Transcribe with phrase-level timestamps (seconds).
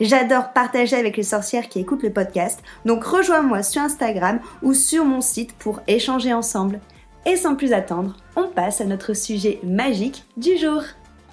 [0.00, 5.04] J'adore partager avec les sorcières qui écoutent le podcast, donc rejoins-moi sur Instagram ou sur
[5.04, 6.80] mon site pour échanger ensemble.
[7.26, 10.82] Et sans plus attendre, on passe à notre sujet magique du jour.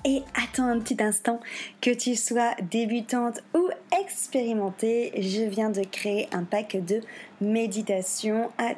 [0.04, 1.40] Et attends un petit instant,
[1.80, 3.70] que tu sois débutante ou
[4.02, 7.02] expérimentée, je viens de créer un pack de
[7.40, 8.74] méditation à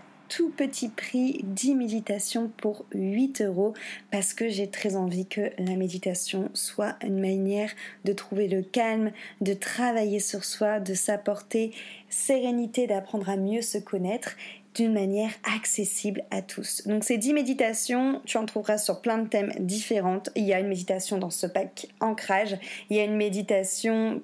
[0.56, 3.74] petit prix 10 méditations pour 8 euros
[4.12, 7.70] parce que j'ai très envie que la méditation soit une manière
[8.06, 9.12] de trouver le calme,
[9.42, 11.72] de travailler sur soi, de s'apporter
[12.10, 14.36] sérénité, d'apprendre à mieux se connaître
[14.76, 16.88] d'une manière accessible à tous.
[16.88, 20.24] Donc ces 10 méditations, tu en trouveras sur plein de thèmes différents.
[20.36, 22.58] Il y a une méditation dans ce pack ancrage,
[22.90, 24.22] il y a une méditation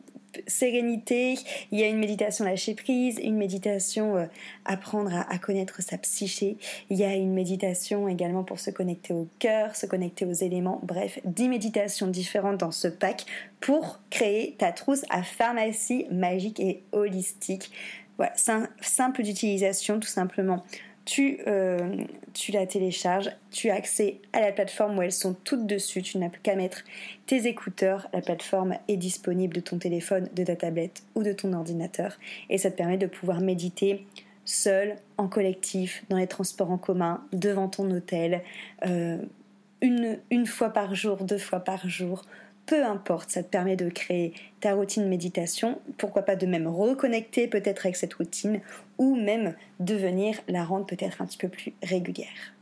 [0.47, 1.37] sérénité,
[1.71, 4.25] il y a une méditation lâcher prise, une méditation euh,
[4.65, 6.57] apprendre à, connaître sa psyché,
[6.89, 10.79] il y a une méditation également pour se connecter au cœur, se connecter aux éléments,
[10.83, 13.25] bref, 10 méditations différentes dans ce pack
[13.59, 17.71] pour créer ta trousse à pharmacie magique et holistique.
[18.17, 18.33] Voilà,
[18.81, 20.65] simple d'utilisation tout simplement
[21.09, 22.03] tu, euh,
[22.35, 26.19] tu la télécharges, tu as accès à la plateforme où elles sont toutes dessus, tu
[26.19, 26.83] n'as qu'à mettre
[27.25, 31.53] tes écouteurs, la plateforme est disponible de ton téléphone, de ta tablette ou de ton
[31.53, 32.19] ordinateur
[32.51, 34.05] et ça te permet de pouvoir méditer
[34.45, 38.43] seul, en collectif, dans les transports en commun, devant ton hôtel,
[38.85, 39.17] euh,
[39.81, 42.21] une fois par jour, deux fois par jour,
[42.69, 47.47] peu importe, ça te permet de créer ta routine méditation, pourquoi pas de même reconnecter
[47.47, 48.61] peut-être avec cette routine
[48.99, 52.53] ou même de venir la rendre peut-être un petit peu plus régulière.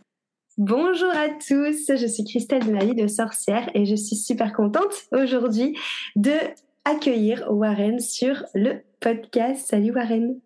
[0.57, 4.53] Bonjour à tous, je suis Christelle de la vie de sorcière et je suis super
[4.53, 5.78] contente aujourd'hui
[6.16, 6.31] de
[6.85, 9.67] accueillir Warren sur le podcast.
[9.67, 10.40] Salut Warren.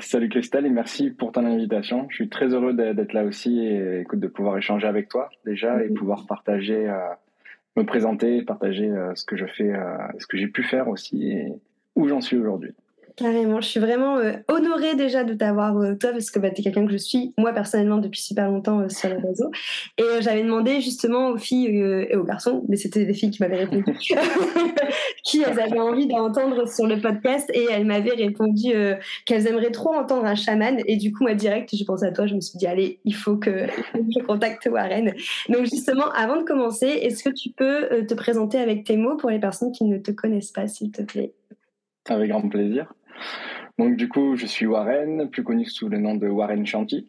[0.00, 2.06] Salut Christelle et merci pour ton invitation.
[2.10, 5.82] Je suis très heureux d'être là aussi et écoute, de pouvoir échanger avec toi déjà
[5.82, 7.08] et pouvoir partager euh,
[7.78, 11.30] me présenter, partager euh, ce que je fais, euh, ce que j'ai pu faire aussi
[11.30, 11.52] et
[11.94, 12.74] où j'en suis aujourd'hui.
[13.18, 16.60] Carrément, je suis vraiment euh, honorée déjà de t'avoir euh, toi parce que bah, tu
[16.60, 19.50] es quelqu'un que je suis moi personnellement depuis super longtemps euh, sur les réseaux.
[19.98, 23.64] Et j'avais demandé justement aux filles et aux garçons, mais c'était des filles qui m'avaient
[23.64, 23.92] répondu,
[25.24, 28.72] qui elles avaient envie d'entendre sur le podcast et elles m'avaient répondu
[29.26, 30.78] qu'elles aimeraient trop entendre un chaman.
[30.86, 33.16] Et du coup, moi direct, j'ai pensé à toi, je me suis dit allez, il
[33.16, 35.12] faut que, je contacte Warren.
[35.48, 39.30] Donc justement, avant de commencer, est-ce que tu peux te présenter avec tes mots pour
[39.30, 41.32] les personnes qui ne te connaissent pas, s'il te plaît?
[42.08, 42.94] Avec grand plaisir.
[43.78, 47.08] Donc du coup, je suis Warren, plus connu sous le nom de Warren Chanty.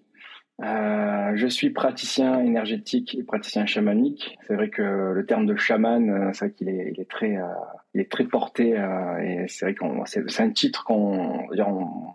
[0.62, 4.38] Euh, je suis praticien énergétique et praticien chamanique.
[4.46, 4.81] C'est vrai que
[5.14, 7.46] le terme de chaman, euh, c'est vrai qu'il est, il est très, euh,
[7.94, 11.64] il est très porté euh, et c'est vrai qu'on, c'est, un titre qu'on, on,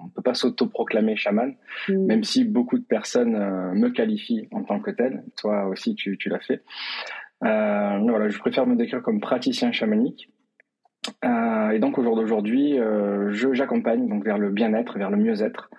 [0.04, 1.54] on peut pas s'auto-proclamer chaman,
[1.88, 2.04] mm.
[2.04, 3.32] même si beaucoup de personnes
[3.72, 5.24] me qualifient en tant que tel.
[5.38, 6.62] Toi aussi, tu, tu l'as fait.
[7.40, 10.28] voilà, je préfère me décrire comme praticien chamanique.
[11.24, 15.70] Euh, et donc au jour d'aujourd'hui, euh, j'accompagne donc vers le bien-être, vers le mieux-être.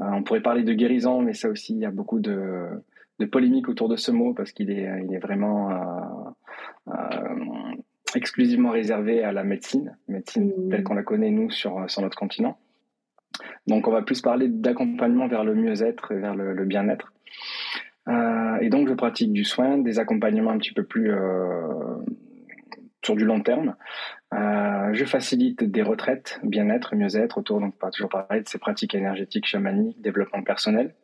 [0.00, 2.66] Euh, on pourrait parler de guérison, mais ça aussi, il y a beaucoup de,
[3.18, 5.70] de polémiques autour de ce mot parce qu'il est, il est vraiment
[8.14, 10.70] exclusivement réservé à la médecine, médecine mmh.
[10.70, 12.58] telle qu'on la connaît nous sur, sur notre continent.
[13.66, 17.12] Donc on va plus parler d'accompagnement vers le mieux-être et vers le, le bien-être.
[18.60, 21.12] Et donc je pratique du soin, des accompagnements un petit peu plus
[23.04, 23.76] sur du long terme.
[24.32, 28.94] Euh, je facilite des retraites, bien-être, mieux-être, autour, donc pas toujours parler de ces pratiques
[28.94, 30.94] énergétiques, chamaniques, développement personnel.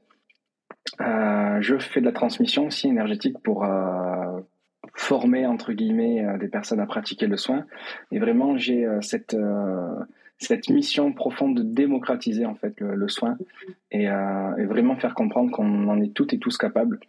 [1.01, 4.41] Euh, je fais de la transmission aussi énergétique pour euh,
[4.95, 7.67] former, entre guillemets, des personnes à pratiquer le soin.
[8.13, 9.37] Et vraiment, j'ai cette,
[10.71, 13.37] mission profonde de démocratiser en fait le, soin
[13.91, 17.01] et, vraiment faire comprendre qu'on en est toutes et tous capables.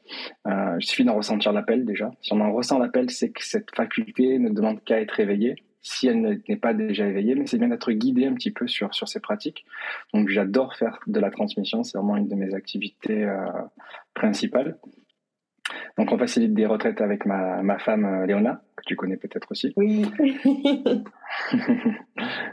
[0.47, 2.09] il suffit d'en ressentir l'appel déjà.
[2.21, 5.55] Si on en ressent l'appel, c'est que cette faculté ne demande qu'à être réveillée
[5.87, 8.93] si elle n'est pas déjà éveillée, mais c'est bien d'être guidé un petit peu sur,
[8.93, 9.65] sur ces pratiques.
[10.13, 13.47] Donc j'adore faire de la transmission, c'est vraiment une de mes activités euh,
[14.13, 14.77] principales.
[15.97, 19.51] Donc on facilite des retraites avec ma, ma femme euh, Léona, que tu connais peut-être
[19.51, 19.73] aussi.
[19.75, 20.05] Oui.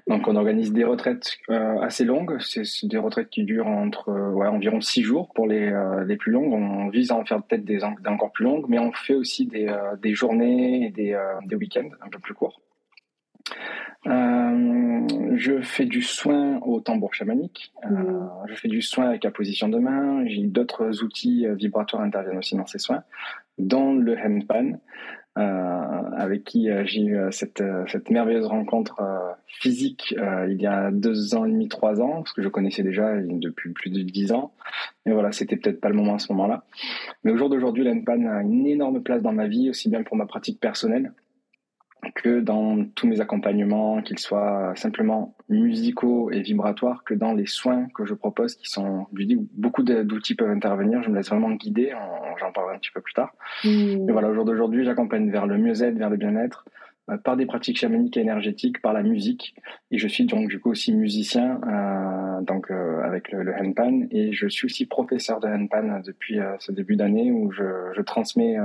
[0.06, 4.30] Donc on organise des retraites euh, assez longues, c'est des retraites qui durent entre euh,
[4.30, 5.72] ouais, environ six jours pour les,
[6.06, 6.52] les plus longues.
[6.52, 9.74] On vise à en faire peut-être des, encore plus longues, mais on fait aussi des,
[10.00, 12.60] des journées et des, des week-ends un peu plus courts.
[14.06, 15.06] Euh,
[15.36, 17.72] je fais du soin au tambour chamanique.
[17.84, 18.30] Euh, mm.
[18.48, 20.24] Je fais du soin avec la position de main.
[20.26, 23.02] J'ai d'autres outils euh, vibratoires interviennent aussi dans ces soins,
[23.58, 24.78] dont le handpan,
[25.36, 29.02] avec qui j'ai eu cette, cette, merveilleuse rencontre
[29.48, 30.14] physique
[30.48, 33.72] il y a deux ans et demi, trois ans, parce que je connaissais déjà depuis
[33.72, 34.52] plus de dix ans.
[35.04, 36.62] Mais voilà, c'était peut-être pas le moment à ce moment-là.
[37.24, 40.04] Mais au jour d'aujourd'hui, le handpan a une énorme place dans ma vie, aussi bien
[40.04, 41.12] pour ma pratique personnelle
[42.14, 47.86] que dans tous mes accompagnements, qu'ils soient simplement musicaux et vibratoires, que dans les soins
[47.94, 51.02] que je propose, qui sont, je dis, beaucoup d'outils peuvent intervenir.
[51.02, 51.92] Je me laisse vraiment guider.
[52.40, 53.34] J'en parlerai un petit peu plus tard.
[53.64, 54.10] Mmh.
[54.10, 56.64] voilà, au jour d'aujourd'hui, j'accompagne vers le mieux-être, vers le bien-être,
[57.22, 59.54] par des pratiques chamaniques et énergétiques, par la musique.
[59.90, 64.06] Et je suis donc du coup aussi musicien, euh, donc euh, avec le, le, handpan,
[64.10, 68.00] et je suis aussi professeur de handpan depuis euh, ce début d'année où je, je
[68.00, 68.64] transmets euh,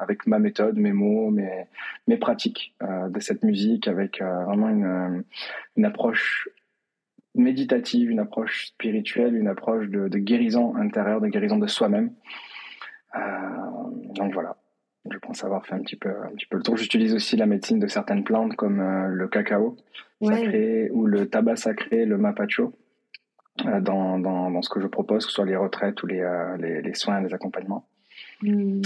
[0.00, 1.66] avec ma méthode, mes mots, mes,
[2.08, 5.24] mes pratiques de cette musique, avec vraiment une,
[5.76, 6.48] une approche
[7.34, 12.12] méditative, une approche spirituelle, une approche de, de guérison intérieure, de guérison de soi-même.
[14.14, 14.56] donc voilà.
[15.10, 16.76] Je pense avoir fait un petit peu, un petit peu le tour.
[16.76, 19.76] J'utilise aussi la médecine de certaines plantes comme euh, le cacao
[20.22, 22.72] sacré ou le tabac sacré, le mapacho,
[23.66, 26.20] euh, dans, dans, dans, ce que je propose, que ce soit les retraites ou les,
[26.20, 27.88] euh, les, les, soins, les accompagnements.
[28.42, 28.80] Hmm.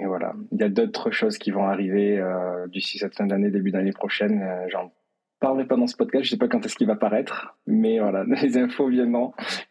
[0.00, 0.34] et voilà.
[0.52, 2.22] Il y a d'autres choses qui vont arriver
[2.68, 4.44] d'ici cette fin d'année, début d'année prochaine.
[4.68, 4.92] J'en
[5.40, 8.24] parlerai pas dans ce podcast, je sais pas quand est-ce qu'il va paraître, mais voilà,
[8.42, 9.16] les infos viennent.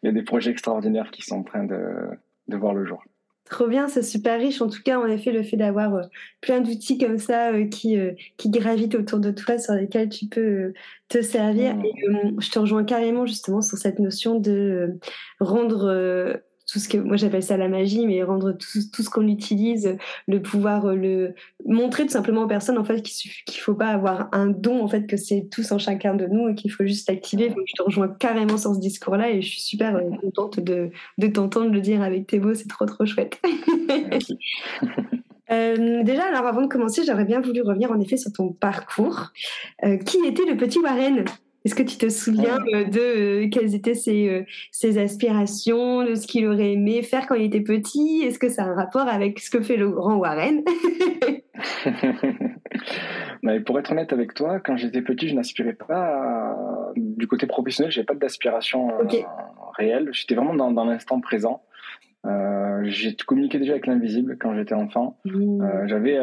[0.01, 2.07] Il y a des projets extraordinaires qui sont en train de,
[2.47, 3.03] de voir le jour.
[3.49, 4.61] Trop bien, c'est super riche.
[4.61, 6.01] En tout cas, en effet, le fait d'avoir euh,
[6.41, 10.25] plein d'outils comme ça euh, qui, euh, qui gravitent autour de toi, sur lesquels tu
[10.25, 10.73] peux
[11.07, 11.75] te servir.
[11.75, 11.85] Mmh.
[11.85, 11.93] Et
[12.39, 14.99] je te rejoins carrément justement sur cette notion de
[15.39, 19.27] rendre tout ce que moi j'appelle ça la magie, mais rendre tout, tout ce qu'on
[19.27, 19.97] utilise,
[20.27, 21.33] le pouvoir euh, le
[21.65, 24.87] montrer tout simplement aux personnes en fait qu'il qu'il faut pas avoir un don en
[24.87, 27.53] fait que c'est tous en chacun de nous et qu'il faut juste l'activer.
[27.65, 31.27] je te rejoins carrément sur ce discours-là et je suis super euh, contente de, de
[31.27, 33.41] t'entendre le dire avec tes mots, c'est trop trop chouette.
[35.49, 39.31] Euh, déjà, alors avant de commencer, j'aurais bien voulu revenir en effet sur ton parcours.
[39.85, 41.23] Euh, qui était le petit Warren?
[41.67, 46.15] Est-ce que tu te souviens euh, de euh, quelles étaient ses, euh, ses, aspirations, de
[46.15, 48.23] ce qu'il aurait aimé faire quand il était petit?
[48.25, 50.63] Est-ce que ça a un rapport avec ce que fait le grand Warren?
[53.43, 56.55] Mais Pour être honnête avec toi, quand j'étais petit, je n'aspirais pas
[56.95, 58.87] du côté professionnel, je n'avais pas d'aspiration
[59.75, 60.07] réelle.
[60.13, 61.63] J'étais vraiment dans, dans l'instant présent.
[62.83, 65.17] J'ai communiqué déjà avec l'invisible quand j'étais enfant.
[65.25, 65.87] Mmh.
[65.87, 66.17] J'avais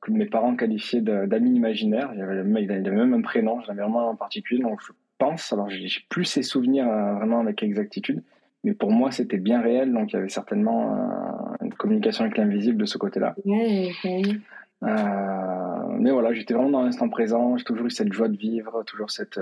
[0.00, 2.10] que mes parents qualifiaient d'amis imaginaires.
[2.14, 4.62] Il avait, il avait même un prénom, j'en avais vraiment un particulier.
[4.62, 8.22] Donc je pense, alors j'ai plus ces souvenirs euh, vraiment avec exactitude,
[8.64, 9.92] mais pour moi c'était bien réel.
[9.92, 13.34] Donc il y avait certainement euh, une communication avec l'invisible de ce côté-là.
[14.82, 14.88] Euh,
[15.98, 17.56] mais voilà, j'étais vraiment dans l'instant présent.
[17.58, 19.38] J'ai toujours eu cette joie de vivre, toujours cette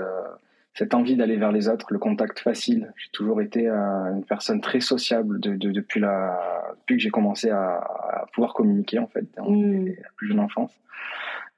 [0.79, 2.93] cette envie d'aller vers les autres, le contact facile.
[2.95, 6.39] J'ai toujours été euh, une personne très sociable de, de, depuis, la,
[6.79, 9.87] depuis que j'ai commencé à, à, pouvoir communiquer en fait, dans mm.
[9.87, 10.79] la plus jeune enfance.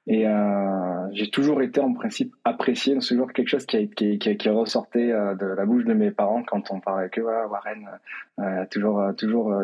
[0.08, 2.96] Et euh, j'ai toujours été en principe apprécié.
[3.00, 5.94] C'est toujours quelque chose qui, a, qui, qui, qui ressortait euh, de la bouche de
[5.94, 7.22] mes parents quand on parlait avec eux.
[7.22, 9.54] Voilà, Warren, toujours, toujours,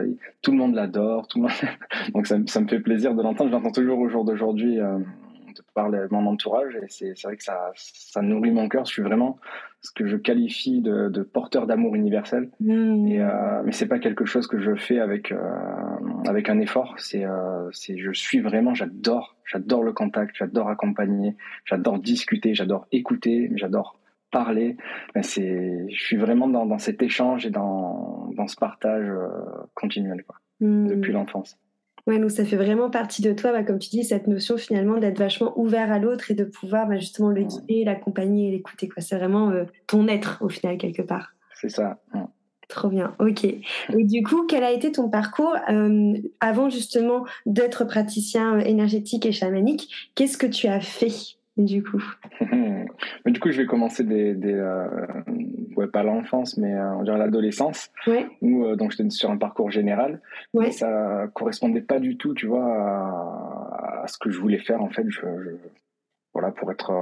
[0.40, 1.26] tout le monde l'adore.
[1.26, 1.52] Tout le monde...
[2.14, 3.50] Donc ça, ça, me fait plaisir de l'entendre.
[3.50, 4.78] J'entends toujours au jour d'aujourd'hui
[5.78, 8.84] par mon entourage et c'est vrai que ça, ça nourrit mon cœur.
[8.84, 9.38] Je suis vraiment
[9.80, 12.50] ce que je qualifie de, de porteur d'amour universel.
[12.58, 13.06] Mmh.
[13.06, 15.38] Et, euh, mais c'est pas quelque chose que je fais avec euh,
[16.26, 16.94] avec un effort.
[16.98, 18.74] C'est euh, c'est je suis vraiment.
[18.74, 20.34] J'adore j'adore le contact.
[20.36, 21.36] J'adore accompagner.
[21.64, 22.54] J'adore discuter.
[22.54, 23.52] J'adore écouter.
[23.54, 24.00] J'adore
[24.32, 24.76] parler.
[25.22, 29.28] C'est je suis vraiment dans, dans cet échange et dans dans ce partage euh,
[29.74, 30.88] continuel quoi, mmh.
[30.88, 31.56] depuis l'enfance.
[32.08, 34.96] Ouais, donc ça fait vraiment partie de toi, bah, comme tu dis, cette notion finalement
[34.96, 38.88] d'être vachement ouvert à l'autre et de pouvoir bah, justement le guider, l'accompagner et l'écouter.
[38.96, 41.34] C'est vraiment euh, ton être au final quelque part.
[41.60, 41.98] C'est ça.
[42.68, 43.44] Trop bien, ok.
[43.44, 49.26] Et du coup, quel a été ton parcours euh, avant justement d'être praticien euh, énergétique
[49.26, 50.10] et chamanique?
[50.14, 51.37] Qu'est-ce que tu as fait?
[51.58, 52.02] Du coup
[53.24, 54.86] Mais du coup, je vais commencer des, des euh,
[55.76, 58.26] ouais, pas l'enfance, mais euh, on dirait l'adolescence, ouais.
[58.40, 60.20] où euh, donc j'étais sur un parcours général,
[60.54, 60.66] ouais.
[60.66, 64.82] mais ça correspondait pas du tout, tu vois, à, à, ce que je voulais faire.
[64.82, 65.50] En fait, je, je
[66.32, 66.92] voilà, pour être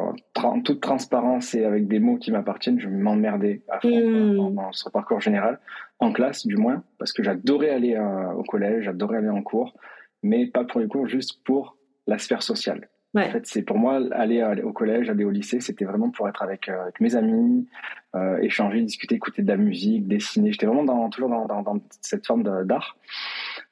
[0.43, 4.55] en toute transparence et avec des mots qui m'appartiennent, je m'emmerdais à fond mmh.
[4.55, 5.59] dans, ce parcours général,
[5.99, 7.99] en classe du moins, parce que j'adorais aller
[8.37, 9.75] au collège, j'adorais aller en cours,
[10.23, 12.89] mais pas pour les cours, juste pour la sphère sociale.
[13.25, 16.43] En fait, c'est pour moi aller, au collège, aller au lycée, c'était vraiment pour être
[16.43, 17.67] avec, euh, mes amis,
[18.15, 20.53] euh, échanger, discuter, écouter de la musique, dessiner.
[20.53, 22.97] J'étais vraiment dans, toujours dans, dans, cette forme d'art.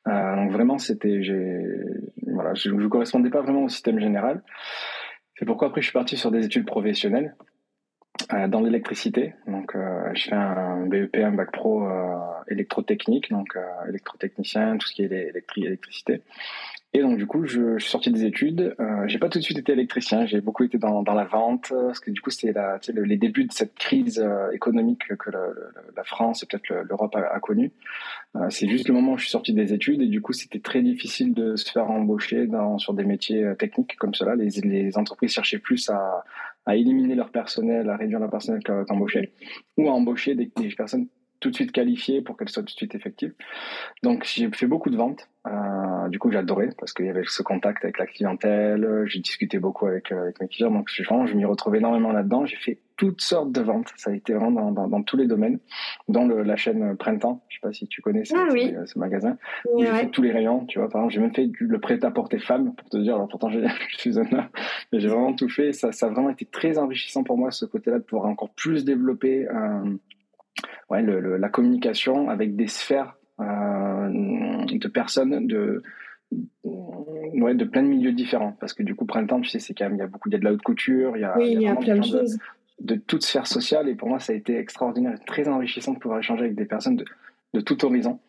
[0.06, 1.20] Euh, donc vraiment, c'était,
[2.26, 4.42] voilà, je ne correspondais pas vraiment au système général.
[5.38, 7.34] C'est pourquoi après je suis parti sur des études professionnelles
[8.48, 9.34] dans l'électricité.
[9.48, 9.76] Donc,
[10.14, 11.84] je fais un BEP, un bac pro
[12.48, 13.58] électrotechnique, donc
[13.88, 16.22] électrotechnicien, tout ce qui est électricité.
[16.96, 18.76] Et donc du coup, je, je, suis sorti des études.
[18.78, 20.26] Euh, j'ai pas tout de suite été électricien.
[20.26, 23.16] J'ai beaucoup été dans, dans la vente parce que du coup, c'était tu sais, les
[23.16, 27.72] débuts de cette crise économique que la France et peut-être l'Europe a, a connue.
[28.36, 30.60] Euh, c'est juste le moment où je suis sorti des études et du coup, c'était
[30.60, 34.36] très difficile de se faire embaucher dans, sur des métiers techniques comme cela.
[34.36, 36.24] Les, les entreprises cherchaient plus à,
[36.66, 39.32] à éliminer leur personnel, à réduire leur personnel qu'embaucher,
[39.76, 41.08] ou à embaucher des, personnes
[41.44, 43.34] tout de suite qualifiées pour qu'elles soient tout de suite effectives.
[44.02, 45.28] Donc j'ai fait beaucoup de ventes.
[45.46, 49.02] Euh, du coup j'adorais parce qu'il y avait ce contact avec la clientèle.
[49.04, 50.70] J'ai discuté beaucoup avec, euh, avec mes clients.
[50.70, 52.46] Donc vraiment je m'y retrouvais énormément là-dedans.
[52.46, 53.88] J'ai fait toutes sortes de ventes.
[53.96, 55.58] Ça a été vraiment dans, dans, tous les domaines,
[56.08, 57.42] dans le, la chaîne Printemps.
[57.48, 59.36] Je sais pas si tu connais ce, ah ce, magasin.
[59.78, 60.64] j'ai fait tous les rayons.
[60.64, 63.16] Tu vois, par exemple, j'ai même fait le prêt-à-porter femme pour te dire.
[63.16, 64.48] Alors pourtant, je suis un homme,
[64.92, 65.72] mais j'ai vraiment tout fait.
[65.72, 68.86] Ça, ça a vraiment été très enrichissant pour moi ce côté-là de pouvoir encore plus
[68.86, 69.96] développer euh,
[70.90, 75.82] ouais, le, la communication avec des sphères euh, de personnes de
[76.62, 78.52] ouais, de plein de milieux différents.
[78.60, 80.32] Parce que du coup, printemps, tu sais, c'est quand même, il y a beaucoup, il
[80.32, 82.38] y a de la haute couture, il y a, il y a, plein de choses
[82.80, 83.88] de toute sphère sociale.
[83.88, 86.64] Et pour moi, ça a été extraordinaire et très enrichissant de pouvoir échanger avec des
[86.64, 87.04] personnes de,
[87.54, 88.20] de tout horizon.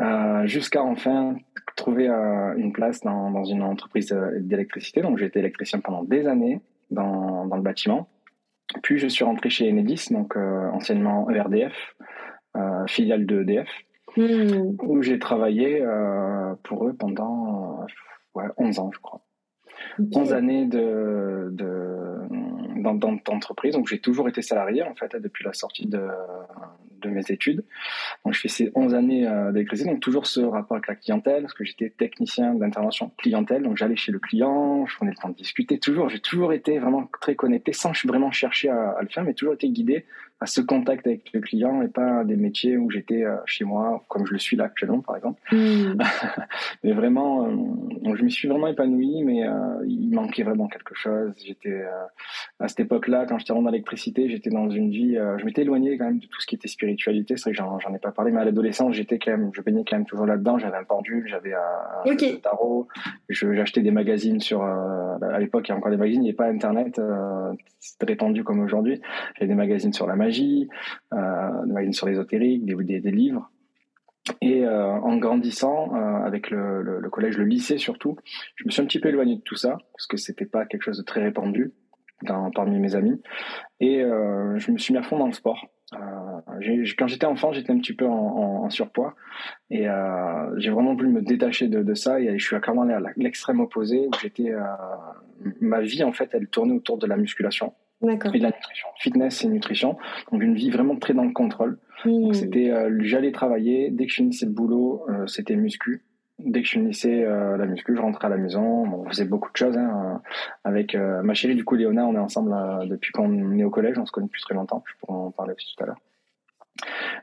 [0.00, 1.36] Euh, jusqu'à enfin
[1.76, 5.02] trouver euh, une place dans, dans une entreprise d'électricité.
[5.02, 8.08] Donc j'ai été électricien pendant des années dans, dans le bâtiment.
[8.82, 11.96] Puis je suis rentré chez Enedis, donc euh, anciennement ERDF,
[12.56, 13.68] euh, filiale de EDF,
[14.16, 14.76] hmm.
[14.82, 15.84] où j'ai travaillé
[16.62, 17.84] pour eux pendant
[18.34, 19.20] ouais, 11 ans, je crois.
[19.98, 23.74] 11 années de, de, d'entreprise.
[23.74, 26.06] Donc j'ai toujours été salarié en fait depuis la sortie de,
[27.04, 27.64] de mes études.
[28.24, 31.42] Donc je fais ces 11 années euh, d'électricité, donc toujours ce rapport avec la clientèle,
[31.42, 35.28] parce que j'étais technicien d'intervention clientèle, donc j'allais chez le client, je prenais le temps
[35.28, 35.78] de discuter.
[35.78, 39.34] Toujours, j'ai toujours été vraiment très connecté, sans vraiment chercher à, à le faire, mais
[39.34, 40.04] toujours été guidé
[40.40, 44.04] à ce contact avec le client et pas des métiers où j'étais euh, chez moi,
[44.08, 45.40] comme je le suis là actuellement, par exemple.
[45.52, 45.94] Hmm.
[46.84, 51.32] mais vraiment, euh, je me suis vraiment épanoui, mais euh, il manquait vraiment quelque chose.
[51.44, 51.82] J'étais
[52.60, 55.96] à cette époque-là, quand j'étais rentré dans l'électricité, j'étais dans une vie, je m'étais éloigné
[55.96, 57.36] quand même de tout ce qui était spiritualité.
[57.36, 59.84] C'est vrai que j'en ai pas parlé, mais à l'adolescence, j'étais quand même, je baignais
[59.88, 60.58] quand même toujours là-dedans.
[60.58, 62.40] J'avais un pendule, j'avais un, okay.
[62.40, 62.88] tarot,
[63.28, 64.62] j'achetais des magazines sur.
[64.62, 67.00] à l'époque, il y a encore des magazines, il n'y avait pas Internet,
[67.78, 69.00] c'était répandu comme aujourd'hui.
[69.34, 70.68] J'avais des magazines sur la magie,
[71.12, 73.50] euh, des magazines sur l'ésotérique, des, des, livres.
[74.40, 78.16] Et euh, en grandissant, euh, avec le, le, collège, le lycée surtout,
[78.56, 80.82] je me suis un petit peu éloigné de tout ça, parce que c'était pas quelque
[80.82, 81.72] chose de très répandu
[82.22, 83.20] dans, parmi mes amis.
[83.80, 85.66] Et euh, je me suis mis à fond dans le sport.
[85.94, 89.14] Euh, quand j'étais enfant, j'étais un petit peu en, en, en surpoids
[89.70, 92.94] et euh, j'ai vraiment voulu me détacher de, de, ça et je suis carrément allé
[92.94, 94.50] à l'extrême opposé où j'étais.
[94.50, 94.60] Euh,
[95.60, 97.74] ma vie en fait, elle tournait autour de la musculation
[98.10, 99.96] et de la nutrition, fitness et nutrition.
[100.30, 101.78] Donc une vie vraiment très dans le contrôle.
[102.04, 102.32] Mmh.
[102.34, 106.04] C'était, euh, j'allais travailler dès que je finissais le boulot, euh, c'était muscu.
[106.44, 108.62] Dès que je finissais euh, la muscu, je rentrais à la maison.
[108.62, 110.20] on faisait beaucoup de choses hein,
[110.64, 111.54] avec ma chérie.
[111.54, 112.54] Du coup, Léona, on est ensemble
[112.88, 113.98] depuis qu'on est au collège.
[113.98, 114.82] On se connaît depuis très longtemps.
[114.86, 116.00] Je pourrais en parler tout à l'heure.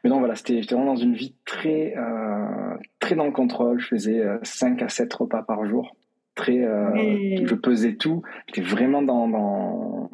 [0.03, 1.95] Mais non, voilà, c'était, j'étais vraiment dans une vie très,
[2.99, 3.79] très dans le contrôle.
[3.79, 5.95] Je faisais 5 à 7 repas par jour.
[6.35, 8.23] Très, je pesais tout.
[8.47, 10.09] J'étais vraiment dans, dans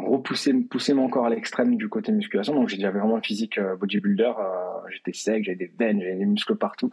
[0.00, 2.54] repousser pousser mon corps à l'extrême du côté musculation.
[2.54, 6.26] Donc j'avais vraiment un physique euh, bodybuilder euh, j'étais sec j'avais des veines j'avais des
[6.26, 6.90] muscles partout.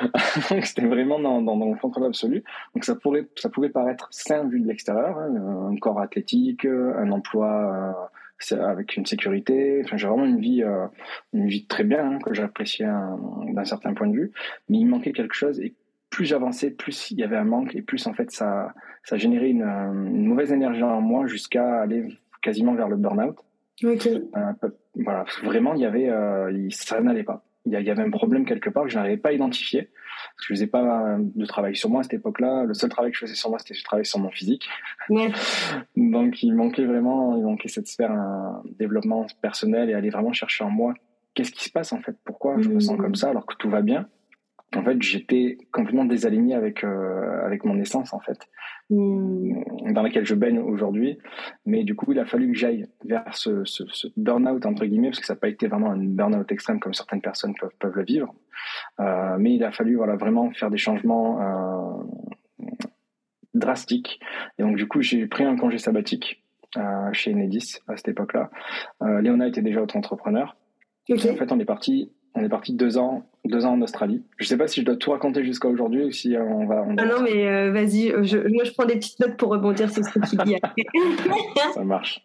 [0.50, 4.08] Donc c'était vraiment dans, dans, dans, le contrôle absolu donc ça pourrait ça pouvait paraître
[4.10, 8.08] sain vu de l'extérieur hein, un corps athlétique un emploi
[8.52, 9.82] euh, avec une sécurité.
[9.84, 10.62] Enfin j'ai vraiment une vie
[11.32, 14.32] une vie très bien hein, que j'appréciais d'un certain point de vue.
[14.68, 15.74] Mais il manquait quelque chose et
[16.10, 18.72] plus j'avançais, plus il y avait un manque et plus en fait ça,
[19.02, 22.08] ça générait une mauvaise énergie en moi jusqu'à aller
[22.46, 23.36] quasiment vers le burn-out.
[23.84, 24.52] Euh,
[24.94, 27.44] voilà, vraiment, il y avait, euh, ça n'allait pas.
[27.66, 29.82] Il y avait un problème quelque part que je n'arrivais pas à identifier.
[29.82, 32.62] Parce que je faisais pas de travail sur moi à cette époque-là.
[32.62, 34.68] Le seul travail que je faisais sur moi, c'était je travaillais sur mon physique.
[35.96, 40.62] Donc, il manquait vraiment, il manquait cette sphère un développement personnel et aller vraiment chercher
[40.62, 40.94] en moi
[41.36, 43.02] qu'est-ce qui se passe en fait, pourquoi je me sens mmh.
[43.02, 44.08] comme ça alors que tout va bien?
[44.74, 48.38] En fait, j'étais complètement désaligné avec, euh, avec mon essence, en fait,
[48.90, 49.92] hmm.
[49.92, 51.18] dans laquelle je baigne aujourd'hui.
[51.64, 55.20] Mais du coup, il a fallu que j'aille vers ce, ce, burn-out, entre guillemets, parce
[55.20, 58.04] que ça n'a pas été vraiment un burn-out extrême comme certaines personnes peuvent, peuvent le
[58.04, 58.34] vivre.
[59.00, 62.66] Euh, mais il a fallu voilà, vraiment faire des changements euh,
[63.54, 64.18] drastiques.
[64.58, 66.42] Et donc, du coup, j'ai pris un congé sabbatique
[67.12, 68.50] chez Enedis à cette époque-là.
[69.22, 70.58] Léona était déjà auto-entrepreneur.
[71.10, 74.22] En fait, on est parti on est parti deux ans, deux ans en Australie.
[74.36, 76.66] Je ne sais pas si je dois tout raconter jusqu'à aujourd'hui ou si euh, on
[76.66, 76.86] va.
[76.98, 80.10] Ah non, mais euh, vas-y, moi je prends des petites notes pour rebondir sur ce
[80.10, 80.56] que tu dis.
[81.74, 82.24] Ça marche.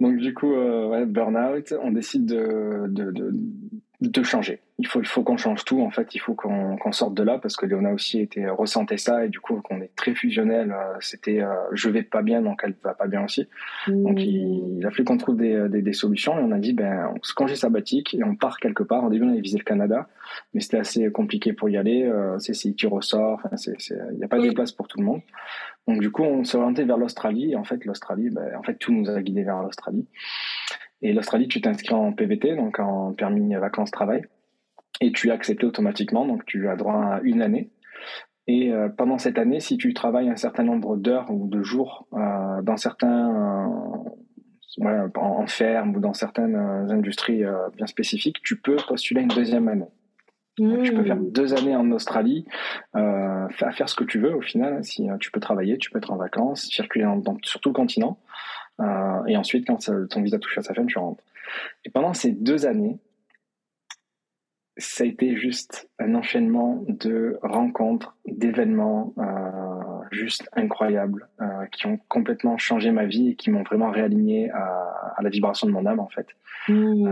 [0.00, 3.34] Donc du coup, euh, burn-out, on décide de, de
[4.22, 4.60] changer.
[4.78, 5.80] Il faut, il faut qu'on change tout.
[5.80, 9.24] En fait, il faut qu'on sorte de là parce que Léona aussi était ressentait ça
[9.24, 10.72] et du coup, qu'on est très fusionnel.
[10.72, 13.46] Euh, c'était euh, je vais pas bien, donc elle va pas bien aussi.
[13.86, 16.72] Donc, il, il, a fallu qu'on trouve des, des, des, solutions et on a dit
[16.72, 19.04] ben, on se congé sabbatique et on part quelque part.
[19.04, 20.08] Au début, on avait visé le Canada,
[20.54, 22.04] mais c'était assez compliqué pour y aller.
[22.04, 23.40] Euh, c'est qui ressort.
[23.52, 25.20] Il n'y a pas de place pour tout le monde.
[25.88, 27.52] Donc, du coup, on s'est orienté vers l'Australie.
[27.52, 30.06] Et en fait, l'Australie, ben, en fait, tout nous a guidé vers l'Australie.
[31.02, 34.22] Et l'Australie, tu t'inscris en PVT, donc en permis vacances-travail,
[35.00, 37.70] et tu es accepté automatiquement, donc tu as droit à une année.
[38.46, 42.08] Et euh, pendant cette année, si tu travailles un certain nombre d'heures ou de jours
[42.14, 43.30] euh, dans certains,
[44.80, 46.56] euh, en, ferme ou dans certaines
[46.90, 47.42] industries
[47.76, 49.88] bien spécifiques, tu peux postuler une deuxième année.
[50.56, 51.30] tu peux faire mmh.
[51.30, 52.46] deux années en Australie,
[52.94, 54.82] à faire ce que tu veux au final.
[54.82, 58.18] Si tu peux travailler, tu peux être en vacances, circuler dans, sur tout le continent.
[58.82, 61.22] Euh, et ensuite, quand ton visa touche à sa fin, tu rentres.
[61.84, 62.98] Et pendant ces deux années,
[64.78, 71.98] ça a été juste un enchaînement de rencontres, d'événements euh, juste incroyables euh, qui ont
[72.08, 74.88] complètement changé ma vie et qui m'ont vraiment réaligné à,
[75.20, 76.26] la vibration de mon âme en fait.
[76.68, 77.04] Mmh.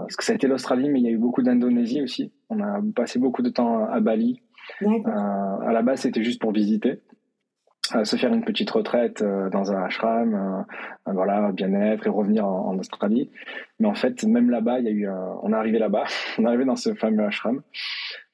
[0.00, 2.32] parce que ça a été l'Australie, mais il y a eu beaucoup d'Indonésie aussi.
[2.50, 4.42] On a passé beaucoup de temps à Bali.
[4.82, 7.00] à la base, c'était juste pour visiter
[8.04, 12.76] se faire une petite retraite euh, dans un ashram, euh, voilà, bien-être et revenir en,
[12.78, 13.30] Australie.
[13.78, 15.08] Mais en fait, même là-bas, il y a eu,
[15.42, 16.04] on est arrivé là-bas,
[16.38, 17.62] on est arrivé dans ce fameux ashram.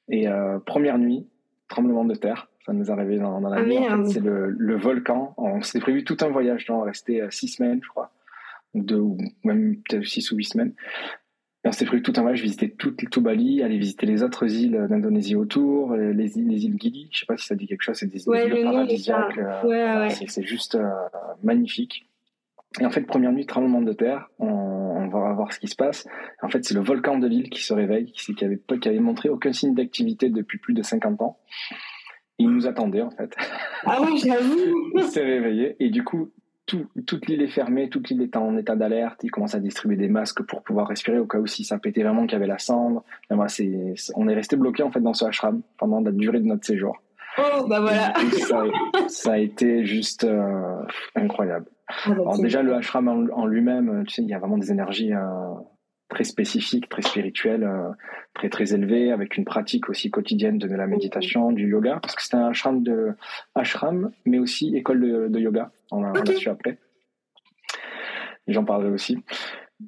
[0.09, 1.25] Et euh, première nuit,
[1.67, 3.77] tremblement de terre, ça nous est arrivé dans, la ah nuit.
[3.77, 5.33] En fait, c'est le, le, volcan.
[5.37, 8.11] On s'était prévu tout un voyage, on restait six semaines, je crois,
[8.73, 10.73] deux ou même peut-être six ou huit semaines.
[11.63, 14.53] Et on s'est pris tout un voyage, visiter tout, tout Bali, aller visiter les autres
[14.53, 17.07] îles d'Indonésie autour, les, les, îles Gili.
[17.11, 19.37] Je sais pas si ça dit quelque chose, c'est des îles paradisiaques.
[19.37, 20.89] Euh, c'est juste euh,
[21.41, 22.09] magnifique.
[22.81, 25.75] Et en fait, première nuit, tremblement de terre, on, on, va voir ce qui se
[25.75, 26.05] passe.
[26.41, 28.99] En fait, c'est le volcan de l'île qui se réveille, qui, qui, avait, qui avait
[28.99, 31.37] montré aucun signe d'activité depuis plus de 50 ans.
[32.39, 33.33] il nous attendait, en fait.
[33.85, 34.57] Ah oui, j'avoue.
[34.95, 35.75] il s'est réveillé.
[35.79, 36.31] Et du coup,
[36.65, 39.23] toute l'île est fermée, toute l'île est en état d'alerte.
[39.23, 42.03] Ils commencent à distribuer des masques pour pouvoir respirer au cas où si ça pétait
[42.03, 43.03] vraiment qu'il y avait la cendre.
[43.29, 47.01] on est resté bloqué en fait dans ce ashram pendant la durée de notre séjour.
[47.37, 48.13] Oh bah voilà.
[49.07, 50.83] ça, a été juste euh,
[51.15, 51.65] incroyable.
[51.87, 54.71] Ah, bah, Alors déjà le ashram en, lui-même, tu sais, il y a vraiment des
[54.71, 55.19] énergies euh,
[56.13, 57.89] très spécifique, très spirituel, euh,
[58.33, 62.21] très très élevé, avec une pratique aussi quotidienne de la méditation, du yoga, parce que
[62.21, 63.13] c'était un ashram de
[63.55, 65.71] ashram, mais aussi école de, yoga.
[65.91, 66.77] On l'a su après.
[68.47, 69.17] J'en parlerai aussi.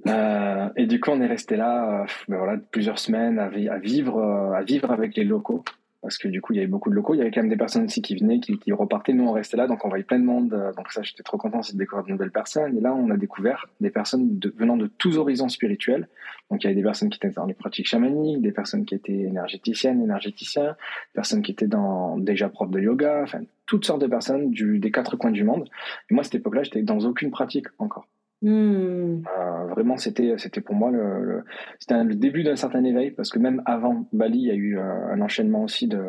[0.07, 3.77] Euh, et du coup, on est resté là, euh, ben voilà, plusieurs semaines à, à
[3.77, 5.63] vivre, à vivre avec les locaux
[6.05, 7.49] parce que du coup il y avait beaucoup de locaux, il y avait quand même
[7.49, 10.19] des personnes aussi qui venaient, qui, repartaient, nous on restait là, donc on voyait plein
[10.19, 12.93] de monde, euh, donc ça j'étais trop content de découvrir de nouvelles personnes, et là
[12.93, 16.07] on a découvert des personnes venant de tous horizons spirituels,
[16.51, 18.93] donc il y avait des personnes qui étaient dans les pratiques chamaniques, des personnes qui
[18.93, 24.01] étaient énergéticiennes, énergéticiens, des personnes qui étaient dans déjà profs de yoga, enfin toutes sortes
[24.01, 25.67] de personnes du, des quatre coins du monde,
[26.11, 28.07] et moi à cette époque-là j'étais dans aucune pratique encore.
[28.43, 29.17] Euh,
[29.69, 31.43] vraiment, c'était c'était pour moi le,
[31.79, 34.77] c'était le début d'un certain éveil parce que même avant Bali, il y a eu
[34.77, 36.03] euh, un enchaînement aussi de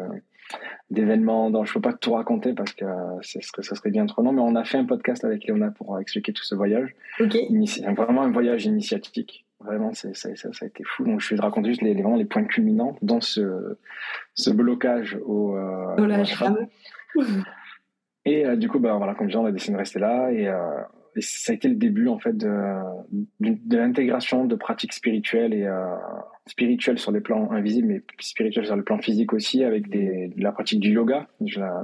[0.91, 2.85] d'événements dont je ne peux pas tout raconter parce que
[3.23, 4.33] ce ça serait bien trop long.
[4.33, 6.95] Mais on a fait un podcast avec Léona pour expliquer tout ce voyage.
[7.95, 9.45] vraiment un voyage initiatique.
[9.59, 11.05] Vraiment, c'est, ça, ça, a été fou.
[11.05, 13.79] Donc, je vais te raconter juste les, vraiment les points culminants dans ce,
[14.35, 15.97] ce blocage au, euh,
[18.27, 20.31] Et du coup, bah, voilà, comme je on a décidé de rester là.
[20.31, 20.47] Et,
[21.17, 22.49] et ça a été le début en fait de,
[23.41, 25.87] de, l'intégration de pratiques spirituelles et euh,
[26.47, 30.43] spirituelles sur les plans invisibles, mais spirituelles sur le plan physique aussi, avec des, de
[30.43, 31.27] la pratique du yoga.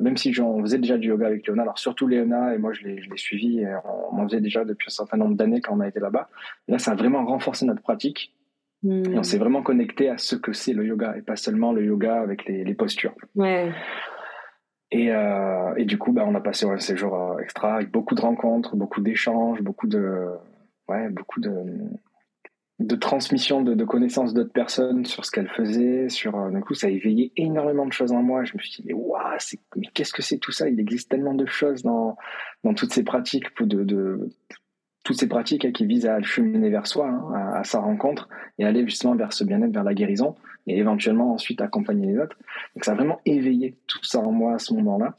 [0.00, 2.84] même si j'en faisais déjà du yoga avec Léona, alors surtout Léona et moi je
[2.86, 3.74] l'ai, suivi, et
[4.12, 6.28] on, en faisait déjà depuis un certain nombre d'années quand on a été là-bas.
[6.68, 8.34] là, ça a vraiment renforcé notre pratique.
[8.84, 9.22] Et on hmm.
[9.22, 12.46] s'est vraiment connecté à ce que c'est le yoga et pas seulement le yoga avec
[12.46, 13.14] les, les postures.
[13.36, 13.70] Ouais.
[14.92, 18.14] Et, euh, et, du coup, bah, on a passé un séjour euh, extra avec beaucoup
[18.14, 20.28] de rencontres, beaucoup d'échanges, beaucoup de,
[20.86, 21.50] ouais, beaucoup de,
[22.78, 26.10] de transmission de, connaissances d'autres personnes sur ce qu'elles faisaient.
[26.10, 28.44] Sur, euh, du coup, ça a éveillé énormément de choses en moi.
[28.44, 29.38] Je me suis dit, mais, waouh,
[29.76, 30.68] mais qu'est-ce que c'est tout ça?
[30.68, 32.18] Il existe tellement de choses dans,
[32.62, 34.28] dans toutes ces pratiques, de, de
[35.04, 38.84] toutes ces pratiques qui visent à cheminer vers soi, hein, à, sa rencontre et aller
[38.86, 40.36] justement vers ce bien-être, vers la guérison
[40.66, 42.36] et éventuellement ensuite accompagner les autres.
[42.74, 45.16] Donc ça a vraiment éveillé tout ça en moi à ce moment-là.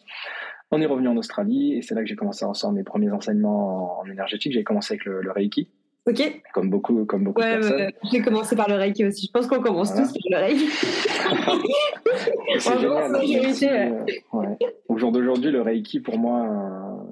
[0.71, 3.11] On est revenu en Australie et c'est là que j'ai commencé à recevoir mes premiers
[3.11, 4.53] enseignements en énergétique.
[4.53, 5.67] J'ai commencé avec le Reiki.
[6.05, 6.41] Ok.
[6.53, 7.77] Comme beaucoup, comme beaucoup de personnes.
[7.77, 9.27] Ouais, J'ai commencé par le Reiki aussi.
[9.27, 10.67] Je pense qu'on commence tous par le Reiki.
[12.59, 12.79] c'est
[13.61, 14.05] génial.
[14.33, 14.57] Ouais.
[14.89, 17.05] Au jour d'aujourd'hui, le Reiki, pour moi,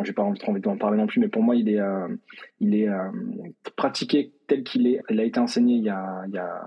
[0.00, 2.08] euh, j'ai pas envie d'en parler non plus, mais pour moi, il est, euh,
[2.60, 3.10] il est euh,
[3.76, 5.00] pratiqué tel qu'il est.
[5.10, 6.62] Il a été enseigné il y a, il y a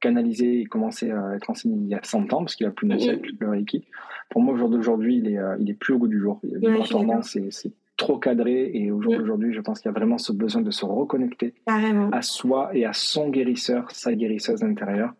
[0.00, 2.88] canalisé et commencé à être enseigné il y a 100 ans, parce qu'il a plus
[2.88, 3.84] de siècle, le Reiki.
[4.30, 6.40] Pour moi, au jour d'aujourd'hui, il est, euh, il est plus au goût du jour.
[6.44, 9.98] Il a tendance, c'est trop cadré et au jour d'aujourd'hui, je pense qu'il y a
[9.98, 15.12] vraiment ce besoin de se reconnecter à soi et à son guérisseur, sa guérisseuse intérieure,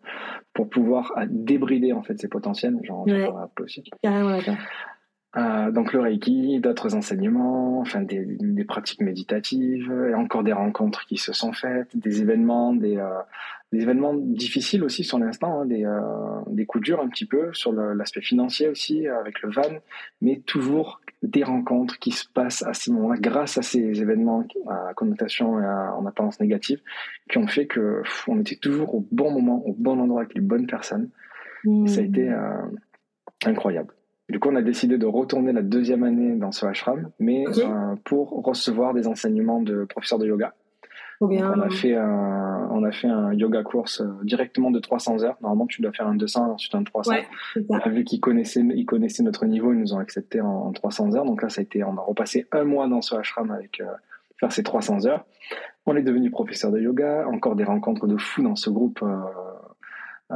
[0.53, 2.79] pour pouvoir débrider en fait ses potentiels.
[2.81, 3.05] Genre,
[4.01, 4.39] Carrément
[5.37, 11.05] euh, donc le Reiki, d'autres enseignements, enfin des, des, pratiques méditatives, et encore des rencontres
[11.05, 13.07] qui se sont faites, des événements, des, euh,
[13.71, 16.01] des événements difficiles aussi sur l'instant, hein, des, euh,
[16.47, 19.79] des coups durs un petit peu sur l'aspect financier aussi avec le van,
[20.21, 24.93] mais toujours des rencontres qui se passent à ces moments-là grâce à ces événements à
[24.95, 26.81] connotation et à, en apparence négative
[27.29, 30.41] qui ont fait que on était toujours au bon moment, au bon endroit avec les
[30.41, 31.09] bonnes personnes.
[31.63, 32.33] Et ça a été
[33.45, 33.93] incroyable.
[34.31, 37.95] Du coup, on a décidé de retourner la deuxième année dans ce ashram, mais euh,
[38.05, 40.53] pour recevoir des enseignements de professeur de yoga.
[41.19, 45.35] on a fait un, on a fait un yoga course euh, directement de 300 heures.
[45.41, 47.11] Normalement, tu dois faire un 200, ensuite un 300.
[47.87, 51.25] vu qu'ils connaissaient, ils connaissaient notre niveau, ils nous ont accepté en, 300 heures.
[51.25, 53.85] Donc là, ça a été, on a repassé un mois dans ce ashram avec euh,
[54.39, 55.25] faire ces 300 heures.
[55.85, 59.03] On est devenu professeur de yoga, encore des rencontres de fous dans ce groupe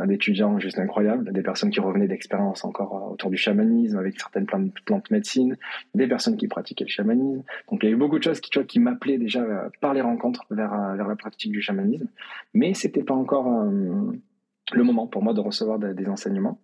[0.05, 4.45] d'étudiants juste incroyables, des personnes qui revenaient d'expériences encore euh, autour du chamanisme avec certaines
[4.45, 5.58] plantes, plantes médecine,
[5.93, 7.43] des personnes qui pratiquaient le chamanisme.
[7.71, 9.69] Donc il y a eu beaucoup de choses qui, tu vois, qui m'appelaient déjà euh,
[9.81, 12.08] par les rencontres vers, euh, vers la pratique du chamanisme,
[12.53, 13.45] mais c'était pas encore
[14.73, 16.60] le moment pour moi de recevoir des, enseignements.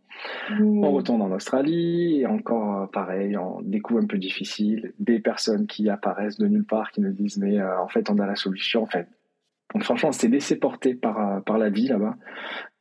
[0.49, 0.83] Mmh.
[0.83, 5.89] On retourne en Australie et encore pareil, on découvre un peu difficile, des personnes qui
[5.89, 8.83] apparaissent de nulle part qui nous disent mais en fait on a la solution.
[8.83, 9.07] En fait,
[9.73, 12.15] donc franchement, on s'est laissé porter par, euh, par la vie là-bas.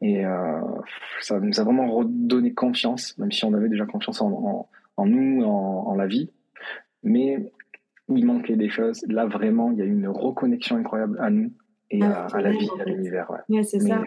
[0.01, 0.61] Et euh,
[1.21, 5.45] ça nous a vraiment redonné confiance, même si on avait déjà confiance en, en, nous,
[5.45, 6.31] en, en, la vie.
[7.03, 7.53] Mais
[8.09, 9.05] il manquait des choses.
[9.09, 11.53] Là, vraiment, il y a eu une reconnexion incroyable à nous
[11.91, 13.31] et à, la vie, à l'univers.
[13.49, 13.63] Ouais.
[13.63, 14.03] c'est ça.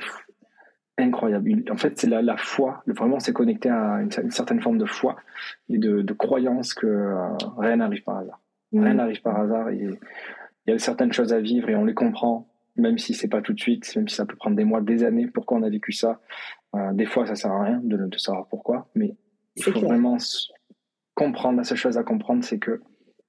[0.98, 1.64] Incroyable.
[1.72, 2.84] En fait, c'est la, la foi.
[2.86, 5.16] Vraiment, on s'est connecté à une, certaine forme de foi
[5.70, 8.42] et de, de croyance que euh, rien n'arrive par hasard.
[8.74, 9.72] Rien n'arrive par hasard.
[9.72, 9.98] Il
[10.68, 13.54] y a certaines choses à vivre et on les comprend même si c'est pas tout
[13.54, 15.92] de suite, même si ça peut prendre des mois, des années, pourquoi on a vécu
[15.92, 16.20] ça.
[16.76, 19.16] Euh, des fois, ça sert à rien de, de savoir pourquoi, mais
[19.56, 20.18] il faut vraiment
[21.14, 21.58] comprendre.
[21.58, 22.82] La seule chose à comprendre, c'est que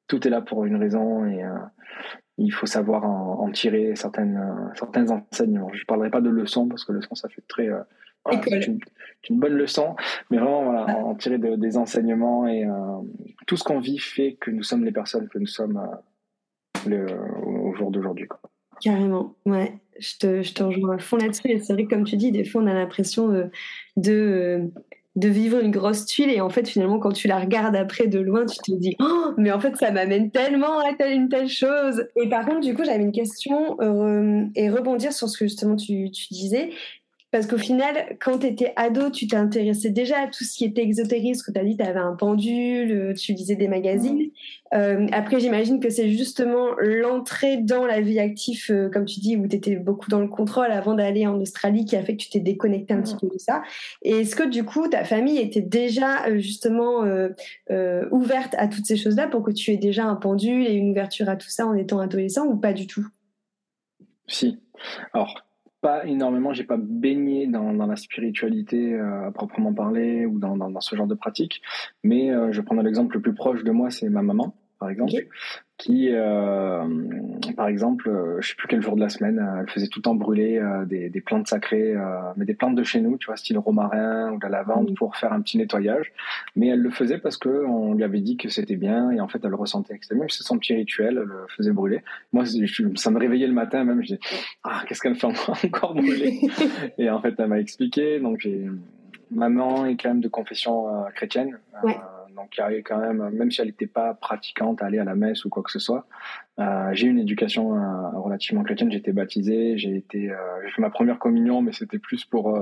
[0.07, 1.50] tout est là pour une raison et euh,
[2.38, 5.70] il faut savoir en, tirer certaines, euh, certains enseignements.
[5.72, 7.68] Je parlerai pas de leçons parce que leçon, ça fait très.
[8.30, 8.80] c'est une,
[9.28, 9.94] une, bonne leçon,
[10.30, 12.66] mais vraiment voilà, en tirer des enseignements et
[13.46, 15.80] tout ce qu'on vit fait que nous sommes les personnes que nous sommes
[16.87, 17.07] le,
[17.44, 18.26] au jour d'aujourd'hui.
[18.85, 19.73] Carrément, ouais.
[19.99, 21.49] Je te, je te rejoins à fond là-dessus.
[21.51, 23.44] Et c'est vrai que, comme tu dis, des fois, on a l'impression euh,
[23.97, 24.59] de, euh,
[25.16, 26.31] de vivre une grosse tuile.
[26.31, 29.33] Et en fait, finalement, quand tu la regardes après de loin, tu te dis oh,
[29.38, 32.07] mais en fait, ça m'amène tellement à telle une telle chose.
[32.23, 35.77] Et par contre, du coup, j'avais une question euh, et rebondir sur ce que justement
[35.77, 36.70] tu, tu disais.
[37.35, 40.83] Parce qu'au final, quand tu étais ado, tu t'intéressais déjà à tout ce qui était
[40.83, 44.31] exotérique, ce que tu as dit, tu avais un pendule, euh, tu lisais des magazines.
[44.73, 49.37] Euh, après, j'imagine que c'est justement l'entrée dans la vie active, euh, comme tu dis,
[49.37, 52.23] où tu étais beaucoup dans le contrôle avant d'aller en Australie, qui a fait que
[52.23, 53.64] tu t'es déconnecté un petit peu de ça.
[54.03, 57.01] Et est-ce que du coup, ta famille était déjà justement
[58.12, 61.29] ouverte à toutes ces choses-là pour que tu aies déjà un pendule et une ouverture
[61.29, 63.09] à tout ça en étant adolescent ou pas du tout?
[64.29, 64.61] Si.
[65.12, 65.44] Alors,
[65.85, 70.57] pas énormément, j'ai pas baigné dans, dans la spiritualité euh, à proprement parler ou dans,
[70.57, 71.61] dans, ce genre de pratique,
[72.03, 75.12] mais euh, je prends l'exemple le plus proche de moi, c'est ma maman, par exemple,
[75.77, 76.85] qui, euh,
[77.57, 79.99] par exemple, euh, je sais plus quel jour de la semaine, euh, elle faisait tout
[79.99, 81.95] le temps brûler des, des, plantes sacrées,
[82.37, 85.17] mais des plantes de chez nous, tu vois, style romarin ou de la lavande, pour
[85.17, 86.13] faire un petit nettoyage.
[86.55, 89.29] Mais elle le faisait parce que on lui avait dit que c'était bien, et en
[89.29, 90.27] fait, elle le ressentait extrêmement.
[90.29, 92.03] C'est son petit rituel, elle le faisait brûler.
[92.33, 92.45] Moi,
[92.95, 94.03] ça me réveillait le matin même.
[94.03, 94.21] Je dis,
[94.63, 95.27] ah, qu'est-ce qu'elle fait
[95.65, 96.41] encore brûler?
[96.99, 98.21] Et en fait, elle m'a expliqué.
[98.21, 98.69] Donc, j'ai
[99.31, 101.59] maman est quand même de confession chrétienne.
[102.35, 105.49] Donc avait quand même, même si elle n'était pas pratiquante, aller à la messe ou
[105.51, 106.07] quoi que ce soit.
[106.59, 108.90] Euh, j'ai eu une éducation euh, relativement chrétienne.
[108.90, 112.59] J'ai été baptisé, j'ai été, euh, j'ai fait ma première communion, mais c'était plus pour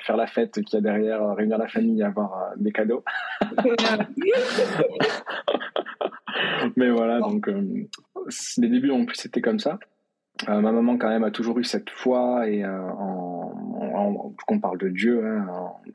[0.00, 3.04] faire la fête qu'il y a derrière, réunir la famille et avoir des cadeaux.
[6.76, 9.78] mais voilà, donc les débuts en plus c'était comme ça.
[10.48, 13.50] Ma maman quand même a toujours eu cette foi et en
[14.46, 15.46] qu'on parle de Dieu hein,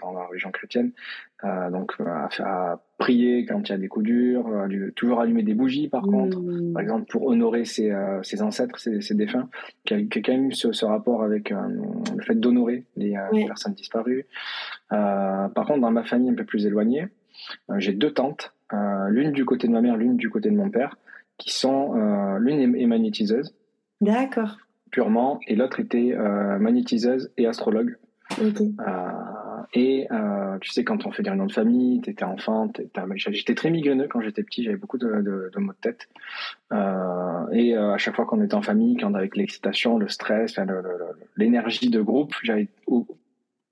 [0.01, 0.91] dans la religion chrétienne,
[1.43, 2.05] euh, donc euh,
[2.39, 6.03] à, prier quand il y a des coups durs, euh, toujours allumer des bougies par
[6.03, 6.73] contre, mmh.
[6.73, 7.91] par exemple pour honorer ses,
[8.41, 9.49] ancêtres, ses, défunts,
[9.85, 13.15] qui a, quand même eu ce, rapport avec le fait d'honorer les,
[13.47, 14.25] personnes disparues.
[14.89, 17.07] par contre, dans ma famille un peu plus éloignée,
[17.77, 18.53] j'ai deux tantes,
[19.09, 20.97] l'une du côté de ma mère, l'une du côté de mon père,
[21.37, 21.93] qui sont
[22.39, 23.53] l'une est magnétiseuse.
[24.05, 24.57] D'accord
[24.95, 27.97] purement, et l'autre était euh, magnétiseuse et astrologue.
[28.39, 28.45] Euh,
[29.73, 32.71] et euh, tu sais, quand on fait des réunions de famille, tu étais enfant,
[33.27, 36.07] j'étais très migraineux quand j'étais petit, j'avais beaucoup de, de, maux de tête.
[37.51, 40.57] et à chaque fois qu'on était en famille, quand avec l'excitation, le stress,
[41.35, 42.69] l'énergie de groupe, j'avais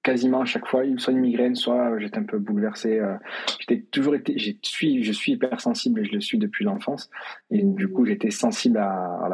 [0.04, 3.00] quasiment à chaque fois, soit une migraine, soit j'étais un peu bouleversé.
[3.00, 3.16] Euh,
[3.60, 7.10] j'étais toujours été, je suis, je suis hypersensible et je le suis depuis l'enfance.
[7.50, 8.84] Et du coup, j'étais sensible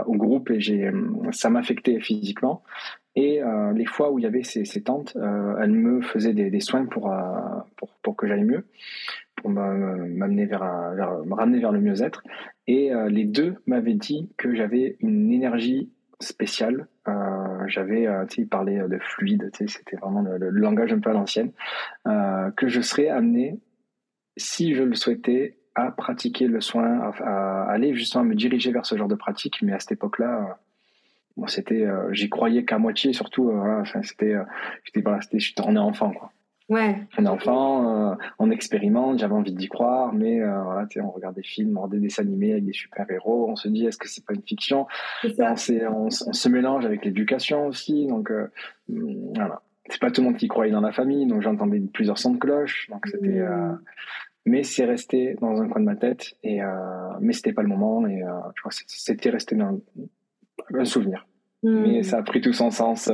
[0.06, 0.92] au groupe et j'ai,
[1.32, 2.64] ça m'affectait physiquement.
[3.16, 6.34] Et euh, les fois où il y avait ces, ces tantes, euh, elles me faisaient
[6.34, 7.14] des, soins pour,
[8.04, 8.68] pour, que j'aille mieux,
[9.36, 10.64] pour m'amener vers,
[11.26, 12.24] me ramener vers le mieux-être.
[12.68, 16.88] Et les deux m'avaient dit que j'avais une énergie spéciale
[17.68, 21.00] j'avais, euh, tu sais, il parlait de fluide, tu sais, c'était vraiment le, langage un
[21.00, 21.52] peu à l'ancienne,
[22.08, 23.60] euh, que je serais amené,
[24.38, 28.98] si je le souhaitais, à pratiquer le soin, à, aller justement me diriger vers ce
[28.98, 29.62] genre de pratique.
[29.62, 30.60] Mais à cette époque-là,
[31.38, 34.36] bon, c'était, euh, j'y croyais qu'à moitié, surtout, voilà, c'était,
[34.84, 36.32] j'étais, voilà, je tournais enfant, quoi.
[36.70, 36.96] Ouais.
[37.18, 41.36] On est enfant, euh, on expérimente, j'avais envie d'y croire, mais euh, voilà, on regarde
[41.36, 44.08] des films, on regarde des dessins animés avec des super-héros, on se dit est-ce que
[44.08, 44.86] c'est pas une fiction?
[45.24, 48.52] On, on, se mélange avec l'éducation aussi, donc euh,
[48.88, 49.62] voilà.
[49.90, 52.38] C'est pas tout le monde qui croyait dans la famille, donc j'entendais plusieurs sons de
[52.38, 53.40] cloche, donc c'était.
[53.40, 53.80] Mmh.
[54.46, 56.60] mais c'est resté dans un coin de ma tête, et
[57.20, 58.22] mais c'était pas le moment, et
[58.56, 59.82] tu vois, c'était resté dans
[60.76, 61.26] un souvenir.
[61.64, 61.80] Mmh.
[61.82, 63.10] Mais ça a pris tout son sens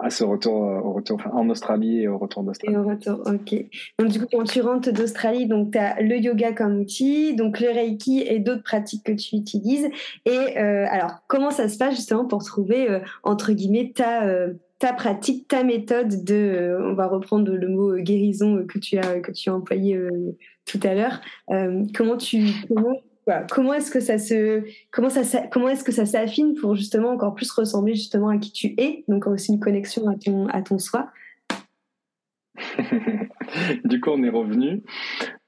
[0.00, 2.74] à ce retour, euh, en Australie et au retour d'Australie.
[2.74, 3.64] Et au retour, ok.
[3.98, 7.60] Donc du coup, quand tu rentres d'Australie, donc tu as le yoga comme outil, donc
[7.60, 9.88] le reiki et d'autres pratiques que tu utilises.
[10.24, 14.26] Et euh, alors, comment ça se passe justement pour trouver, euh, entre guillemets, ta,
[14.78, 19.32] ta pratique, ta méthode de, on va reprendre le mot guérison que tu as, que
[19.32, 19.98] tu as employé
[20.64, 21.20] tout à l'heure.
[21.94, 22.46] comment tu...
[23.50, 27.34] comment est-ce que ça se comment ça comment est-ce que ça s'affine pour justement encore
[27.34, 30.78] plus ressembler justement à qui tu es donc aussi une connexion à ton à ton
[30.78, 31.10] soi?
[33.84, 34.82] Du coup on est revenu.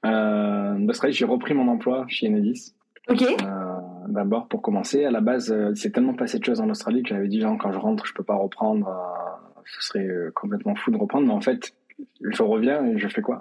[0.05, 0.77] Euh,
[1.09, 2.73] j'ai repris mon emploi chez Enedis.
[3.09, 3.21] Ok.
[3.21, 3.73] Euh,
[4.07, 7.09] d'abord pour commencer à la base euh, c'est tellement passé de choses en Australie que
[7.09, 10.97] j'avais dit quand je rentre je peux pas reprendre euh, ce serait complètement fou de
[10.97, 11.73] reprendre mais en fait
[12.21, 13.39] je reviens et je fais quoi?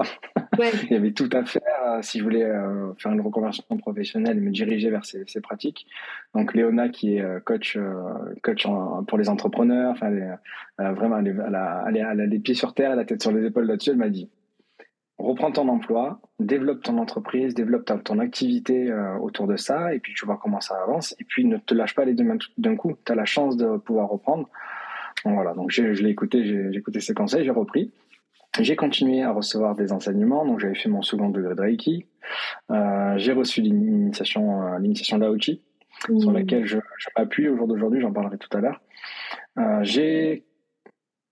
[0.85, 4.37] Il y avait tout à faire euh, si je voulais euh, faire une reconversion professionnelle
[4.37, 5.87] et me diriger vers ces, pratiques.
[6.35, 7.79] Donc Léona, qui est euh, coach,
[8.43, 8.67] coach
[9.09, 10.11] pour les entrepreneurs, enfin,
[10.79, 13.97] vraiment, elle, a, elle, les pieds sur terre, la tête sur les épaules là-dessus, elle
[13.97, 14.29] m'a dit
[15.19, 20.27] reprends ton emploi, développe ton entreprise, développe ton activité autour de ça, et puis tu
[20.27, 21.15] vois comment ça avance.
[21.21, 22.95] Et puis ne te lâche pas les deux mains d'un coup.
[23.05, 24.49] Tu as la chance de pouvoir reprendre.
[25.25, 27.93] voilà, donc je l'ai écouté, j'ai écouté ses conseils, j'ai repris.
[28.61, 32.07] J'ai continué à recevoir des enseignements, donc j'avais fait mon second degré de Reiki.
[32.71, 35.63] Euh, j'ai reçu l'initiation, euh, l'initiation Laochi,
[36.05, 36.35] sur mmh.
[36.35, 38.81] laquelle je, je m'appuie au jour d'aujourd'hui, j'en parlerai tout à l'heure.
[39.59, 40.45] Euh, j'ai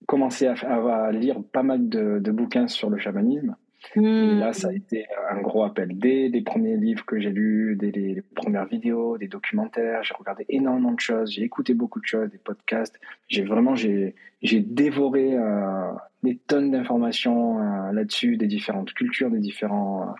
[0.06, 3.54] commencé à, à, lire pas mal de, de bouquins sur le chamanisme.
[3.96, 5.98] Et là, ça a été un gros appel.
[5.98, 10.44] Dès les premiers livres que j'ai lus, dès les, premières vidéos, des documentaires, j'ai regardé
[10.48, 13.00] énormément de choses, j'ai écouté beaucoup de choses, des podcasts.
[13.28, 19.40] J'ai vraiment, j'ai, j'ai dévoré euh, des tonnes d'informations euh, là-dessus, des différentes cultures, des
[19.40, 20.14] différents,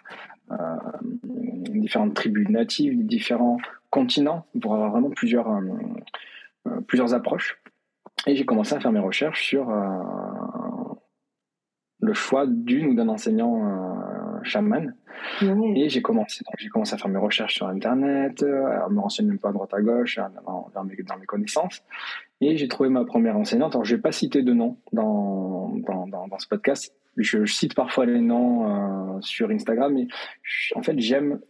[0.51, 0.57] euh,
[1.23, 3.59] différentes tribus natives, des différents
[3.91, 5.61] continents, pour avoir vraiment plusieurs,
[6.87, 7.59] plusieurs approches.
[8.27, 9.71] Et j'ai commencé à faire mes recherches sur
[12.01, 14.95] le choix d'une ou d'un enseignant euh, chaman.
[15.43, 19.37] Et j'ai commencé, j'ai commencé à faire mes recherches sur Internet, à me renseigner un
[19.37, 21.83] peu à droite à gauche, dans, mes, dans mes, connaissances.
[22.41, 23.75] Et j'ai trouvé ma première enseignante.
[23.75, 26.95] Alors, je vais pas citer de nom dans, dans, dans, ce podcast.
[27.17, 30.07] Je, cite parfois les noms euh, sur Instagram, mais
[30.75, 31.41] en fait, j'aime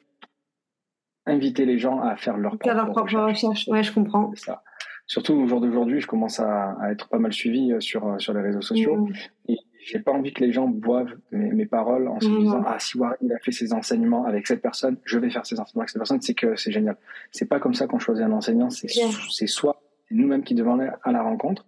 [1.27, 3.69] inviter les gens à faire leur propre, leur propre recherche.
[3.69, 4.33] Ouais, je comprends.
[4.35, 4.63] Ça.
[5.07, 8.33] Surtout au jour d'aujourd'hui, je commence à, à, être pas mal suivi euh, sur, sur
[8.33, 9.09] les réseaux sociaux.
[9.49, 12.39] Et j'ai pas envie que les gens boivent mes, mes paroles en se Mhm.
[12.41, 15.47] disant ah si Warren il a fait ses enseignements avec cette personne, je vais faire
[15.47, 16.97] ses enseignements avec cette personne, c'est que c'est génial.
[17.33, 21.13] C'est pas comme ça qu'on choisit un enseignant, c'est soit nous-mêmes qui devons aller à
[21.13, 21.65] la rencontre,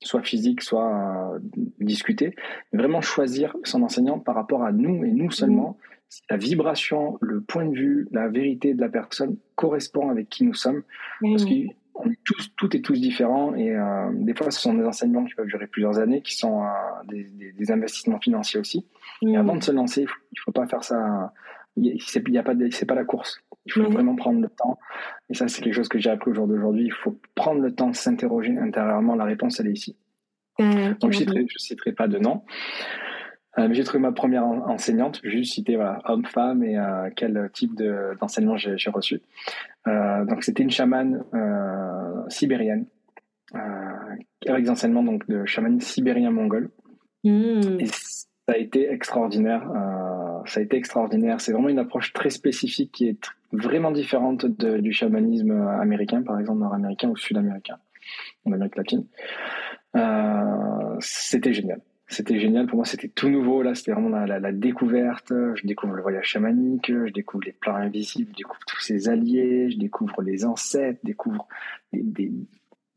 [0.00, 1.38] soit physique, soit euh,
[1.80, 2.34] discuter,
[2.72, 5.78] mais vraiment choisir son enseignant par rapport à nous et nous seulement.
[6.08, 10.44] Si la vibration, le point de vue, la vérité de la personne correspond avec qui
[10.44, 10.82] nous sommes,
[11.22, 11.48] parce Mhm.
[11.92, 15.24] Qu'on est tous, tout est tous différents et euh, des fois ce sont des enseignements
[15.24, 16.66] qui peuvent durer plusieurs années, qui sont euh,
[17.08, 18.86] des, des- des investissements financiers aussi.
[19.22, 19.36] Et Mhm.
[19.36, 21.32] avant de se lancer, il faut, il faut pas faire ça.
[22.00, 23.40] C'est y a pas, c'est pas la course.
[23.66, 23.88] Il faut Ouais.
[23.90, 24.78] vraiment prendre le temps.
[25.30, 26.84] Et ça, c'est quelque chose que j'ai appris au jour d'aujourd'hui.
[26.86, 29.14] Il faut prendre le temps de s'interroger intérieurement.
[29.14, 29.96] La réponse, elle est ici.
[30.58, 31.12] Donc, je carrément.
[31.12, 32.42] citerai, je citerai pas de nom.
[33.58, 35.20] Euh, j'ai trouvé ma première en- enseignante.
[35.22, 38.90] Je vais juste citer voilà, homme, femme et euh, quel type de- d'enseignement j'ai j'ai
[38.90, 39.20] reçu.
[39.86, 41.24] Euh, donc, c'était une chamane
[42.28, 42.86] sibérienne.
[43.54, 46.70] Avec des enseignements donc, de chamanisme sibérien-mongol.
[47.24, 47.78] Mhm.
[47.80, 49.62] Et ça a été extraordinaire.
[50.46, 51.40] ça a été extraordinaire.
[51.40, 56.40] C'est vraiment une approche très spécifique qui est vraiment différente de- du chamanisme américain, par
[56.40, 57.76] exemple nord-américain ou sud-américain,
[58.46, 59.04] en Amérique latine.
[61.00, 61.80] C'était génial.
[62.08, 62.66] C'était génial.
[62.66, 63.62] Pour moi, c'était tout nouveau.
[63.62, 65.28] Là, c'était vraiment la, la- la découverte.
[65.54, 69.70] Je découvre le voyage chamanique, je découvre les plans invisibles, je découvre tous ses alliés,
[69.70, 71.46] je découvre les ancêtres, je découvre
[71.92, 72.32] des, des-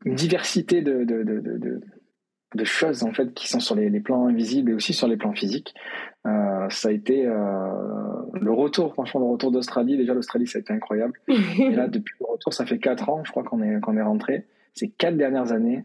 [0.04, 1.80] une diversité de, de, de, de, de-
[2.54, 5.16] de choses en fait qui sont sur les, les plans invisibles et aussi sur les
[5.16, 5.74] plans physiques.
[6.26, 7.32] Euh, ça a été euh,
[8.34, 9.96] le retour, franchement, le retour d'Australie.
[9.96, 11.18] Déjà, l'Australie, ça a été incroyable.
[11.28, 14.02] Et là, depuis le retour, ça fait quatre ans, je crois qu'on est, qu'on est
[14.02, 14.46] rentré.
[14.74, 15.82] Ces quatre dernières années,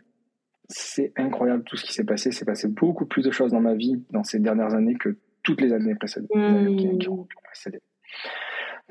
[0.73, 2.31] c'est incroyable tout ce qui s'est passé.
[2.31, 5.61] C'est passé beaucoup plus de choses dans ma vie dans ces dernières années que toutes
[5.61, 6.29] les années précédentes.
[6.33, 7.79] les années qui- qui ont précédé.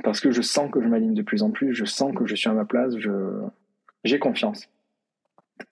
[0.02, 2.34] Parce que je sens que je m'aligne de plus en plus, je sens que je
[2.34, 3.10] suis à ma place, je,
[4.04, 4.68] j'ai confiance.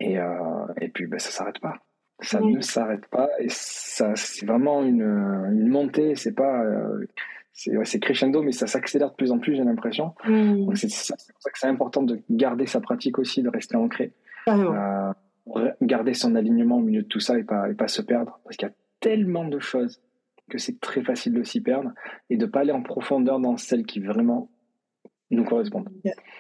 [0.01, 1.75] Et, euh, et puis, ben, ça s'arrête pas.
[2.21, 2.55] Ça Oui.
[2.55, 3.29] ne s'arrête pas.
[3.39, 6.15] Et ça, c'est vraiment une, une montée.
[6.15, 7.07] C'est pas, euh,
[7.53, 10.15] c'est, ouais, crescendo, mais ça s'accélère de plus en plus, j'ai l'impression.
[10.27, 14.13] Donc, c'est, pour ça que c'est important de garder sa pratique aussi, de rester ancré.
[14.49, 15.13] Euh,
[15.83, 18.41] garder son alignement au milieu de tout ça et pas, et pas se perdre.
[18.45, 20.01] Parce qu'il y a tellement de choses
[20.51, 21.93] que c'est très facile de s'y perdre
[22.31, 24.51] et de pas aller en profondeur dans celles qui vraiment
[25.31, 25.91] nous correspondent.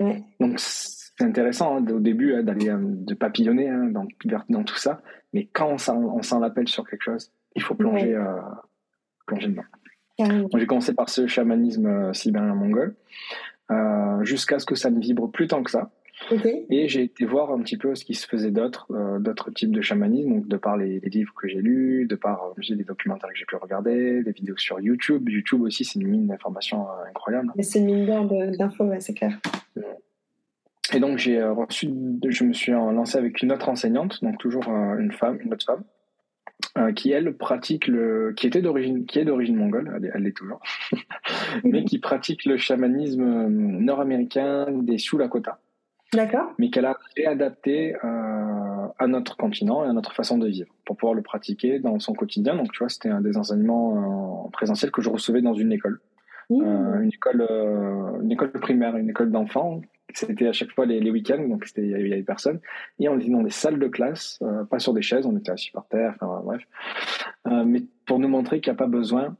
[0.00, 0.24] Ouais.
[0.40, 4.06] Donc c'est intéressant hein, au début hein, d'aller euh, de papillonner hein, dans,
[4.48, 7.74] dans tout ça, mais quand on sent, on sent l'appel sur quelque chose, il faut
[7.74, 8.40] plonger, euh,
[9.26, 9.64] plonger dedans.
[10.18, 12.96] J'ai commencé par ce chamanisme euh, sibérien-mongol
[13.70, 15.90] euh, jusqu'à ce que ça ne vibre plus tant que ça.
[16.68, 19.70] Et j'ai été voir un petit peu ce qui se faisait d'autres, euh, d'autres types
[19.70, 22.74] de chamanisme, donc de par les, les livres que j'ai lus, de par euh, j'ai
[22.76, 25.28] des documentaires que j'ai pu regarder, des vidéos sur YouTube.
[25.28, 27.52] YouTube aussi, c'est une mine d'informations euh, incroyable.
[27.60, 29.38] C'est une mine d'or d'infos, ouais, c'est clair.
[30.94, 31.88] Et donc j'ai euh, reçu,
[32.28, 35.64] je me suis lancé avec une autre enseignante, donc toujours euh, une femme, une autre
[35.66, 35.84] femme,
[36.94, 40.36] qui elle pratique le, qui était d'origine, qui est d'origine mongole, elle est- elle l'est
[40.36, 40.60] toujours,
[41.64, 45.60] mais qui pratique le chamanisme nord-américain des Sioux Lakota.
[45.60, 45.67] D'accord.
[46.58, 50.96] Mais qu'elle a réadapté euh, à notre continent et à notre façon de vivre pour
[50.96, 52.56] pouvoir le pratiquer dans son quotidien.
[52.56, 56.00] Donc, tu vois, c'était un des enseignements euh, présentiels que je recevais dans une école,
[56.50, 56.62] Mmh.
[56.62, 59.82] Euh, une école, euh, une école primaire, une école d'enfants.
[60.14, 62.60] C'était à chaque fois les, les week-ends, donc il y avait personne.
[62.98, 65.50] Et on était dans des salles de classe, euh, pas sur des chaises, on était
[65.50, 66.62] assis par terre, enfin bref.
[67.66, 69.36] Mais pour nous montrer qu'il n'y a pas besoin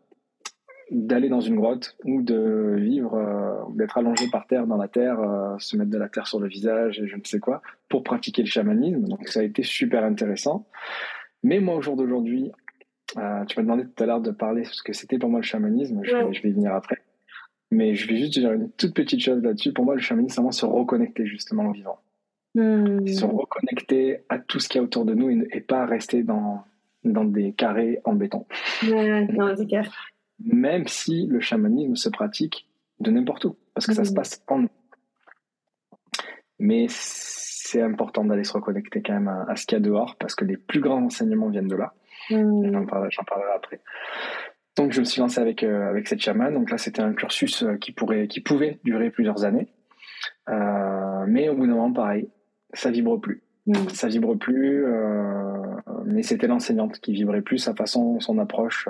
[0.90, 5.20] d'aller dans une grotte ou de vivre, euh, d'être allongé par terre dans la terre,
[5.20, 8.02] euh, se mettre de la terre sur le visage et je ne sais quoi, pour
[8.02, 9.02] pratiquer le chamanisme.
[9.04, 10.66] Donc ça a été super intéressant.
[11.42, 12.50] Mais moi, au jour d'aujourd'hui,
[13.16, 15.44] euh, tu m'as demandé tout à l'heure de parler ce que c'était pour moi le
[15.44, 16.00] chamanisme.
[16.02, 16.32] Je, vais, Ouais.
[16.32, 16.98] je vais y venir après.
[17.70, 19.72] Mais je vais juste dire une toute petite chose là-dessus.
[19.72, 21.98] Pour moi, le chamanisme, c'est vraiment se reconnecter justement au vivant.
[22.54, 23.06] Mmh.
[23.08, 26.22] Se reconnecter à tout ce qu'il y a autour de nous et, et pas rester
[26.22, 26.64] dans,
[27.04, 28.46] dans des carrés en béton.
[28.84, 29.90] Ouais, non, c'est clair.
[30.44, 32.68] Même si le chamanisme se pratique
[33.00, 34.06] de n'importe où, parce que ça Mhm.
[34.08, 34.70] se passe en nous.
[36.58, 40.16] Mais c'est important d'aller se reconnecter quand même à, à ce qu'il y a dehors,
[40.16, 41.92] parce que les plus grands enseignements viennent de là.
[42.30, 42.72] Mmh.
[42.72, 42.84] J'en
[43.24, 43.80] parlerai, après.
[44.76, 46.54] Donc je me suis lancé avec, euh, avec cette chamane.
[46.54, 49.68] Donc là, c'était un cursus euh, qui, pourrait, qui pouvait durer plusieurs années.
[50.48, 52.28] Euh, mais au bout d'un moment, pareil,
[52.72, 53.42] ça vibre plus.
[53.66, 53.74] Mmh.
[53.90, 58.88] Ça vibre plus, euh, mais c'était l'enseignante qui vibrait plus, sa façon, son approche,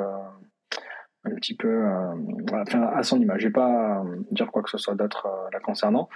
[1.32, 2.14] un petit peu euh,
[2.52, 3.40] enfin, à son image.
[3.40, 6.08] Je vais pas euh, dire quoi que ce soit d'autre euh, la concernant.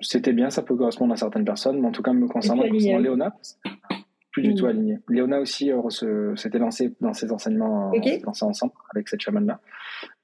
[0.00, 2.98] C'était bien, ça peut correspondre à certaines personnes, mais en tout cas, me concernant, concernant
[3.00, 3.34] Léona,
[4.30, 4.54] plus du Mm.
[4.54, 4.98] tout aligné.
[5.08, 8.02] Léona aussi euh, s'était lancée dans ses enseignements, Ok.
[8.04, 9.60] on s'est lancé ensemble avec cette chamane-là.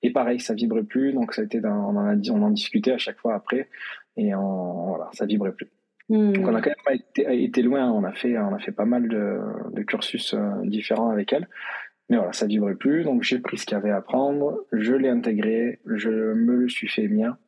[0.02, 2.40] Et pareil, ça vibrait plus, donc ça a été dans- on en a dit, on
[2.42, 3.68] en discutait à chaque fois après,
[4.16, 5.68] et on, voilà, ça vibrait plus.
[6.10, 6.32] Mmh.
[6.34, 8.84] Donc on a quand même été, été loin, on a fait, on a fait pas
[8.84, 9.40] mal de,
[9.72, 11.48] de cursus différents avec elle.
[12.08, 14.92] Mais voilà, ça vibrait plus, donc j'ai pris ce qu'il y avait à prendre, je
[14.92, 17.38] l'ai intégré, je me le suis fait mien,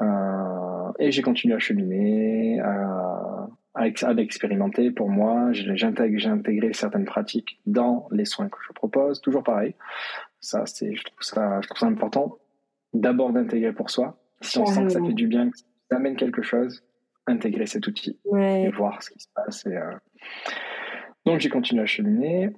[0.00, 5.52] euh, et j'ai continué à cheminer, à, à, expérimenter pour moi.
[5.52, 9.74] J'ai intégré, certaines pratiques dans les soins que je propose, toujours pareil.
[10.40, 12.38] Ça, c'est, je trouve ça, je trouve ça important.
[12.92, 14.18] D'abord d'intégrer pour soi.
[14.40, 15.64] Si on sent que ça fait du bien, que ça
[15.96, 16.84] amène quelque chose,
[17.26, 19.66] intégrer cet outil et voir ce qui se passe.
[19.66, 19.92] Et, euh,
[21.24, 22.50] Donc j'ai continué à cheminer.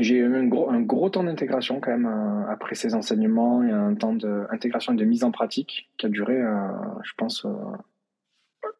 [0.00, 3.70] J'ai eu un gros, un gros temps d'intégration quand même euh, après ces enseignements et
[3.70, 6.56] un temps d'intégration et de mise en pratique qui a duré, euh,
[7.04, 8.70] je pense, euh,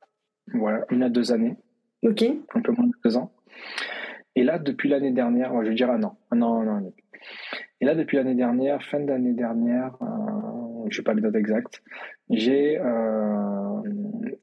[0.53, 1.57] voilà, une à deux années.
[2.03, 2.25] Ok.
[2.55, 3.33] Un peu moins de deux ans.
[4.37, 6.93] Et là, depuis l'année dernière, je vais dire un an, un an, un an.
[7.81, 9.97] Et là, depuis l'année dernière, fin d'année dernière,
[10.91, 11.83] je n'ai pas les dates exactes,
[12.29, 12.79] j'ai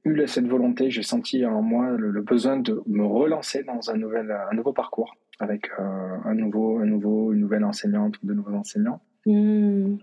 [0.05, 4.31] eu cette volonté, j'ai senti en moi le, besoin de me relancer dans un, nouvel,
[4.31, 8.53] un nouveau parcours avec euh, un, nouveau, un nouveau, une nouvelle enseignante ou de nouveaux
[8.53, 9.01] enseignants.
[9.25, 9.97] Hmm.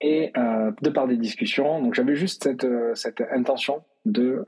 [0.00, 4.44] Et euh, de par des discussions, donc j'avais juste cette, euh, cette intention de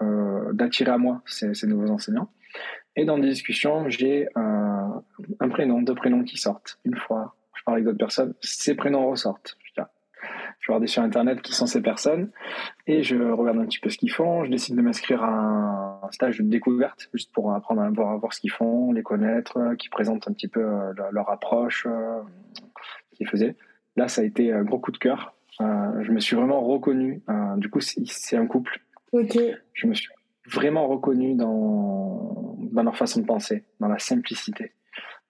[0.55, 2.31] d'attirer à moi ces, ces, nouveaux enseignants.
[2.97, 6.79] Et dans des discussions, j'ai un prénom, deux prénoms qui sortent.
[6.85, 9.57] Une fois, je parle avec d'autres personnes, ces prénoms ressortent.
[10.62, 12.30] Je regarder sur Internet qui sont ces personnes
[12.86, 14.44] et je regarde un petit peu ce qu'ils font.
[14.44, 18.32] Je décide de m'inscrire à un stage de découverte, juste pour apprendre à voir, voir
[18.32, 22.20] ce qu'ils font, les connaître, qui présentent un petit peu euh, leur, approche, euh,
[23.10, 23.56] ce qu'ils faisaient.
[23.96, 25.34] Là, ça a été un gros coup de cœur.
[25.60, 27.22] Euh, je me suis vraiment reconnu.
[27.56, 28.80] du coup, c'est un couple.
[29.10, 29.36] Ok.
[29.72, 30.10] Je me suis
[30.46, 34.74] vraiment reconnu dans, dans leur façon de penser, dans la simplicité,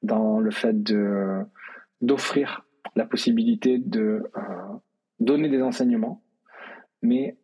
[0.02, 1.40] dans le fait de
[2.02, 2.66] d'offrir
[2.96, 4.24] la possibilité de
[5.24, 6.22] donner des enseignements,
[7.00, 7.36] mais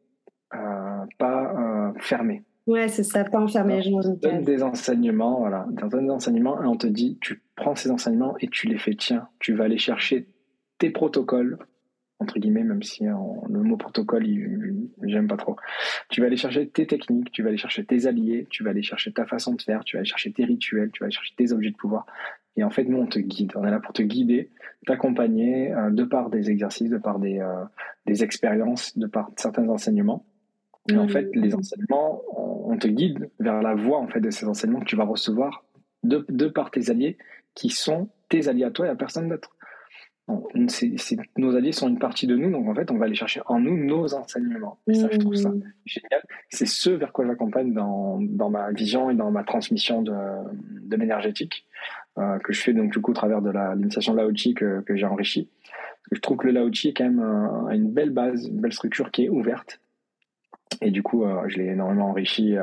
[0.54, 2.44] euh, pas euh, fermer.
[2.66, 5.66] Ouais, c'est ça, pas enfermer les gens Donne des enseignements, voilà.
[5.70, 8.94] Donne des enseignements et on te dit, tu prends ces enseignements et tu les fais
[8.94, 9.28] tiens.
[9.38, 10.28] Tu vas aller chercher
[10.76, 11.58] tes protocoles,
[12.20, 14.24] entre guillemets, même si hein, le mot protocole,
[15.02, 15.56] j'aime pas trop.
[16.08, 18.82] Tu vas aller chercher tes techniques, tu vas aller chercher tes alliés, tu vas aller
[18.82, 21.34] chercher ta façon de faire, tu vas aller chercher tes rituels, tu vas aller chercher
[21.36, 22.06] tes objets de pouvoir.
[22.56, 23.52] Et en fait, nous, on te guide.
[23.54, 24.50] On est là pour te guider,
[24.84, 27.64] t'accompagner euh, de par des exercices, de par des, euh,
[28.06, 30.26] des expériences, de par certains enseignements.
[30.90, 34.46] Et en fait, les enseignements, on te guide vers la voie en fait de ces
[34.46, 35.64] enseignements que tu vas recevoir
[36.02, 37.18] de, de par tes alliés,
[37.54, 39.54] qui sont tes alliés à toi et à personne d'autre.
[41.36, 43.58] Nos alliés sont une partie de nous, donc en fait, on va aller chercher en
[43.58, 44.78] nous nos enseignements.
[44.86, 45.62] Et ça, je trouve ça mmh.
[45.86, 46.22] génial.
[46.50, 50.12] C'est ce vers quoi j'accompagne dans, dans ma vision et dans ma transmission de,
[50.82, 51.66] de l'énergétique.
[52.18, 54.96] Euh, que je fais donc du coup au travers de l'initiation Lao Chi que, que
[54.96, 55.48] j'ai enrichi.
[56.10, 58.72] Je trouve que le Lao Chi est quand même euh, une belle base, une belle
[58.72, 59.80] structure qui est ouverte.
[60.80, 62.56] Et du coup, euh, je l'ai énormément enrichi.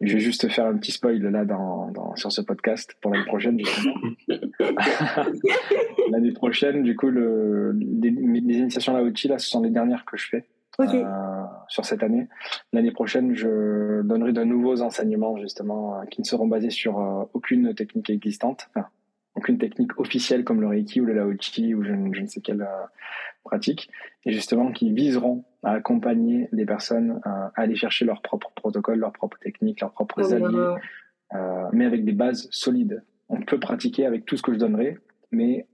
[0.00, 3.26] je vais juste faire un petit spoil là dans, dans sur ce podcast pour l'année
[3.26, 3.60] prochaine.
[6.10, 10.04] l'année prochaine, du coup, le, les, les initiations Lao Chi, là, ce sont les dernières
[10.04, 10.46] que je fais.
[10.80, 12.28] Euh, sur cette année.
[12.72, 17.24] L'année prochaine, je donnerai de nouveaux enseignements justement euh, qui ne seront basés sur euh,
[17.34, 18.86] aucune technique existante, enfin,
[19.38, 22.66] aucune technique officielle comme le Reiki ou le Lao Chi ou je, ne sais quelle
[23.44, 23.90] pratique,
[24.24, 29.12] et justement qui viseront à accompagner les personnes à aller chercher leurs propres protocoles, leurs
[29.12, 30.74] propres techniques, leurs propres alliés,
[31.72, 33.02] mais avec des bases solides.
[33.30, 34.98] On peut pratiquer avec tout ce que je donnerai,
[35.30, 35.66] mais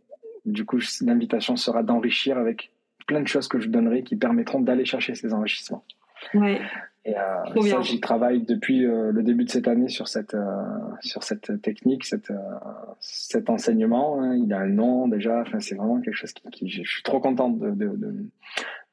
[0.45, 2.73] du coup, l'invitation sera d'enrichir avec
[3.07, 5.85] plein de choses que je donnerai qui permettront d'aller chercher ces enrichissements.
[6.35, 6.61] Ouais.
[7.07, 10.63] Et euh, ça, j'y travaille depuis euh, le début de cette année sur cette, euh,
[11.01, 12.39] sur cette technique, cette, euh,
[12.99, 14.23] cet enseignement.
[14.23, 14.37] Hein.
[14.37, 15.43] Il a un nom déjà.
[15.43, 18.15] Enfin, c'est vraiment quelque chose qui, qui, je suis trop contente de, de, de,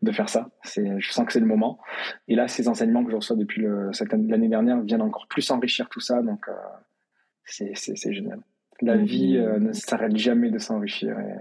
[0.02, 0.50] de faire ça.
[0.64, 1.80] C'est, je sens que c'est le moment.
[2.28, 5.50] Et là, ces enseignements que je reçois depuis le, cette, l'année dernière viennent encore plus
[5.50, 6.22] enrichir tout ça.
[6.22, 6.48] Donc,
[7.46, 8.40] c'est, c'est, c'est génial.
[8.82, 9.04] La mmh.
[9.04, 11.18] vie ne s'arrête jamais de s'enrichir.
[11.18, 11.36] Et,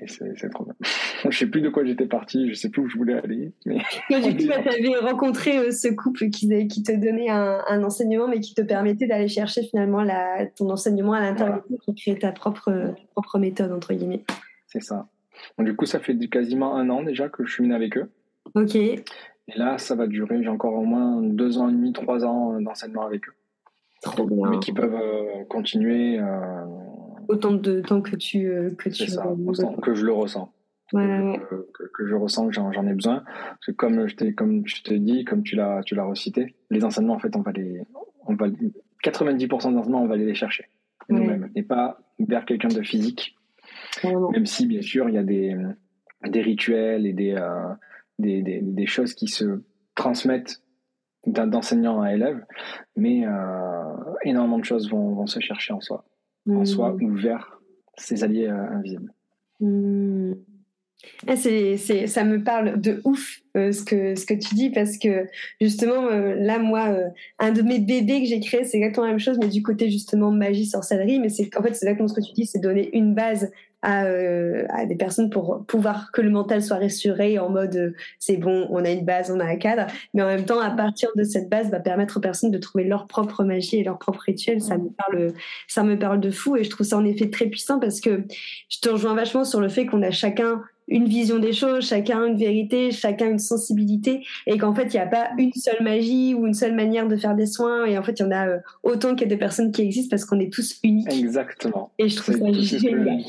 [0.00, 0.74] et c'est trop bien.
[1.28, 3.52] je sais plus de quoi j'étais parti, je sais plus où je voulais aller.
[3.66, 3.76] Mais...
[4.10, 8.28] du coup, tu avais rencontré euh, ce couple qui, qui te donnait un, un, enseignement,
[8.28, 12.32] mais qui te permettait d'aller chercher finalement la, ton enseignement à l'intérieur, qui crée ta
[12.32, 14.24] propre, propre méthode, entre guillemets.
[14.66, 15.08] C'est ça.
[15.58, 18.10] Du coup, ça fait quasiment un an déjà que je suis venu avec eux.
[18.54, 18.74] Ok.
[18.74, 19.04] Et
[19.56, 22.60] là, ça va durer, j'ai encore au moins deux ans et demi, trois ans euh,
[22.60, 23.32] d'enseignement avec eux.
[24.02, 24.50] Trop bien.
[24.50, 26.20] Mais qui peuvent euh, continuer
[27.28, 29.24] autant de temps que tu euh, que tu ça,
[29.82, 30.52] que je le ressens.
[30.94, 31.38] Ouais,
[31.74, 33.22] que, je ressens que j'en ai besoin.
[33.24, 36.56] Parce que comme je t'ai comme je t'ai dit comme tu l'as tu l'as recité
[36.70, 37.82] les enseignements en fait on va les
[38.26, 38.46] on va
[39.04, 40.64] 90% des enseignements on va aller les chercher
[41.10, 43.36] nous-mêmes et pas vers quelqu'un de physique.
[44.02, 45.54] Même si bien sûr il y a des
[46.26, 47.72] des rituels et des, euh,
[48.18, 49.62] des, des, des choses qui se
[49.94, 50.62] transmettent
[51.26, 52.44] d'enseignant à élève
[52.96, 56.04] mais euh, énormément de choses vont, vont se chercher en soi
[56.48, 57.60] en soi ou vers
[57.96, 59.12] ses alliés invisibles.
[59.60, 60.34] Hmm.
[61.26, 61.76] Ah, c'est,
[62.06, 65.26] ça me parle de ouf euh, ce, que, ce que tu dis parce que
[65.60, 69.12] justement, euh, là, moi, euh, un de mes bébés que j'ai créé, c'est exactement la
[69.12, 71.20] même chose, mais du côté justement magie, sorcellerie.
[71.20, 73.50] Mais c'est en fait, c'est exactement ce que tu dis, c'est donner une base
[73.82, 78.66] à, à, des personnes pour pouvoir que le mental soit rassuré en mode c'est bon,
[78.70, 79.86] on a une base, on a un cadre.
[80.14, 82.84] Mais en même temps, à partir de cette base, va permettre aux personnes de trouver
[82.84, 84.60] leur propre magie et leur propre rituel.
[84.60, 85.32] Ça me parle,
[85.66, 88.24] ça me parle de fou et je trouve ça en effet très puissant parce que
[88.68, 92.26] je te rejoins vachement sur le fait qu'on a chacun une vision des choses, chacun
[92.26, 96.34] une vérité, chacun une sensibilité, et qu'en fait, il n'y a pas une seule magie
[96.34, 98.48] ou une seule manière de faire des soins, et en fait, il y en a
[98.48, 101.12] euh, autant qu'il y a de personnes qui existent parce qu'on est tous uniques.
[101.12, 101.92] Exactement.
[101.98, 103.20] Et je trouve ça génial.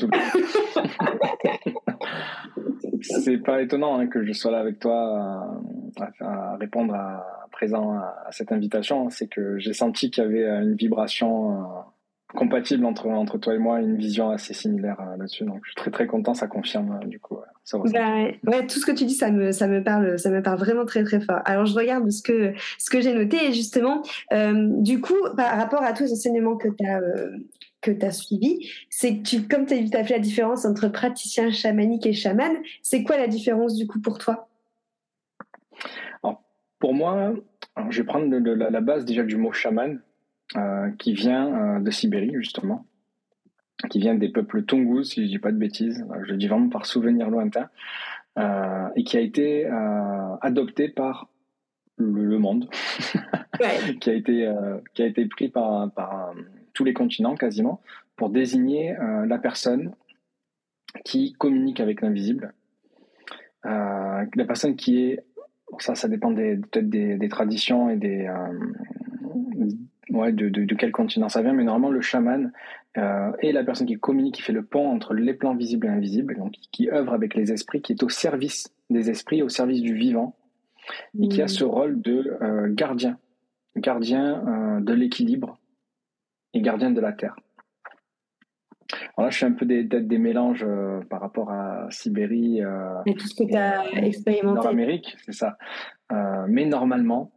[3.02, 5.60] C'est pas étonnant hein, que je sois là avec toi
[6.00, 9.10] euh, à, répondre à, présent à, cette invitation.
[9.10, 11.64] C'est que j'ai senti qu'il y avait une vibration euh,
[12.34, 15.44] compatible entre, entre toi et moi, une vision assez similaire euh, là-dessus.
[15.44, 17.38] Donc, je suis très très content, ça confirme euh, du coup.
[17.64, 20.42] Ça bah, ouais, tout ce que tu dis, ça me, ça me parle, ça me
[20.42, 21.40] parle vraiment très très fort.
[21.44, 24.02] Alors, je regarde ce que, ce que j'ai noté et justement,
[24.32, 27.00] euh, du coup, par rapport à tous les enseignements que tu as,
[27.80, 31.50] que tu as suivis, c'est que tu, comme tu as fait la différence entre praticien
[31.50, 32.52] chamanique et chaman,
[32.82, 34.48] c'est quoi la différence du coup pour toi?
[36.22, 36.42] Alors,
[36.78, 37.34] Pour moi,
[37.88, 40.00] je vais prendre la, la, base déjà du mot chaman.
[40.56, 42.84] Euh, qui vient euh, de Sibérie, justement,
[43.88, 46.38] qui vient des peuples Tungus, si je ne dis pas de bêtises, euh, je le
[46.38, 47.70] dis vraiment par souvenir lointain,
[48.96, 49.66] et qui a été
[50.40, 51.28] adopté par
[51.98, 52.70] le, monde,
[54.00, 54.50] qui, a été,
[54.94, 56.32] qui a été pris par, par
[56.72, 57.82] tous les continents quasiment,
[58.16, 58.96] pour désigner
[59.26, 59.94] la personne
[61.04, 62.54] qui communique avec l'invisible,
[63.64, 65.22] la personne qui est
[65.78, 68.26] ça, ça dépend peut-être des, des, traditions et des,
[70.10, 72.52] ouais, de, de, quel continent ça vient, mais normalement le chaman
[72.96, 75.90] euh, est la personne qui communique, qui fait le pont entre les plans visibles et
[75.90, 79.80] invisibles, donc qui œuvre avec les esprits, qui est au service des esprits, au service
[79.80, 80.36] du vivant,
[81.20, 83.18] et qui a ce rôle de euh, gardien,
[83.76, 85.58] gardien euh, de l'équilibre
[86.52, 87.36] et gardien de la terre.
[89.16, 92.60] Alors là, je fais un peu des, des mélanges euh, par rapport à Sibérie.
[93.06, 94.56] et tout ce que tu as expérimenté.
[94.56, 95.56] Nord-Amérique, c'est ça.
[96.48, 97.30] mais normalement,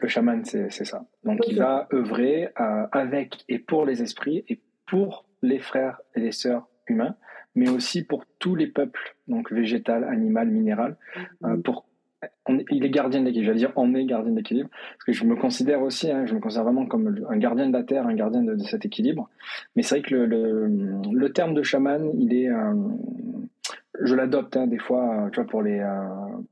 [0.00, 1.04] le chaman, c'est ça.
[1.24, 6.20] Donc, il va œuvrer euh, avec et pour les esprits et pour les frères et
[6.20, 7.16] les sœurs humains,
[7.54, 10.96] mais aussi pour tous les peuples, donc végétal, animal, minéral.
[11.44, 11.86] Euh, pour,
[12.70, 13.46] il est gardien de l'équilibre.
[13.46, 16.34] J'allais dire, on est gardien de l'équilibre, parce que je me considère aussi, hein, je
[16.34, 19.28] me considère vraiment comme un gardien de la terre, un gardien de, cet équilibre.
[19.76, 22.72] Mais c'est vrai que le, le, terme de chaman, il est, euh,
[24.02, 26.08] je l'adopte hein, des fois, euh, tu vois, pour les, euh,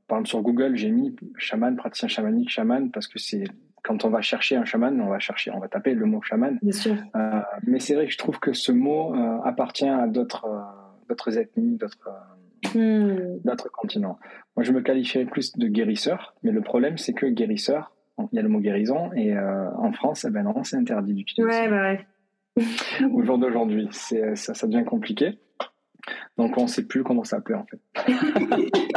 [0.07, 3.43] par exemple sur Google, j'ai mis chaman, praticien chamanique, chaman, parce que c'est
[3.83, 6.57] quand on va chercher un chaman, on va chercher, on va taper le mot chaman.
[6.61, 6.95] Bien sûr.
[7.15, 9.13] Euh, mais c'est vrai que je trouve que ce mot
[9.43, 10.47] appartient à d'autres,
[11.09, 12.09] d'autres ethnies, d'autres,
[12.75, 13.39] hmm.
[13.43, 14.17] d'autres continents.
[14.55, 17.91] Moi, je me qualifierais plus de guérisseur, mais le problème, c'est que guérisseur,
[18.31, 21.49] il y a le mot guérison, et en France, eh ben non, c'est interdit d'utiliser.
[21.49, 22.07] Ouais, bah ouais.
[23.13, 25.37] Au jour d'aujourd'hui, ça, ça devient compliqué.
[26.37, 27.79] Donc on ne sait plus comment ça s'appelait en fait.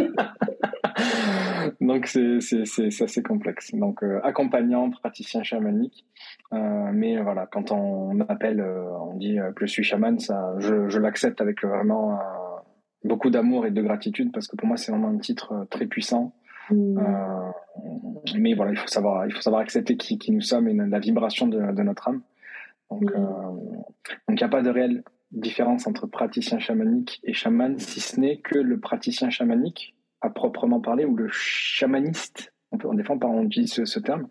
[1.81, 3.75] Donc c'est assez complexe.
[3.75, 6.05] Donc euh, accompagnant, praticien chamanique.
[6.53, 10.89] Euh, mais voilà, quand on appelle, euh, on dit que je suis chaman, ça, je,
[10.89, 12.19] je l'accepte avec vraiment
[13.05, 16.33] beaucoup d'amour et de gratitude parce que pour moi c'est vraiment un titre très puissant.
[16.69, 16.99] Mmh.
[18.37, 20.99] mais voilà, il faut savoir, il faut savoir accepter qui, qui nous sommes et la
[20.99, 22.23] vibration de, de notre âme.
[22.91, 23.15] Donc, mmh.
[23.15, 28.21] donc il n'y a pas de réel différence entre praticien chamanique et chaman, si ce
[28.21, 33.31] n'est que le praticien chamanique, à proprement parler, ou le chamaniste, on peut, défend par
[33.31, 34.29] on utilise ce, terme,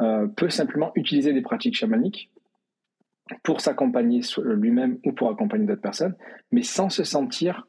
[0.00, 2.30] euh, peut simplement utiliser des pratiques chamaniques
[3.42, 6.14] pour s'accompagner lui-même ou pour accompagner d'autres personnes,
[6.52, 7.66] mais sans se sentir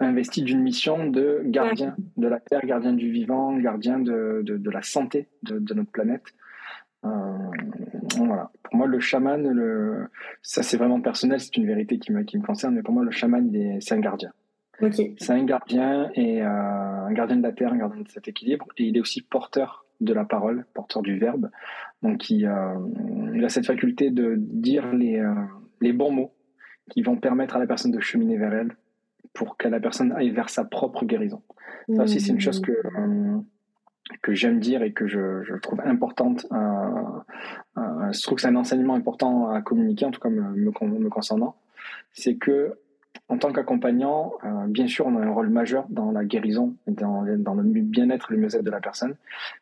[0.00, 4.82] investi d'une mission de gardien de la terre, gardien du vivant, gardien de, de, la
[4.82, 6.24] santé de, de, notre planète.
[7.04, 7.08] Euh,
[8.16, 8.50] voilà.
[8.62, 10.08] Pour moi, le chaman, le...
[10.42, 13.04] ça c'est vraiment personnel, c'est une vérité qui me, qui me concerne, mais pour moi,
[13.04, 14.32] le chaman, c'est un gardien.
[15.18, 18.66] C'est un gardien et euh, un gardien de la terre, un gardien de cet équilibre,
[18.78, 21.50] et il est aussi porteur de la parole, porteur du verbe.
[22.02, 25.34] Donc, il, euh, a cette faculté de dire les, euh,
[25.82, 26.32] les bons mots
[26.90, 28.74] qui vont permettre à la personne de cheminer vers elle
[29.34, 31.42] pour que la personne aille vers sa propre guérison.
[31.94, 32.72] Ça aussi, c'est une chose que
[34.22, 36.46] que j'aime dire et que je, je trouve importante.
[36.50, 41.56] Je trouve que c'est un enseignement important à communiquer, en tout cas me, me, concernant.
[42.12, 42.74] C'est que
[43.28, 47.24] en tant qu'accompagnant, euh, bien sûr, on a un rôle majeur dans la guérison, dans,
[47.38, 49.14] dans le bien-être et le mieux-être de la personne,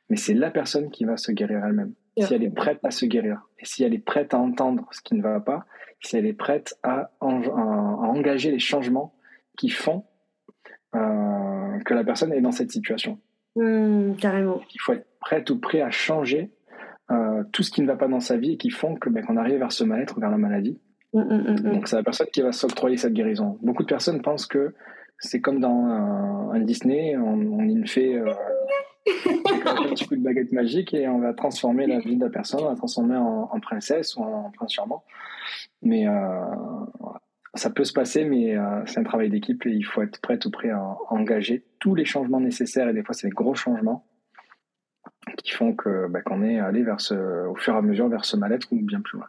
[0.08, 1.92] mais c'est la personne qui va se guérir elle-même.
[2.18, 5.02] si elle est prête à se guérir, et si elle est prête à entendre ce
[5.02, 5.66] qui ne va pas,
[6.00, 9.14] si elle est prête à, engager les changements
[9.56, 10.04] qui font
[10.94, 13.18] euh, que la personne est dans cette situation.
[13.58, 14.60] Mmh, carrément.
[14.72, 16.50] Il faut être prête ou prêt à changer
[17.10, 19.24] euh, tout ce qui ne va pas dans sa vie et qui font que ben,
[19.24, 20.78] qu'on arrive vers ce mal-être, vers la maladie.
[21.12, 23.58] Mmh, mmh, Donc c'est la personne qui va s'octroyer cette guérison.
[23.62, 24.74] Beaucoup de personnes pensent que
[25.18, 25.86] c'est comme dans
[26.52, 28.32] un, Disney, on, on fait euh,
[29.06, 32.60] un petit coup de baguette magique et on va transformer la vie de la personne,
[32.62, 35.02] on va transformer en, en princesse ou en prince charmant.
[35.82, 36.12] Mais euh,
[37.54, 40.38] ça peut se passer, mais euh, c'est un travail d'équipe et il faut être prêt
[40.46, 44.04] ou prêt à, engager tous les changements nécessaires et des fois c'est des gros changements
[45.42, 48.24] qui font que bah, qu'on est allé vers ce, au fur et à mesure vers
[48.24, 49.28] ce mal-être ou bien plus loin.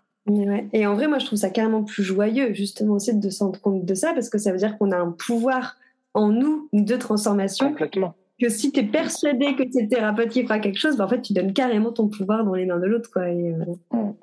[0.74, 3.59] Et en vrai, moi, je trouve ça carrément plus joyeux, justement, aussi de se rendre
[3.59, 5.76] compte de ça, parce que ça veut dire qu'on a un pouvoir
[6.13, 7.70] en nous de transformation.
[7.70, 8.15] Complètement.
[8.39, 11.07] Que si tu es persuadé que c'est le thérapeute qui fera quelque chose, bah, en
[11.07, 13.09] fait, tu donnes carrément ton pouvoir dans les mains de l'autre.
[13.11, 13.24] quoi.
[13.24, 14.13] Euh, mm.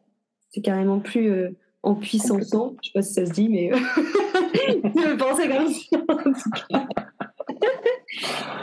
[0.51, 1.51] C'est carrément plus, euh,
[1.83, 2.43] en puissance.
[2.83, 6.87] Je sais pas si ça se dit, mais je pensais comme ça en tout cas.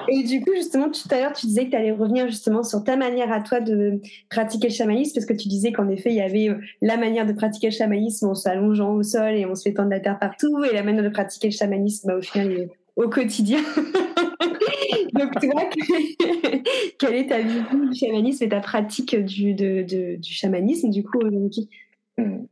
[0.09, 2.83] Et du coup, justement, tout à l'heure, tu disais que tu allais revenir justement sur
[2.83, 6.15] ta manière à toi de pratiquer le chamanisme, parce que tu disais qu'en effet, il
[6.15, 9.55] y avait euh, la manière de pratiquer le chamanisme en s'allongeant au sol et on
[9.55, 12.21] se fait tendre la terre partout, et la manière de pratiquer le chamanisme, bah, au
[12.21, 13.59] final, au quotidien.
[15.13, 15.69] Donc, tu vois,
[16.99, 21.19] quelle est ta vision du chamanisme et ta pratique du, de, du chamanisme, du coup,
[21.19, 21.69] aujourd'hui?
[22.17, 22.45] Hmm.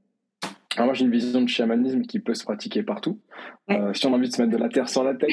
[0.76, 3.20] Alors moi j'ai une vision de chamanisme qui peut se pratiquer partout.
[3.70, 5.30] Euh, si on a envie de se mettre de la terre sur la tête,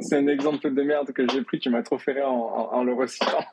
[0.00, 2.94] c'est un exemple de merde que j'ai pris, tu m'as trop fait en, en, le
[2.94, 3.44] recitant.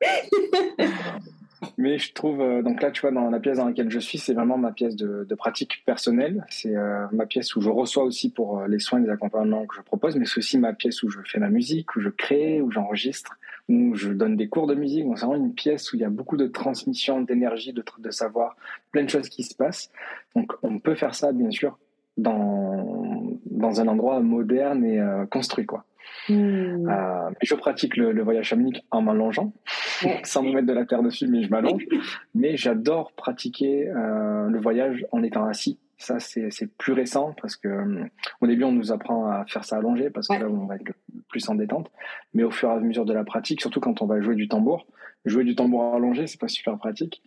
[1.76, 4.18] Mais je trouve, euh, donc là tu vois, dans la pièce dans laquelle je suis,
[4.18, 6.44] c'est vraiment ma pièce de, de pratique personnelle.
[6.48, 9.74] C'est euh, ma pièce où je reçois aussi pour les soins et les accompagnements que
[9.76, 12.60] je propose, mais c'est aussi ma pièce où je fais ma musique, où je crée,
[12.60, 13.36] où j'enregistre
[13.68, 15.04] où je donne des cours de musique.
[15.16, 18.56] c'est vraiment une pièce où il y a beaucoup de transmission d'énergie, de, de savoir,
[18.92, 19.90] plein de choses qui se passent.
[20.34, 21.78] Donc, on peut faire ça, bien sûr,
[22.16, 25.84] dans, dans un endroit moderne et euh, construit, quoi.
[26.28, 26.88] Hmm.
[26.88, 29.52] Euh, je pratique le, voyage chamanique en m'allongeant,
[30.24, 31.86] sans me mettre de la terre dessus, mais je m'allonge.
[32.34, 37.68] mais j'adore pratiquer euh, le voyage en étant assis ça, c'est plus récent parce que
[37.68, 38.04] euh,
[38.40, 40.92] au début, on nous apprend à faire ça allongé parce que là, on va être
[41.28, 41.90] plus en détente.
[42.34, 44.48] Mais au fur et à mesure de la pratique, surtout quand on va jouer du
[44.48, 44.86] tambour,
[45.24, 47.22] jouer du tambour allongé, c'est pas super pratique.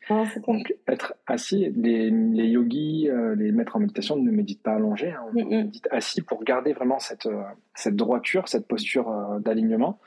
[0.48, 5.12] Donc, être assis, les, les yogis, euh, les maîtres en méditation ne méditent pas allongé,
[5.12, 5.50] hein, on mm, mm.
[5.50, 7.44] médite assis pour garder vraiment cette, euh,
[7.76, 10.00] cette droiture, cette posture d'alignement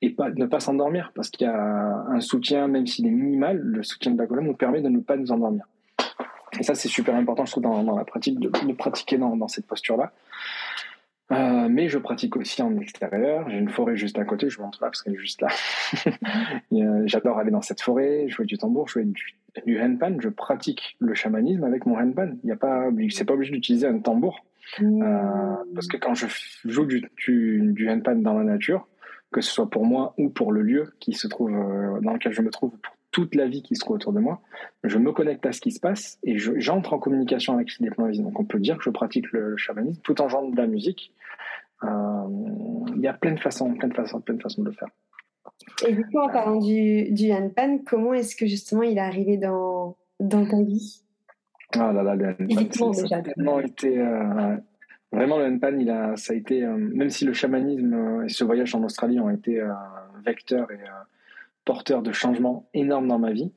[0.00, 3.58] et pas, ne pas s'endormir parce qu'il y a un soutien, même s'il est minimal,
[3.58, 5.64] le soutien de la colonne nous permet de ne pas nous endormir.
[6.58, 10.12] Et ça, c'est super important, je trouve, dans, la pratique, de, pratiquer dans, cette posture-là.
[11.32, 13.48] Euh, mais je pratique aussi en extérieur.
[13.48, 15.48] J'ai une forêt juste à côté, je vous montre là parce qu'elle est juste là.
[17.06, 20.16] J'adore aller dans cette forêt, jouer du tambour, jouer du, du handpan.
[20.20, 22.32] Je pratique le chamanisme avec mon handpan.
[22.42, 24.44] Il n'y a pas, c'est pas obligé d'utiliser un tambour.
[24.78, 25.02] Mmh.
[25.02, 26.26] Euh, parce que quand je
[26.64, 28.86] joue du, du, du handpan dans la nature,
[29.32, 32.32] que ce soit pour moi ou pour le lieu qui se trouve euh, dans lequel
[32.32, 34.40] je me trouve pour toute la vie qui se trouve autour de moi.
[34.82, 38.06] Je me connecte à ce qui se passe et j'entre en communication avec les plans
[38.06, 38.26] visibles.
[38.28, 41.12] Donc on peut dire que je pratique le, chamanisme tout en jouant de la musique.
[41.84, 41.88] Euh,
[42.96, 44.88] il y a plein de façons, plein de façons, plein de façons de le faire.
[45.86, 49.36] Et du coup, en parlant du, du Hanpan, comment est-ce que justement il est arrivé
[49.36, 51.02] dans, dans ta vie?
[51.74, 53.98] Ah là là, le ça a tellement été...
[53.98, 54.56] Euh,
[55.10, 56.64] vraiment, le Hanpan, il a, ça a été...
[56.64, 59.62] Euh, même si le chamanisme et ce voyage en Australie ont été
[60.24, 60.78] vecteurs et
[61.64, 63.52] porteur de changements énormes dans ma vie.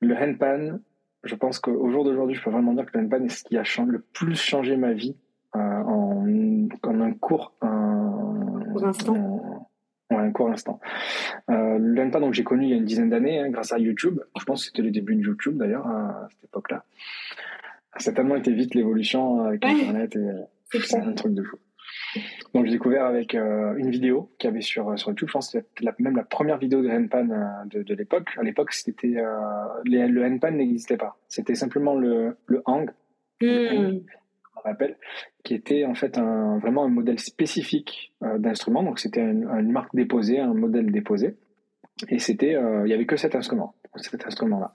[0.00, 0.78] Le handpan,
[1.24, 3.56] je pense qu'au jour d'aujourd'hui, je peux vraiment dire que le handpan est ce qui
[3.56, 5.16] a le plus changé ma vie
[5.56, 6.26] euh, en,
[6.84, 9.68] un court, un, instant.
[10.10, 10.80] un court instant.
[11.50, 13.78] Euh, le handpan, donc j'ai connu il y a une dizaine d'années hein, grâce à
[13.78, 14.20] YouTube.
[14.38, 16.84] Je pense que c'était le début de YouTube d'ailleurs à cette époque-là.
[17.96, 21.56] Ça a tellement été vite l'évolution avec Internet et c'est un truc de fou.
[22.54, 25.52] Donc j'ai découvert avec euh, une vidéo qu'il y avait sur, sur YouTube, je pense
[25.52, 28.28] que c'était même la première vidéo de handpan euh, de, de l'époque.
[28.36, 29.34] À l'époque, c'était euh,
[29.84, 31.16] le handpan n'existait pas.
[31.28, 32.90] C'était simplement le, le hang,
[33.40, 33.98] hmm.
[34.64, 34.96] on appelle,
[35.44, 38.82] qui était en fait un, vraiment un modèle spécifique d'instrument.
[38.82, 41.36] Donc c'était une marque déposée, un modèle déposé.
[42.08, 44.72] Et c'était, il y avait que cet instrument cet instrument-là.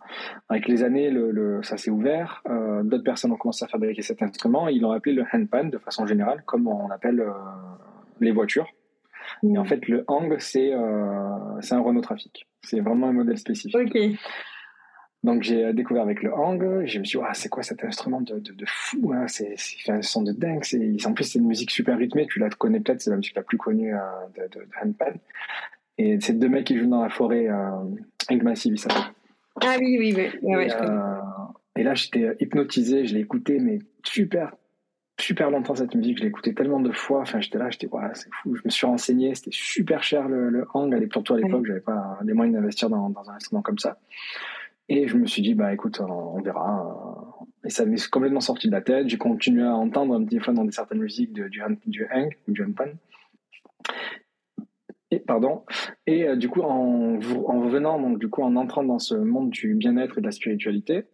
[0.50, 2.42] Avec les années, le, ça s'est ouvert.
[2.50, 4.68] Euh, D'autres personnes ont commencé à fabriquer cet instrument.
[4.68, 7.32] Ils l'ont appelé le handpan de façon générale, comme on appelle euh,
[8.20, 8.68] les voitures.
[9.44, 9.68] Et en mm.
[9.68, 12.48] fait, le hang, c'est euh, c'est un Renault Trafic.
[12.62, 13.90] C'est vraiment un modèle spécifique.
[13.90, 14.18] Okay.
[15.24, 18.22] Donc j'ai découvert avec le hang, je me suis dit, ah, c'est quoi cet instrument
[18.22, 19.26] de, de, de fou hein?
[19.28, 19.56] C'est
[19.88, 20.64] un son de dingue.
[21.04, 23.42] En plus, c'est une musique super rythmée, tu la connais peut-être, c'est la musique la
[23.42, 24.00] plus connue euh,
[24.36, 25.18] de, de, handpan.
[25.98, 27.70] Et c'est deux mecs qui jouent dans la forêt, euh,
[28.30, 29.14] Hank Massive, il s'appelle.
[29.62, 30.64] Ah oui, oui, oui.
[30.66, 31.20] et, euh,
[31.78, 34.54] et, là, j'étais hypnotisé, je l'ai écouté, mais super,
[35.18, 38.04] super longtemps cette musique, je l'ai écouté tellement de fois, enfin j'étais là, j'étais, ouais,
[38.14, 41.66] c'est fou, je me suis renseigné, c'était super cher le, le hang, surtout à l'époque,
[41.66, 43.98] j'avais pas les moyens d'investir dans, dans, un instrument comme ça.
[44.88, 47.36] Et je me suis dit, bah écoute, on, verra.
[47.64, 50.70] Et ça m'est complètement sorti de la tête, j'ai continué à entendre des fois dans
[50.70, 51.78] certaines musiques du, du hang,
[52.48, 52.92] du handpan.
[55.16, 55.64] Et, pardon.
[56.08, 59.50] Et euh, du coup, en, en revenant, donc du coup, en entrant dans ce monde
[59.50, 61.06] du bien-être et de la spiritualité,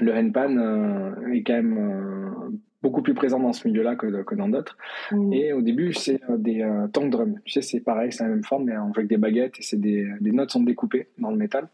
[0.00, 2.50] le handpan euh, est quand même euh,
[2.82, 4.76] beaucoup plus présent dans ce milieu-là que, que dans d'autres.
[5.12, 5.32] Mm.
[5.32, 7.38] Et au début, c'est des tank drums.
[7.44, 9.62] Tu sais, c'est pareil, c'est la même forme, mais on joue avec des baguettes et
[9.62, 11.68] c'est des, les notes sont découpées dans le métal.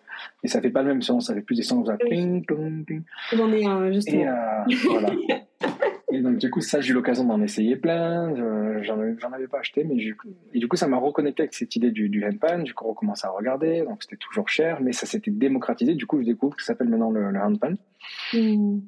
[0.44, 1.96] Et ça fait pas le même son, ça fait plus des sons comme ça.
[1.96, 3.03] Ping, ping, ping.
[3.32, 4.22] J'en ai un, justement.
[4.68, 5.11] Et, voilà.
[6.12, 8.34] Et donc, du coup, ça, j'ai eu l'occasion d'en essayer plein.
[8.82, 9.96] J'en avais, avais pas acheté, mais
[10.52, 12.62] et du coup, ça m'a reconnecté avec cette idée du, du handpan.
[12.62, 13.82] Du coup, on recommence à regarder.
[13.82, 15.94] Donc, c'était toujours cher, mais ça s'était démocratisé.
[15.94, 17.74] Du coup, je découvre que ça s'appelle maintenant le, le handpan.
[18.32, 18.80] Mm.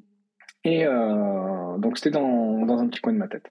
[0.65, 3.49] Et euh, donc, c'était dans, dans un petit coin de ma tête.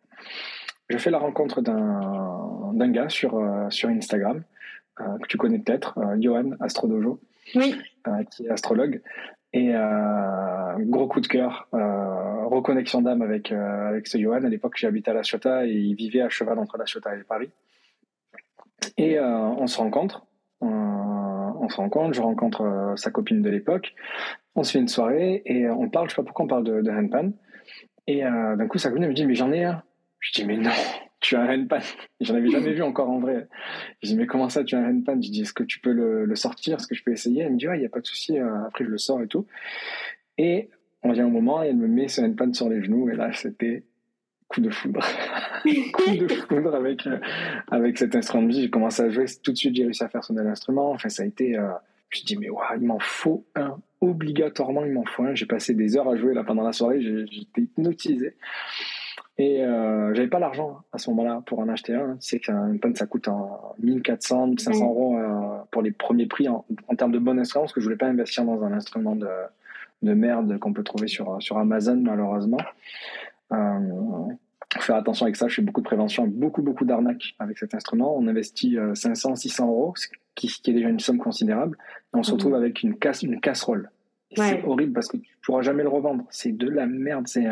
[0.89, 4.43] Je fais la rencontre d'un, d'un gars sur, euh, sur Instagram,
[5.01, 7.21] euh, que tu connais peut-être, Johan Astrodojo,
[7.55, 7.77] oui.
[8.31, 9.01] Qui est astrologue.
[9.55, 14.45] Et euh, gros coup de cœur, euh, reconnexion d'âme avec, euh, avec ce Johan.
[14.45, 17.25] À l'époque, j'habitais à La Ciotat et il vivait à cheval entre La Ciotat et
[17.25, 17.51] Paris.
[18.97, 20.27] Et euh, on se rencontre.
[20.63, 23.95] Euh, on se rencontre, je rencontre sa copine de l'époque.
[24.55, 26.81] On se fait une soirée et on parle, je sais pas pourquoi on parle de,
[26.81, 27.33] de handpan.
[28.07, 29.83] Et d'un coup, sa copine me dit, mais j'en ai un.
[30.19, 30.71] Je dis, mais non,
[31.23, 31.79] tu as un handpan.
[32.21, 33.49] J'en avais jamais vu encore en vrai.
[34.03, 35.21] Je dis, mais comment ça, tu as un handpan?
[35.23, 36.77] Je dis, est-ce que tu peux le, sortir?
[36.77, 37.43] Est-ce que je peux essayer?
[37.43, 38.39] Elle me dit, ouais, il n'y a pas de souci.
[38.39, 39.47] Après, je le sors et tout.
[40.37, 40.69] Et
[41.03, 43.09] on vient au moment et elle me met ce handpan sur les genoux.
[43.09, 43.85] Et là, c'était
[44.49, 45.01] coup de foudre.
[45.93, 47.19] coup de foudre avec, euh,
[47.71, 48.65] avec cet instrument de musique.
[48.65, 49.25] J'ai commencé à jouer.
[49.43, 50.91] Tout de suite, j'ai réussi à faire sonner l'instrument.
[50.91, 51.57] Enfin, ça a été.
[51.57, 51.71] Euh,
[52.11, 53.79] je dis, mais waouh, il m'en faut un.
[54.01, 55.35] Obligatoirement, il m'en faut un.
[55.35, 57.01] J'ai passé des heures à jouer là pendant la soirée.
[57.01, 58.35] J'étais hypnotisé.
[59.39, 62.17] Et euh, j'avais pas l'argent à ce moment-là pour en acheter un.
[62.17, 66.49] Tu sais qu'un pan ça coûte en 1400, 1500 euros euh, pour les premiers prix
[66.49, 69.17] en, en, termes de bon instrument, parce que je voulais pas investir dans un instrument
[69.17, 69.29] de,
[70.03, 72.59] de merde qu'on peut trouver sur, sur Amazon malheureusement.
[73.53, 73.79] Euh,
[74.79, 78.17] faire attention avec ça, je fais beaucoup de prévention, beaucoup beaucoup d'arnaques avec cet instrument.
[78.17, 81.77] On investit 500, 600 euros, ce qui, qui, est déjà une somme considérable,
[82.15, 83.91] et on se retrouve avec une, casse, une casserole.
[84.37, 84.49] Ouais.
[84.49, 86.25] C'est horrible parce que tu pourras jamais le revendre.
[86.31, 87.47] C'est de la merde, c'est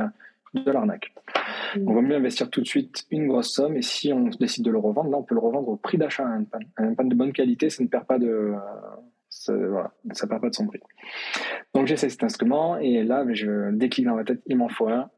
[0.55, 1.13] de l'arnaque.
[1.77, 1.89] Mmh.
[1.89, 4.71] On va mieux investir tout de suite une grosse somme et si on décide de
[4.71, 6.59] le revendre, là on peut le revendre au prix d'achat un pan.
[6.77, 8.55] Un pan de bonne qualité, ça ne perd pas de,
[9.29, 10.81] ça, voilà, ça perd pas de son prix.
[11.75, 15.09] Donc j'essaie cet instrument et là je décline dans ma tête, il m'en faut un.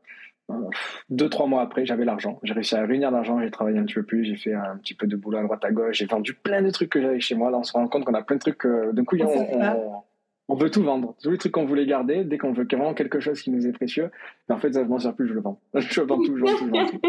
[1.08, 2.38] Deux trois mois après, j'avais l'argent.
[2.42, 3.40] J'ai réussi à réunir l'argent.
[3.40, 4.24] J'ai travaillé un petit peu plus.
[4.24, 5.96] J'ai fait un petit peu de boulot à droite à gauche.
[5.96, 7.50] J'ai vendu plein de trucs que j'avais chez moi.
[7.50, 8.66] Là, on se rend compte qu'on a plein de trucs.
[8.66, 10.02] Euh, d'un coup, on, on,
[10.48, 11.14] on veut tout vendre.
[11.22, 13.72] Tous les trucs qu'on voulait garder, dès qu'on veut vraiment quelque chose qui nous est
[13.72, 14.10] précieux,
[14.48, 15.60] en fait, ça ne m'en sert plus, je le vends.
[15.74, 17.00] je vends tout, je vends tout, je vends tout.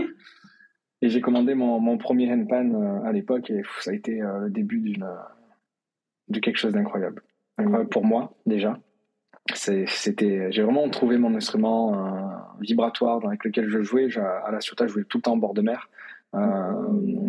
[1.02, 4.40] Et j'ai commandé mon, mon premier handpan euh, à l'époque et ça a été euh,
[4.40, 5.06] le début d'une
[6.30, 7.22] de quelque chose d'incroyable.
[7.58, 8.80] Incroyable pour moi, déjà.
[9.54, 12.28] C'était, j'ai vraiment trouvé mon instrument euh,
[12.62, 14.10] vibratoire avec lequel je jouais.
[14.10, 15.90] Je, à la Ciotat, je jouais tout le temps en bord de mer.
[16.36, 16.74] Euh,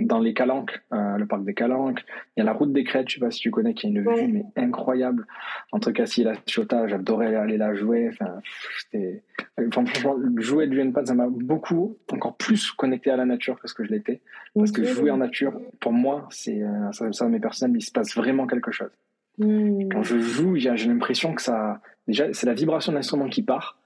[0.06, 2.04] dans les Calanques, euh, le parc des Calanques.
[2.36, 3.90] Il y a la route des Crêtes, je sais pas si tu connais, qui a
[3.90, 5.26] une vue mais incroyable
[5.72, 6.88] entre Cassis et la Ciotat.
[6.88, 8.08] J'adorais aller la jouer.
[8.12, 8.40] Enfin,
[8.78, 9.22] c'était,
[9.58, 13.68] enfin, franchement, jouer du handpan, ça m'a beaucoup, encore plus connecté à la nature que
[13.68, 14.20] ce que je l'étais.
[14.54, 17.92] Parce que jouer en nature, pour moi, c'est euh, ça, ça mes personnes, il se
[17.92, 18.90] passe vraiment quelque chose.
[19.38, 19.88] Mmh.
[19.90, 23.78] Quand je joue, j'ai l'impression que ça, déjà, c'est la vibration de l'instrument qui part.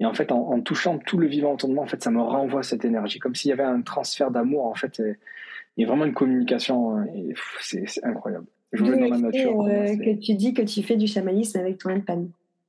[0.00, 2.10] Et en fait, en, en, touchant tout le vivant autour de moi, en fait, ça
[2.10, 4.66] me renvoie cette énergie, comme s'il y avait un transfert d'amour.
[4.66, 5.00] En fait,
[5.76, 6.96] il y a vraiment une communication.
[6.96, 7.06] Hein,
[7.60, 8.46] c'est incroyable.
[8.72, 9.60] Jouer dans la nature.
[9.62, 12.26] Euh, que tu dis que tu fais du chamanisme avec ton handpan.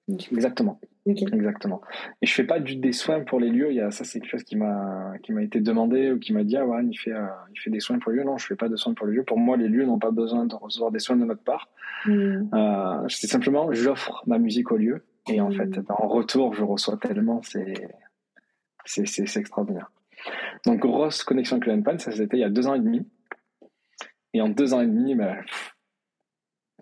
[0.08, 0.80] Exactement.
[1.08, 1.26] Okay.
[1.34, 1.82] Exactement.
[2.22, 3.70] Et je fais pas du, des soins pour les lieux.
[3.72, 6.34] Il y a, ça, c'est quelque chose qui m'a, qui m'a été demandé ou qui
[6.34, 8.24] m'a dit, ah ouais, il fait, euh, il fait des soins pour les lieux.
[8.24, 9.24] Non, je fais pas de soins pour les lieux.
[9.24, 11.70] Pour moi, les lieux n'ont pas besoin de recevoir des soins de notre part.
[12.06, 12.50] Mm.
[12.54, 16.64] Euh, c'est simplement, j'offre ma musique au lieu et en fait, ben, en retour, je
[16.64, 17.74] reçois tellement, c'est,
[18.86, 19.92] c'est, c'est, extraordinaire.
[20.66, 23.08] Donc, grosse connexion avec le handpan, ça c'était il y a deux ans et demi.
[24.34, 25.38] Et en deux ans et demi, ben,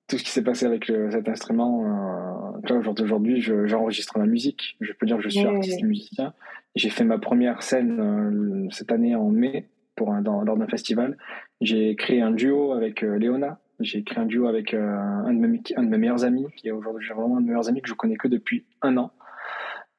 [0.07, 4.25] tout ce qui s'est passé avec le, cet instrument, euh, au jour d'aujourd'hui, j'enregistre ma
[4.25, 4.77] musique.
[4.81, 6.33] Je peux dire que je suis artiste et musicien.
[6.75, 10.67] J'ai fait ma première scène euh, cette année en mai pour un, dans, lors d'un
[10.67, 11.17] festival.
[11.61, 15.47] J'ai créé un duo avec euh, Léona, j'ai créé un duo avec euh, un, de
[15.47, 17.81] mes, un de mes meilleurs amis, qui est aujourd'hui vraiment un de mes meilleurs amis
[17.81, 19.11] que je connais que depuis un an,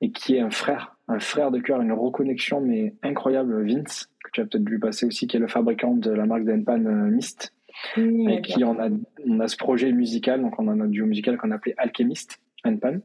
[0.01, 4.31] et qui est un frère, un frère de cœur, une reconnexion mais incroyable, Vince, que
[4.33, 7.11] tu as peut-être vu passer aussi, qui est le fabricant de la marque d'Enpan euh,
[7.11, 7.55] Mist.
[7.97, 8.89] mmh, avec qui on a,
[9.27, 12.77] on a ce projet musical, donc on a un duo musical qu'on appelait Alchemist and
[12.79, 12.99] Pan,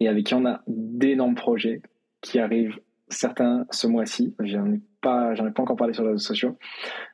[0.00, 1.82] et avec qui on a d'énormes projets
[2.22, 6.10] qui arrivent, certains ce mois-ci, j'en ai pas, j'en ai pas encore parlé sur les
[6.10, 6.58] réseaux sociaux,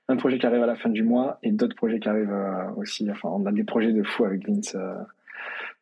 [0.09, 2.71] un projet qui arrive à la fin du mois et d'autres projets qui arrivent euh,
[2.77, 4.95] aussi, enfin on a des projets de fou avec Vince, euh.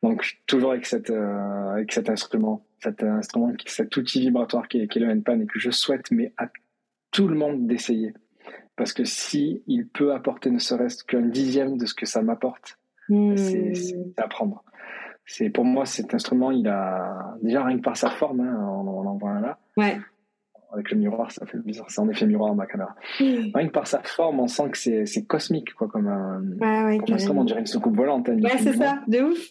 [0.02, 4.88] donc toujours avec, cette, euh, avec cet instrument, cet instrument, cet outil vibratoire qui est,
[4.88, 6.48] qui est le handpan et que je souhaite mais à
[7.10, 8.12] tout le monde d'essayer
[8.76, 12.78] parce que si il peut apporter ne serait-ce qu'un dixième de ce que ça m'apporte,
[13.08, 13.36] hmm.
[13.36, 14.64] c'est à prendre.
[15.26, 19.06] C'est pour moi cet instrument, il a déjà rien que par sa forme, hein, on,
[19.06, 19.58] en voit un là.
[19.76, 19.98] Ouais.
[20.74, 21.86] Avec le miroir, ça fait bizarre.
[21.88, 22.94] C'est en effet miroir ma caméra.
[23.20, 23.50] Hmm.
[23.54, 27.12] Rien que par sa forme, on sent que c'est cosmique, quoi, comme un, ouais, comme
[27.12, 28.28] un instrument, on dirait une soucoupe volante.
[28.28, 29.48] Hein, ouais, c'est ça, de ouf.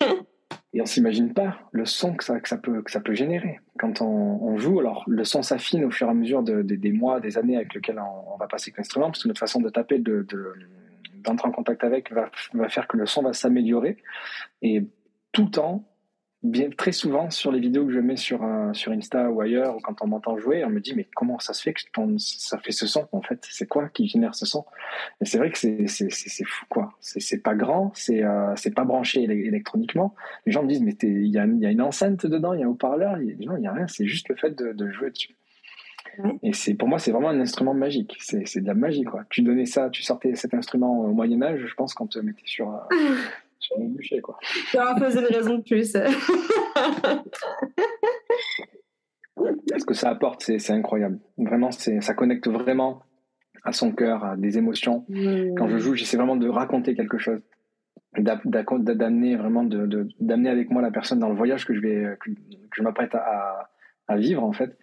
[0.72, 3.58] Et on s'imagine pas le son que ça, que ça, peut, que ça peut générer.
[3.78, 6.92] Quand on, on joue, alors le son s'affine au fur et à mesure de, des
[6.92, 9.68] mois, des années avec lesquels on, va passer avec l'instrument, parce que notre façon de
[9.68, 10.24] taper, de,
[11.24, 13.96] d'entrer en contact avec, va, va faire que le son va s'améliorer.
[14.62, 14.84] Et
[15.32, 15.84] tout le temps,
[16.42, 18.40] bien, très souvent sur les vidéos que je mets sur,
[18.72, 21.52] sur Insta ou ailleurs, ou quand on m'entend jouer, on me dit mais comment ça
[21.52, 21.80] se fait que
[22.18, 23.46] ça fait ce son en fait?
[23.50, 24.64] C'est quoi qui génère ce son?
[25.20, 26.94] Et c'est vrai que c'est, c'est, c'est, fou quoi.
[27.00, 30.14] C'est, pas grand, c'est, euh, pas branché électroniquement.
[30.46, 32.62] Les gens me disent mais il y a, y a, une enceinte dedans, il y
[32.62, 33.16] a un haut-parleur.
[33.18, 35.34] Non, il y a rien, c'est juste le fait de, de jouer dessus.
[36.42, 38.16] Et c'est pour moi, c'est vraiment un instrument magique.
[38.20, 39.24] C'est, c'est de la magie, quoi.
[39.30, 42.46] Tu donnais ça, tu sortais cet instrument au Moyen Âge, je pense qu'on te mettait
[42.46, 42.78] sur, euh,
[43.60, 44.38] sur le bûcher, quoi.
[44.76, 45.92] un peu de raison de plus.
[49.78, 51.18] Ce que ça apporte, c'est incroyable.
[51.38, 53.02] Vraiment, ça connecte vraiment
[53.64, 55.04] à son cœur, à des émotions.
[55.08, 55.54] Mmh.
[55.56, 57.40] Quand je joue, j'essaie vraiment de raconter quelque chose,
[58.18, 62.30] d'amener vraiment, d'amener avec moi la personne dans le voyage que je vais, que,
[62.74, 63.70] je m'apprête à,
[64.08, 64.76] à, vivre en fait,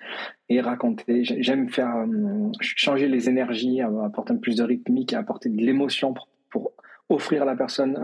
[0.50, 1.24] et raconter.
[1.24, 6.74] J'aime faire euh, changer les énergies, apporter un plus de rythmique, apporter de l'émotion pour
[7.10, 7.98] offrir à la personne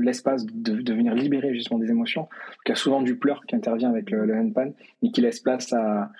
[0.00, 2.28] l'espace de, de, venir libérer justement des émotions.
[2.66, 4.72] Il y a souvent du pleur qui intervient avec le, le handpan,
[5.02, 6.10] mais qui laisse place à,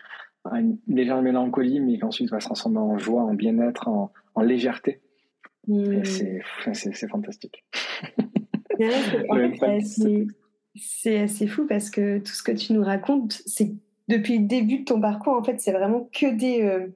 [0.44, 4.10] à, une légère mélancolie, mais qui ensuite va se transformer en joie, en bien-être, en,
[4.34, 5.00] en, légèreté.
[5.66, 6.04] Mmh.
[6.04, 7.64] C'est fantastique.
[10.76, 13.72] c'est assez fou parce que tout ce que tu nous racontes, c'est
[14.08, 16.88] depuis le début de ton parcours, en fait, c'est vraiment que des, euh,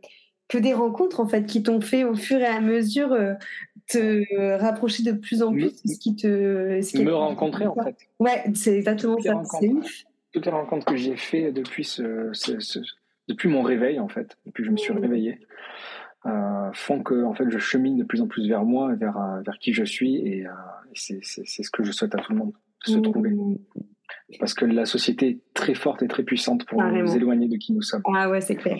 [0.49, 3.35] que des rencontres en fait qui t'ont fait au fur et à mesure euh,
[3.89, 7.75] te rapprocher de plus en plus de ce qui te ce qui me rencontrer en
[7.75, 7.97] fait.
[8.19, 9.43] Ouais c'est exactement ça
[10.33, 12.31] toutes les rencontres que j'ai fait depuis ce,
[13.29, 15.41] depuis mon réveil en fait depuis que je me suis réveillé
[16.27, 19.41] euh, font que en fait je chemine de plus en plus vers moi vers euh,
[19.41, 20.51] vers qui je suis et, euh,
[20.95, 22.53] c'est ce que je souhaite à tout le monde
[22.85, 23.03] se mmh.
[23.03, 23.37] trouver.
[24.39, 27.73] Parce que la société est très forte et très puissante pour nous éloigner de qui
[27.73, 28.03] nous sommes.
[28.15, 28.79] Ah ouais c'est clair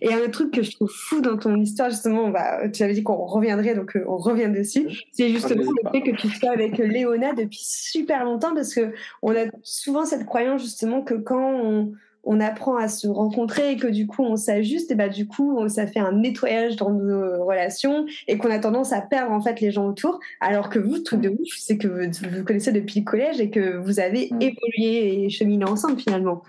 [0.00, 2.82] et un autre truc que je trouve fou dans ton histoire, justement, on va, tu
[2.82, 4.88] avais dit qu'on reviendrait, donc euh, on revient dessus.
[5.12, 9.32] C'est justement le fait que tu sois avec Léona depuis super longtemps, parce que on
[9.32, 11.92] a souvent cette croyance justement que quand on,
[12.24, 15.68] on apprend à se rencontrer et que du coup on s'ajuste, et bah du coup
[15.68, 19.60] ça fait un nettoyage dans nos relations et qu'on a tendance à perdre en fait
[19.60, 20.20] les gens autour.
[20.40, 23.50] Alors que vous, truc de ouf, c'est que vous, vous connaissez depuis le collège et
[23.50, 24.42] que vous avez mm.
[24.42, 26.42] évolué et cheminé ensemble finalement.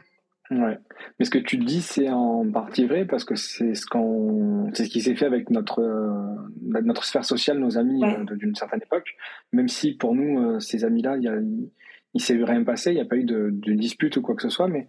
[0.52, 0.80] Ouais.
[1.20, 4.86] Mais ce que tu dis, c'est en partie vrai parce que c'est ce qu'on, c'est
[4.86, 8.82] ce qui s'est fait avec notre euh, notre sphère sociale, nos amis euh, d'une certaine
[8.82, 9.16] époque.
[9.54, 11.70] Même si pour nous, euh, ces amis-là, il, il,
[12.16, 14.42] il s'est rien passé, il n'y a pas eu de, de, dispute ou quoi que
[14.42, 14.88] ce soit, mais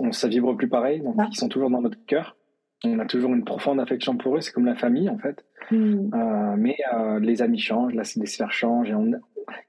[0.00, 1.00] on ça vibre plus pareil.
[1.00, 2.36] Donc ils sont toujours dans notre cœur.
[2.84, 4.40] On a toujours une profonde affection pour eux.
[4.40, 5.44] C'est comme la famille en fait.
[5.70, 6.56] Mmh.
[6.58, 6.76] mais
[7.20, 9.12] les amis changent, là, les sphères changent et on,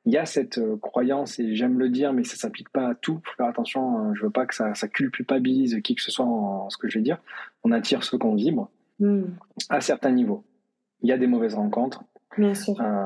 [0.06, 2.96] il y a cette euh, croyance, et j'aime le dire, mais ça s'applique pas à
[2.96, 3.20] tout.
[3.24, 4.14] Faut faire attention, hein.
[4.16, 7.00] je veux pas que ça, ça culpabilise qui que ce soit en, ce que je
[7.00, 7.18] vais dire.
[7.64, 9.24] On attire ce qu'on vibre hmm.
[9.70, 10.44] à certains niveaux.
[11.02, 12.04] Il y a des mauvaises rencontres.
[12.38, 12.80] Bien sûr.
[12.82, 13.06] Euh,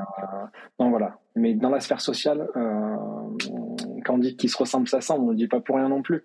[0.78, 1.18] donc voilà.
[1.34, 2.96] Mais dans la sphère sociale, euh,
[4.08, 6.24] quand dit qu'ils se ressemblent, ça semble, on ne dit pas pour rien non plus.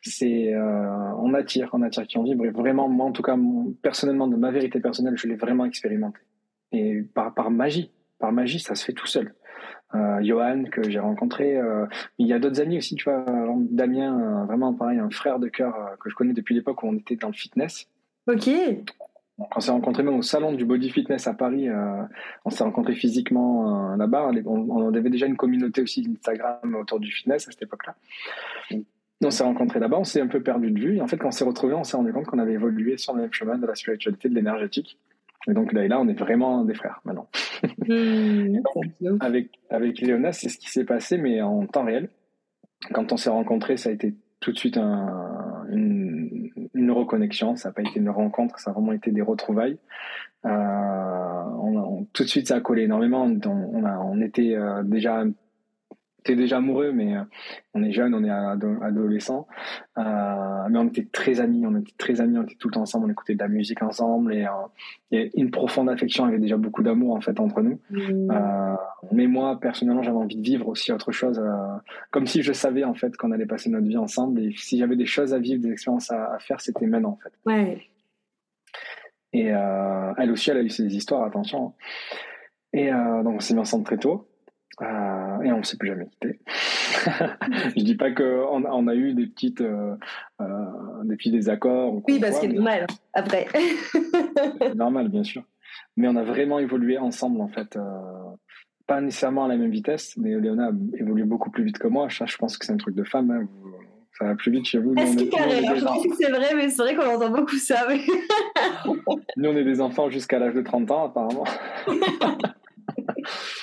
[0.00, 2.44] C'est, euh, on attire, on attire qui on vibre.
[2.44, 3.36] Et vraiment, moi, en tout cas,
[3.80, 6.18] personnellement, de ma vérité personnelle, je l'ai vraiment expérimenté.
[6.72, 9.34] Et par, par magie, par magie, ça se fait tout seul
[9.94, 11.56] euh, Johan que j'ai rencontré.
[11.56, 11.86] Euh,
[12.18, 13.24] il y a d'autres amis aussi, tu vois,
[13.70, 17.16] Damien, vraiment pareil, un frère de cœur que je connais depuis l'époque où on était
[17.16, 17.86] dans le fitness.
[18.26, 18.50] Ok.
[19.54, 21.68] On s'est rencontrés même au salon du body fitness à Paris.
[22.44, 24.30] on s'est rencontrés physiquement là-bas.
[24.46, 27.94] On, avait déjà une communauté aussi d'Instagram autour du fitness à cette époque-là.
[29.24, 30.96] On s'est rencontrés là-bas, on s'est un peu perdu de vue.
[30.96, 33.14] Et en fait, quand on s'est retrouvés, on s'est rendu compte qu'on avait évolué sur
[33.14, 34.98] le même chemin de la spiritualité, de l'énergétique.
[35.48, 37.28] Et donc là, là, on est vraiment des frères maintenant.
[37.88, 42.08] Mmh, avec, avec Léona, c'est ce qui s'est passé, mais en temps réel.
[42.92, 46.21] Quand on s'est rencontrés, ça a été tout de suite un, une,
[46.92, 49.78] reconnexion, ça n'a pas été une rencontre, ça a vraiment été des retrouvailles.
[50.44, 53.24] On, tout de suite, ça a collé énormément.
[53.24, 55.24] On, on était déjà
[56.22, 57.22] était déjà amoureux, mais euh,
[57.74, 59.46] on est jeune, on est adolescent.
[59.98, 62.82] Euh, mais on était très amis, on était très amis, on était tout le temps
[62.82, 64.46] ensemble, on écoutait de la musique ensemble et,
[65.12, 67.80] euh, une profonde affection, il y avait déjà beaucoup d'amour en fait entre nous.
[67.90, 68.30] Mmh.
[68.30, 68.74] Euh,
[69.10, 71.78] mais moi, personnellement, j'avais envie de vivre aussi autre chose, euh,
[72.10, 74.96] comme si je savais en fait qu'on allait passer notre vie ensemble et si j'avais
[74.96, 77.32] des choses à vivre, des expériences à, à faire, c'était maintenant en fait.
[77.44, 77.82] Ouais.
[79.34, 81.72] Et elle aussi, elle a eu ses histoires, attention.
[82.74, 84.28] Et donc on s'est mis ensemble très tôt.
[84.80, 86.40] Euh, et on ne s'est plus jamais quitté.
[87.76, 89.96] je dis pas qu'on on a eu des petites, euh,
[90.40, 90.46] euh,
[91.04, 92.00] des petits désaccords.
[92.08, 93.46] Oui, parce que c'est normal après.
[93.52, 95.42] c'est normal, bien sûr.
[95.96, 97.78] Mais on a vraiment évolué ensemble en fait.
[98.86, 102.08] pas nécessairement à la même vitesse, mais Léona a évolué beaucoup plus vite que moi.
[102.08, 103.30] Je, je pense que c'est un truc de femme.
[103.30, 103.46] Hein.
[104.18, 104.94] Ça va plus vite chez vous.
[104.94, 107.86] Est-ce que Je pense que c'est vrai, mais c'est vrai qu'on entend beaucoup ça.
[109.36, 111.44] nous, on est des enfants jusqu'à l'âge de 30 ans, apparemment.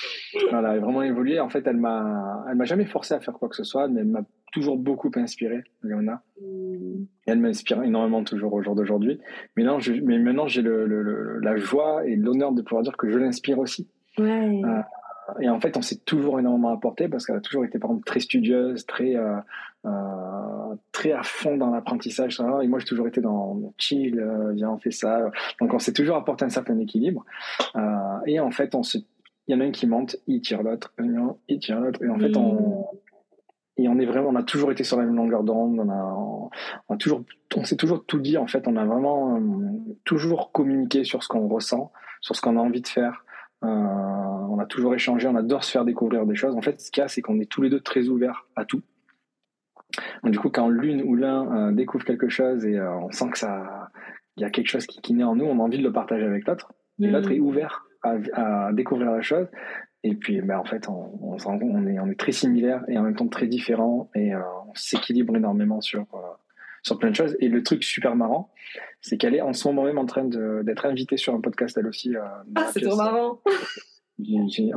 [0.58, 1.40] elle a vraiment évolué.
[1.40, 4.00] En fait, elle m'a, elle m'a jamais forcé à faire quoi que ce soit, mais
[4.00, 4.22] elle m'a
[4.52, 6.22] toujours beaucoup inspiré, Léona.
[6.40, 7.02] Mm.
[7.26, 9.20] Et elle m'inspire énormément toujours au jour d'aujourd'hui.
[9.56, 13.18] Mais, non, mais maintenant, j'ai le, la joie et l'honneur de pouvoir dire que je
[13.18, 13.88] l'inspire aussi.
[14.18, 14.62] Ouais.
[14.64, 14.82] Euh,
[15.40, 18.04] et en fait, on s'est toujours énormément apporté parce qu'elle a toujours été, par exemple,
[18.04, 19.36] très studieuse, très, euh,
[19.86, 22.40] euh, très à fond dans l'apprentissage.
[22.62, 24.20] Et moi, j'ai toujours été dans chill,
[24.54, 25.30] viens, on fait ça.
[25.60, 27.24] Donc, on s'est toujours apporté un certain équilibre.
[28.26, 29.04] et en fait, on s'est
[29.50, 30.94] il y en a un qui monte, il tire l'autre,
[31.48, 32.00] il tire l'autre.
[32.04, 32.86] Et en fait, on,
[33.76, 35.80] et on est vraiment, on a toujours été sur la même longueur d'onde.
[35.80, 36.50] On a,
[36.88, 37.24] on a toujours,
[37.56, 38.38] on s'est toujours tout dit.
[38.38, 39.40] En fait, on a vraiment euh,
[40.04, 41.90] toujours communiqué sur ce qu'on ressent,
[42.20, 43.24] sur ce qu'on a envie de faire.
[43.64, 45.26] Euh, on a toujours échangé.
[45.26, 46.54] On adore se faire découvrir des choses.
[46.54, 48.64] En fait, ce qu'il y a, c'est qu'on est tous les deux très ouverts à
[48.64, 48.82] tout.
[50.22, 53.90] du coup, quand l'une ou l'un euh, découvre quelque chose et on sent que ça,
[54.36, 55.92] il y a quelque chose qui, qui naît en nous, on a envie de le
[55.92, 56.72] partager avec l'autre.
[57.00, 59.46] Et l'autre est ouvert à, découvrir la chose.
[60.02, 63.02] Et puis, ben, en fait, on, on, on, est, on est très similaires et en
[63.02, 66.18] même temps très différents et euh, on s'équilibre énormément sur, euh,
[66.82, 67.36] sur plein de choses.
[67.40, 68.50] Et le truc super marrant,
[69.02, 71.86] c'est qu'elle est en ce moment même en train d'être invitée sur un podcast, elle
[71.86, 72.16] aussi.
[72.16, 72.22] Euh,
[72.54, 73.40] ah, c'est trop marrant!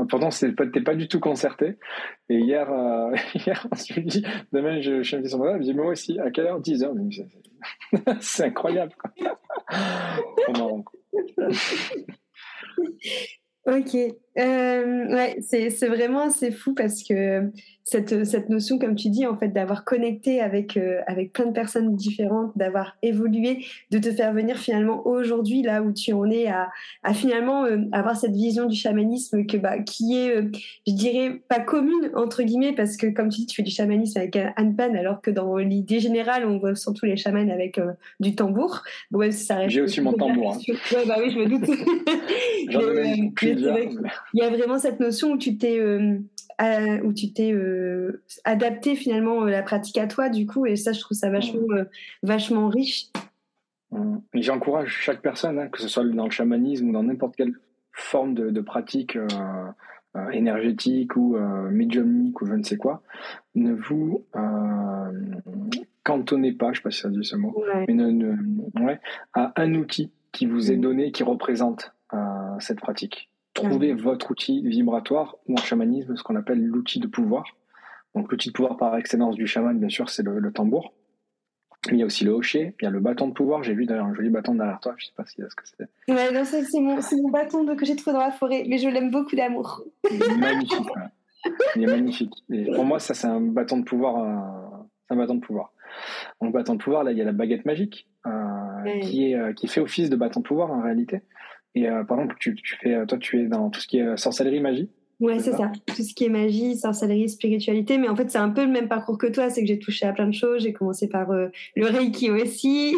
[0.10, 1.78] pourtant, t'es pas du tout concerté.
[2.30, 2.70] Et hier,
[3.36, 6.20] hier on se dit, demain, je, je suis invité sur elle me dit, moi aussi,
[6.20, 6.60] à quelle heure?
[6.60, 6.94] 10 heures.
[8.20, 8.94] C'est incroyable.
[8.98, 9.12] Quoi.
[13.66, 17.52] Ok, euh, ouais, c'est vraiment assez fou parce que
[17.84, 21.52] cette, cette notion, comme tu dis, en fait, d'avoir connecté avec, euh, avec plein de
[21.52, 26.48] personnes différentes, d'avoir évolué, de te faire venir finalement aujourd'hui, là où tu en es,
[26.48, 26.70] à,
[27.04, 30.50] à finalement euh, avoir cette vision du chamanisme que, bah, qui est, euh,
[30.88, 34.18] je dirais, pas commune, entre guillemets, parce que comme tu dis, tu fais du chamanisme
[34.18, 37.80] avec Anne Pan, alors que dans l'idée générale, on voit surtout les chamans avec
[38.20, 38.82] du tambour.
[39.12, 39.30] Ouais,
[39.68, 40.54] J'ai aussi mon tambour.
[40.54, 40.74] Hein.
[40.94, 41.70] Ouais, bah oui, je me doute.
[44.34, 45.80] Il y a vraiment cette notion où tu t'es
[46.62, 50.76] euh, où tu t'es euh, adapté finalement euh, la pratique à toi du coup et
[50.76, 51.62] ça je trouve ça vachement
[52.22, 53.08] vachement riche.
[54.34, 57.54] J'encourage chaque personne hein, que ce soit dans le chamanisme ou dans n'importe quelle
[57.92, 59.18] forme de, pratique
[60.32, 61.38] énergétique ou
[61.70, 63.04] médiumnique ou je ne sais quoi
[63.54, 64.26] ne vous
[66.04, 68.36] cantonnez pas je sais pas si ça dit ce mot mais ne,
[68.84, 69.00] ouais,
[69.34, 70.82] à un outil qui vous est mm.
[70.82, 71.94] donné qui représente
[72.60, 77.46] cette pratique Trouvez votre outil vibratoire ou en chamanisme ce qu'on appelle l'outil de pouvoir.
[78.16, 80.94] Donc l'outil de pouvoir par excellence du chaman, bien sûr, c'est le, tambour.
[81.92, 83.64] Il y a aussi le hocher, il y a le bâton de pouvoir.
[83.64, 86.14] J'ai vu d'ailleurs un joli bâton derrière toi, je sais pas si ce que c'est.
[86.14, 89.36] Ouais, c'est mon, mon, bâton que j'ai trouvé dans la forêt, mais je l'aime beaucoup
[89.36, 89.84] d'amour.
[90.10, 90.90] Il est magnifique.
[91.76, 92.34] Il est magnifique.
[92.50, 94.18] Et pour moi, ça c'est un bâton de pouvoir.
[94.18, 95.74] Euh, un bâton de pouvoir.
[96.42, 99.54] Donc bâton de pouvoir, là, il y a la baguette magique euh, qui est euh,
[99.54, 101.22] qui fait office de bâton de pouvoir en réalité.
[101.76, 104.18] Et euh, par exemple, tu, tu, fais, toi, tu es dans tout ce qui est
[104.18, 104.90] sorcellerie, magie.
[105.24, 105.72] Ouais, c'est ça?
[105.86, 107.98] Tout ce qui est magie, sorcellerie, spiritualité.
[107.98, 109.50] Mais en fait, c'est un peu le même parcours que toi.
[109.50, 110.64] C'est que j'ai touché à plein de choses.
[110.64, 111.48] J'ai commencé par euh,
[111.78, 112.94] le Reiki aussi.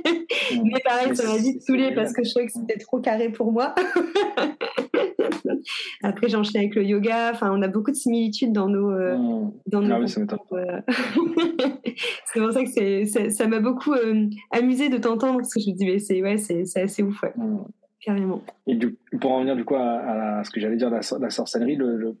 [0.64, 3.52] mais pareil, ça m'a vite saoulé parce que je trouvais que c'était trop carré pour
[3.52, 3.72] moi.
[6.02, 7.30] Après, j'ai enchaîné avec le yoga.
[7.32, 8.90] Enfin, on a beaucoup de similitudes dans nos.
[8.90, 9.52] Euh, mmh.
[9.66, 10.26] dans nos ah oui, c'est
[12.40, 13.94] pour ça que c'est, ça m'a beaucoup
[14.50, 17.22] amusé de t'entendre parce que je me dis, mais c'est, ouais, c'est, assez ouf.
[17.22, 17.32] Ouais.
[17.36, 17.58] Mmh
[18.00, 18.42] carrément.
[18.66, 18.78] Et
[19.20, 22.16] pour en revenir du coup à, ce que j'allais dire de la, sorcellerie, le,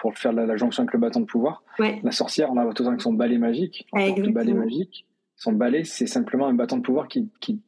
[0.00, 3.00] pour faire la, jonction avec le bâton de pouvoir, la sorcière, on a tout avec
[3.00, 3.86] son balai magique.
[3.92, 5.06] le balai magique,
[5.36, 7.60] son balai, c'est simplement un bâton de pouvoir qui, qui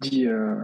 [0.00, 0.54] dit, euh,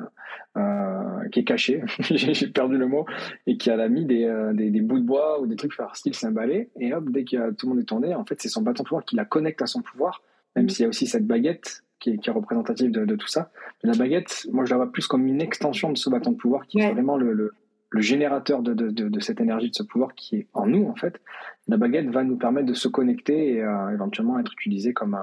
[0.59, 3.07] euh, qui est caché, j'ai perdu le mot,
[3.47, 6.27] et qui a mis euh, des, des, bouts de bois ou des trucs style, c'est
[6.27, 8.61] un balai, et hop, dès que tout le monde est tourné, en fait, c'est son
[8.61, 10.23] bâton de pouvoir qui la connecte à son pouvoir,
[10.55, 10.68] même mm.
[10.68, 13.50] s'il y a aussi cette baguette qui est, représentative de, tout ça.
[13.82, 16.66] la baguette, moi, je la vois plus comme une extension de ce bâton de pouvoir
[16.66, 17.53] qui est vraiment le,
[17.94, 21.20] générateur de, cette énergie, de ce pouvoir qui est en nous, en fait.
[21.68, 25.18] La baguette va nous permettre de se connecter et euh, éventuellement être utilisée comme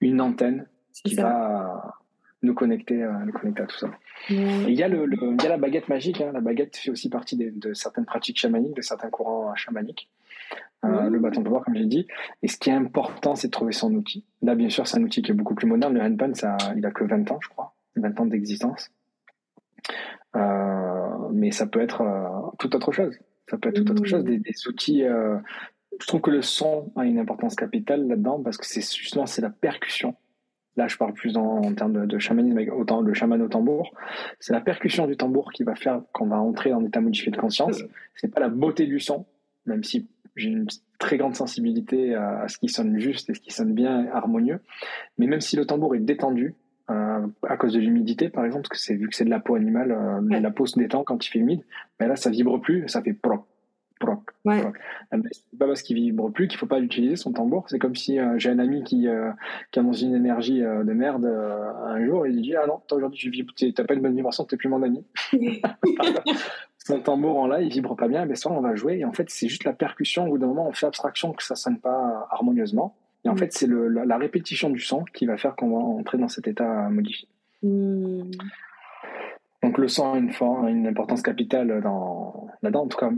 [0.00, 1.94] une antenne qui va
[2.42, 3.90] nous connecter, euh, nous connecter à tout ça.
[4.28, 6.20] Il y, a le, y a la baguette magique.
[6.20, 6.32] Hein.
[6.32, 10.08] La baguette fait aussi partie de, certaines pratiques chamaniques, de certains courants chamaniques.
[10.84, 12.08] Euh, le bâton de pouvoir, comme j'ai dit.
[12.42, 14.24] Et ce qui est important, c'est de trouver son outil.
[14.42, 15.94] Là, bien sûr, c'est un outil qui est beaucoup plus moderne.
[15.94, 17.74] Le handpan, ça, il a que 20 ans, je crois.
[17.94, 18.90] 20 ans d'existence.
[20.34, 22.02] Euh, mais ça peut être
[22.58, 23.16] tout autre chose.
[23.48, 24.24] Ça peut être tout autre chose.
[24.24, 25.04] Des, des outils.
[25.04, 29.42] je trouve que le son a une importance capitale là-dedans parce que c'est justement c'est
[29.42, 30.16] la percussion
[30.76, 33.92] Là, je parle plus en, termes de, chamanisme, avec autant le chaman au tambour.
[34.40, 37.36] C'est la percussion du tambour qui va faire qu'on va entrer dans état modifié de
[37.36, 37.82] conscience.
[38.14, 39.26] C'est pas la beauté du son,
[39.66, 40.66] même si j'ai une
[40.98, 44.60] très grande sensibilité à, ce qui sonne juste et ce qui sonne bien, harmonieux.
[45.18, 46.54] Mais même si le tambour est détendu,
[46.90, 49.40] euh, à cause de l'humidité, par exemple, parce que c'est vu que c'est de la
[49.40, 51.62] peau animale, euh, la peau se détend quand il fait humide,
[52.00, 53.44] mais là, ça vibre plus, ça fait proc,
[54.44, 54.62] Ouais.
[55.10, 57.66] Ah, c'est pas parce qu'il vibre plus qu'il faut pas l'utiliser son tambour.
[57.68, 59.30] C'est comme si euh, j'ai un ami qui, euh,
[59.70, 62.80] qui a dans une énergie euh, de merde un jour et il dit ah non
[62.90, 65.04] aujourd'hui tu vibre, t'as pas une bonne vibration, t'es plus mon ami.
[66.78, 69.12] son tambour en là il vibre pas bien, mais soit on va jouer et en
[69.12, 70.26] fait c'est juste la percussion.
[70.26, 72.96] Au bout d'un moment on fait abstraction que ça sonne pas harmonieusement.
[73.24, 73.38] Et en mm.
[73.38, 76.88] fait c'est la, répétition du son qui va faire qu'on va entrer dans cet état
[76.90, 77.28] modifié.
[77.62, 78.30] Mm.
[79.62, 80.32] Donc le son a une,
[80.68, 82.82] une importance capitale dans, là-dedans.
[82.82, 83.10] En tout cas,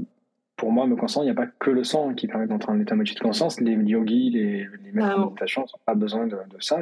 [0.65, 2.81] pour moi, me concernant, il n'y a pas que le sang qui permet d'entrer en
[2.81, 3.61] état modifié de conscience.
[3.61, 6.79] Les yogis, les, les maîtres de méditation n'ont pas besoin de, ça.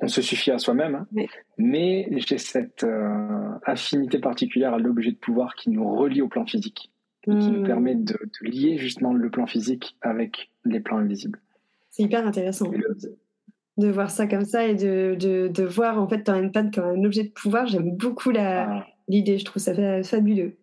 [0.00, 1.06] On se suffit à soi-même.
[1.16, 1.24] Hein.
[1.56, 6.44] Mais j'ai cette euh, affinité particulière à l'objet de pouvoir qui nous relie au plan
[6.44, 6.92] physique
[7.26, 7.66] et qui nous hmm.
[7.66, 11.40] permet de, lier justement le plan physique avec les plans invisibles.
[11.88, 12.70] C'est hyper intéressant.
[13.78, 15.16] De voir ça comme ça et de,
[15.48, 17.66] de, voir en fait dans une panne comme un objet de pouvoir.
[17.68, 18.84] J'aime beaucoup ah.
[19.08, 19.72] l'idée, je trouve ça
[20.02, 20.58] fabuleux.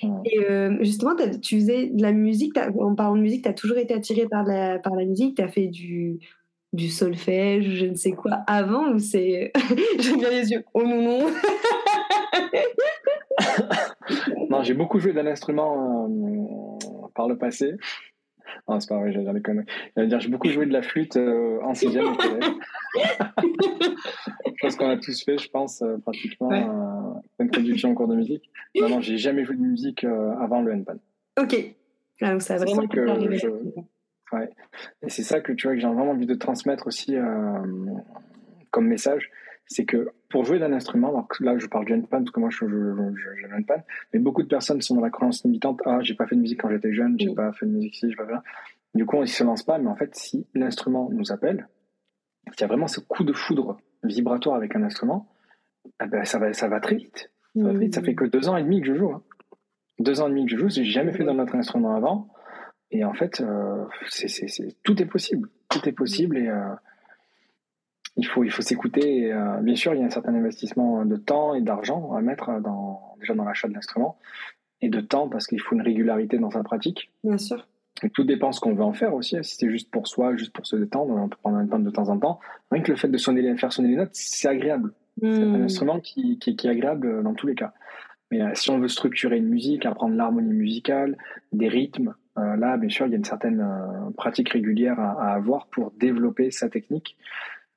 [0.00, 3.76] Et euh, justement, tu faisais de la musique, en parlant de musique, tu as toujours
[3.76, 6.18] été attiré par la, par la musique, tu as fait du,
[6.72, 9.52] du solfège, je ne sais quoi, avant ou c'est.
[9.98, 10.64] J'aime bien les yeux.
[10.74, 11.26] Oh non, non
[14.50, 17.74] Non, j'ai beaucoup joué d'un instrument euh, par le passé.
[18.68, 19.66] Non, c'est pas vrai, j'allais dire les conneries.
[19.96, 22.52] dire, j'ai beaucoup joué de la flûte euh, en sixième au collège.
[24.60, 26.64] Chose qu'on a tous fait, je pense, pratiquement, ouais.
[27.16, 28.50] Euh, introduction en cours de musique.
[28.80, 30.96] Non, non, j'ai jamais joué de musique euh, avant le handpan.
[31.38, 31.54] Ok.
[32.22, 33.48] Ah, ça a vraiment que je...
[34.32, 34.50] ouais.
[35.02, 37.16] Et c'est ça que tu vois que j'ai vraiment envie de transmettre aussi
[38.70, 39.30] comme message
[39.66, 42.50] c'est que pour jouer d'un instrument, donc là je parle du handpan parce que moi
[42.50, 43.82] je joue je, handpan,
[44.12, 46.60] mais beaucoup de personnes sont dans la croyance limitante ah j'ai pas fait de musique
[46.60, 48.42] quand j'étais jeune, j'ai pas fait de musique si, je pas faire.
[48.94, 51.68] Du coup on ne se lance pas, mais en fait si l'instrument nous appelle,
[52.52, 55.31] s'il y a vraiment ce coup de foudre vibratoire avec un instrument,
[56.02, 57.30] eh ben, ça va ça va très vite.
[57.54, 57.94] Ça, va très vite.
[57.94, 59.12] ça fait que deux ans et demi que je joue.
[59.12, 59.22] Hein.
[59.98, 62.28] Deux ans et demi que je joue, j'ai jamais fait d'un autre instrument avant.
[62.90, 65.48] Et en fait, euh, c'est, tout est possible.
[65.68, 66.74] Tout est possible et euh,
[68.16, 69.32] il faut, il faut s'écouter.
[69.32, 72.60] Euh, bien sûr, il y a un certain investissement de temps et d'argent à mettre
[72.60, 74.18] dans, déjà dans l'achat de l'instrument
[74.82, 77.10] et de temps parce qu'il faut une régularité dans sa pratique.
[77.24, 77.66] Bien sûr.
[78.02, 79.36] Et tout dépend ce qu'on veut en faire aussi.
[79.42, 81.90] Si c'est juste pour soi, juste pour se détendre, on peut prendre un temps de
[81.90, 82.40] temps en temps.
[82.70, 84.92] Rien que le fait de sonner, faire sonner les notes, c'est agréable.
[85.20, 85.62] C'est un hmm.
[85.64, 87.72] instrument qui, qui, qui, est agréable dans tous les cas.
[88.30, 91.16] Mais euh, si on veut structurer une musique, apprendre l'harmonie musicale,
[91.52, 93.64] des rythmes, euh, là, bien sûr, il y a une certaine
[94.16, 97.16] pratique régulière à, à, avoir pour développer sa technique.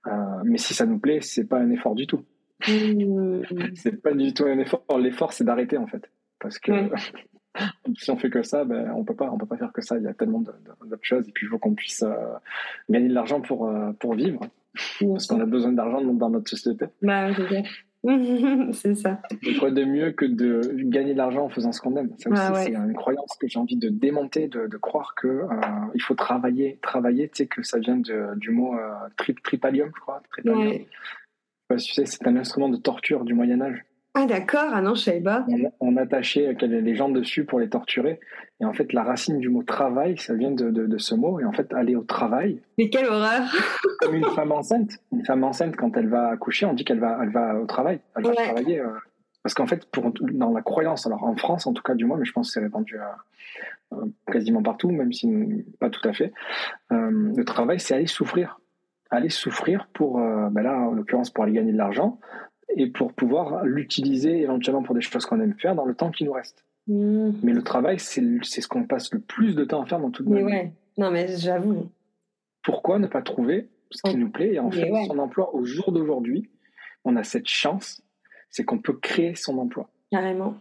[0.07, 0.11] Euh,
[0.43, 2.23] mais si ça nous plaît, c'est pas un effort du tout.
[2.67, 3.41] Mmh.
[3.75, 4.83] c'est pas du tout un effort.
[4.97, 6.09] L'effort, c'est d'arrêter en fait,
[6.39, 6.71] parce que
[7.97, 9.97] si on fait que ça, ben, on peut pas, on peut pas faire que ça.
[9.97, 12.33] Il y a tellement d'autres choses, et puis il faut qu'on puisse euh,
[12.89, 14.41] gagner de l'argent pour euh, pour vivre,
[14.99, 16.85] parce qu'on a besoin d'argent dans notre société.
[17.01, 17.29] Bah,
[18.71, 19.19] c'est ça.
[19.59, 22.11] quoi de mieux que de gagner de l'argent en faisant ce qu'on aime?
[22.17, 25.47] Ça aussi, c'est une croyance que j'ai envie de démonter, de, de croire que euh,
[25.95, 27.29] il faut travailler, travailler.
[27.29, 30.21] Tu sais que ça vient de, du mot euh, trip, tripalium, je crois.
[30.29, 30.85] Tripalium.
[31.71, 33.83] tu sais, c'est un instrument de torture du Moyen Âge.
[34.17, 35.45] Ah d'accord, ah non, je savais pas.
[35.81, 38.21] On, attachait les gens dessus pour les torturer.
[38.61, 41.41] Et en fait, la racine du mot travail, ça vient de, de, ce mot.
[41.41, 42.61] Et en fait, aller au travail.
[42.77, 43.43] Mais quelle horreur
[43.99, 44.91] Comme une femme enceinte.
[45.11, 47.99] Une femme enceinte, quand elle va accoucher, on dit qu'elle va, elle va au travail.
[48.15, 48.79] Elle va travailler.
[48.79, 48.87] Euh.
[49.43, 52.17] parce qu'en fait, pour, dans la croyance, alors en France en tout cas du moins,
[52.17, 52.97] mais je pense que c'est répandu
[53.91, 55.29] euh, quasiment partout, même si
[55.81, 56.31] pas tout à fait,
[56.93, 58.61] euh, le travail, c'est aller souffrir.
[59.11, 62.17] Aller souffrir pour, ben là, en l'occurrence, pour aller gagner de l'argent
[62.75, 66.23] et pour pouvoir l'utiliser éventuellement pour des choses qu'on aime faire dans le temps qui
[66.23, 66.65] nous reste.
[66.87, 67.31] Mmh.
[67.43, 70.27] Mais le travail, c'est ce qu'on passe le plus de temps à faire dans toute
[70.27, 70.51] notre vie.
[70.51, 70.73] Ouais.
[70.97, 71.89] Non, mais j'avoue.
[72.63, 74.53] Pourquoi ne pas trouver ce qui nous plaît.
[74.53, 76.49] Et en fait, son emploi au jour d'aujourd'hui,
[77.03, 78.01] on a cette chance,
[78.49, 79.89] c'est qu'on peut créer son emploi.
[80.11, 80.55] Carrément.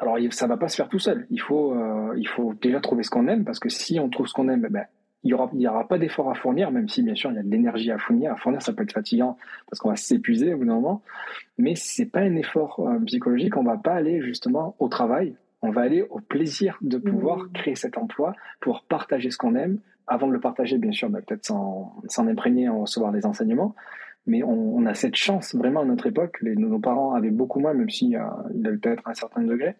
[0.00, 1.26] Alors, ça va pas se faire tout seul.
[1.30, 4.26] Il faut, euh, il faut déjà trouver ce qu'on aime, parce que si on trouve
[4.26, 4.86] ce qu'on aime, ben,
[5.24, 7.50] il y aura, pas d'effort à fournir, même si bien sûr il y a de
[7.50, 8.32] l'énergie à fournir.
[8.32, 9.38] À fournir, ça peut être fatigant
[9.68, 11.02] parce qu'on va s'épuiser au bout d'un moment,
[11.56, 13.56] mais c'est pas un effort euh, psychologique.
[13.56, 15.34] On va pas aller justement au travail.
[15.62, 17.52] On va aller au plaisir de pouvoir mmh.
[17.54, 19.78] créer cet emploi, pour partager ce qu'on aime.
[20.06, 23.74] Avant de le partager, bien sûr, bah, peut-être s'en imprégner, en recevoir des enseignements,
[24.26, 26.36] mais on, a cette chance vraiment à notre époque.
[26.42, 28.20] Les, nos parents avaient beaucoup moins, même s'il euh,
[28.54, 29.74] il a peut-être un certain degré.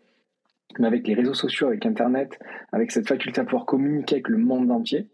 [0.79, 2.39] Mais avec les réseaux sociaux, avec Internet,
[2.73, 5.09] avec cette faculté à pouvoir communiquer avec le monde entier,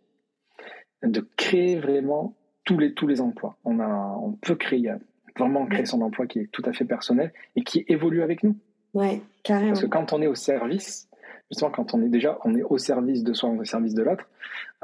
[1.02, 3.56] de créer vraiment tous les, tous les emplois.
[3.64, 4.93] On, a, on peut créer,
[5.39, 8.56] vraiment créer son emploi qui est tout à fait personnel et qui évolue avec nous.
[8.94, 9.70] Ouais, carrément.
[9.70, 11.09] Parce que quand on est au service,
[11.51, 14.28] justement, quand on est déjà, on est au service de soi, au service de l'autre.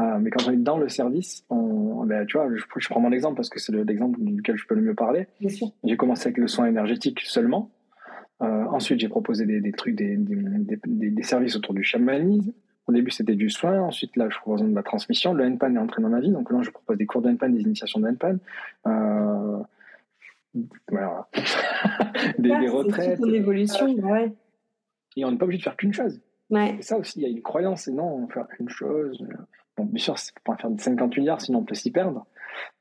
[0.01, 3.01] Euh, mais quand on est dans le service, on, ben, tu vois, je, je prends
[3.01, 5.26] mon exemple parce que c'est l'exemple duquel je peux le mieux parler.
[5.40, 7.70] J'ai commencé avec le soin énergétique seulement.
[8.43, 10.78] Euh, ensuite, j'ai proposé des, des trucs, des, des,
[11.10, 12.52] des, services autour du chamanisme.
[12.86, 13.80] Au début, c'était du soin.
[13.80, 15.34] Ensuite, là, je propose de la transmission.
[15.34, 16.30] Le NPAN est entré dans ma vie.
[16.30, 18.36] Donc là, je propose des cours de NPAN, des initiations de NPAN.
[18.86, 19.58] Euh,
[20.88, 21.28] voilà.
[22.38, 23.18] des, des retraites.
[23.18, 24.32] Une évolution, ouais.
[25.16, 26.20] Et on n'est pas obligé de faire qu'une chose.
[26.50, 26.76] Ouais.
[26.78, 29.26] Et ça aussi, il y a une croyance, et non, on faire une chose.
[29.76, 32.26] Bon, bien sûr, c'est pas faire 50 milliards, sinon on peut s'y perdre.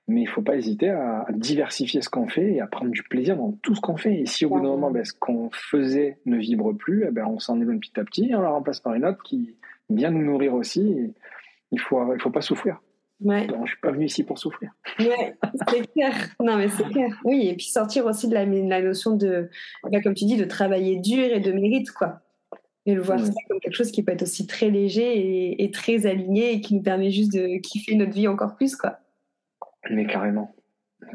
[0.07, 3.35] Mais il faut pas hésiter à, diversifier ce qu'on fait et à prendre du plaisir
[3.37, 4.19] dans tout ce qu'on fait.
[4.19, 7.25] Et si au bout d'un moment, ben, ce qu'on faisait ne vibre plus, eh ben,
[7.25, 9.55] on s'en éloigne petit à petit et on la remplace par une autre qui
[9.89, 11.13] vient nous nourrir aussi.
[11.71, 12.79] il faut, il faut pas souffrir.
[13.21, 13.47] Ouais.
[13.63, 14.71] je suis pas venu ici pour souffrir.
[14.99, 15.35] Ouais,
[15.69, 16.13] c'est clair.
[16.41, 17.09] Non, mais c'est clair.
[17.23, 19.49] Oui, et puis sortir aussi de la, la notion de,
[19.83, 22.21] bah, comme tu dis, de travailler dur et de mérite, quoi.
[22.85, 26.05] Et le voir ça comme quelque chose qui peut être aussi très léger et, très
[26.05, 28.99] aligné et qui nous permet juste de kiffer notre vie encore plus, quoi.
[29.89, 30.55] Mais carrément.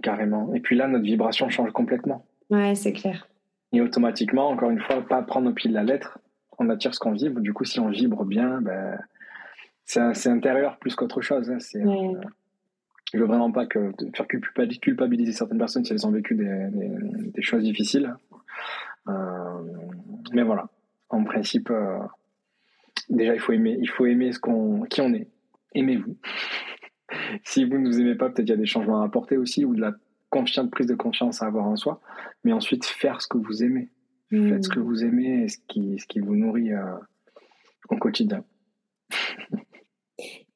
[0.02, 0.52] Carrément.
[0.54, 2.26] Et puis là, notre vibration change complètement.
[2.48, 3.28] Ouais, c'est clair.
[3.72, 6.18] Et automatiquement, encore une fois, pas prendre au pied de la lettre,
[6.60, 7.40] on attire ce qu'on vibre.
[7.40, 8.98] Du coup, si on vibre bien, ben,
[9.84, 11.50] c'est intérieur plus qu'autre chose.
[11.50, 11.58] Hein.
[11.58, 12.20] C'est, euh,
[13.12, 16.68] je veux vraiment pas que de faire culpabiliser certaines personnes si elles ont vécu des,
[17.34, 18.14] des, choses difficiles.
[19.08, 19.62] Euh,
[20.32, 20.68] mais voilà,
[21.08, 21.98] en principe, euh,
[23.08, 25.28] déjà il faut aimer, il faut aimer ce qu'on, qui on est.
[25.74, 26.16] Aimez-vous.
[27.42, 29.64] si vous ne nous aimez pas, peut-être il y a des changements à apporter aussi
[29.64, 29.94] ou de la
[30.28, 32.00] confiance, prise de confiance à avoir en soi.
[32.44, 33.88] Mais ensuite, faire ce que vous aimez.
[34.30, 36.70] Faites ce que vous aimez et ce qui, ce qui vous nourrit
[37.88, 38.44] au quotidien.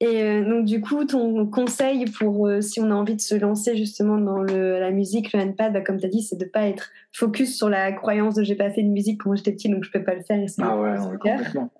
[0.01, 3.35] Et euh, donc, du coup, ton conseil pour euh, si on a envie de se
[3.35, 6.45] lancer justement dans le, la musique, le handpad, bah, comme tu as dit, c'est de
[6.45, 9.53] ne pas être focus sur la croyance de j'ai pas fait de musique quand j'étais
[9.53, 10.39] petit, donc je peux pas le faire.
[10.39, 11.71] Et ah ouais, complètement.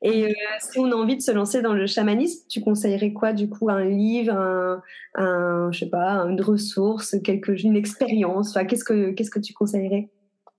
[0.00, 3.34] Et euh, si on a envie de se lancer dans le chamanisme, tu conseillerais quoi
[3.34, 3.68] du coup?
[3.68, 4.80] Un livre, un,
[5.16, 8.50] un je sais pas, une ressource, quelque, une expérience?
[8.50, 10.08] Enfin, qu'est-ce que qu'est-ce que tu conseillerais?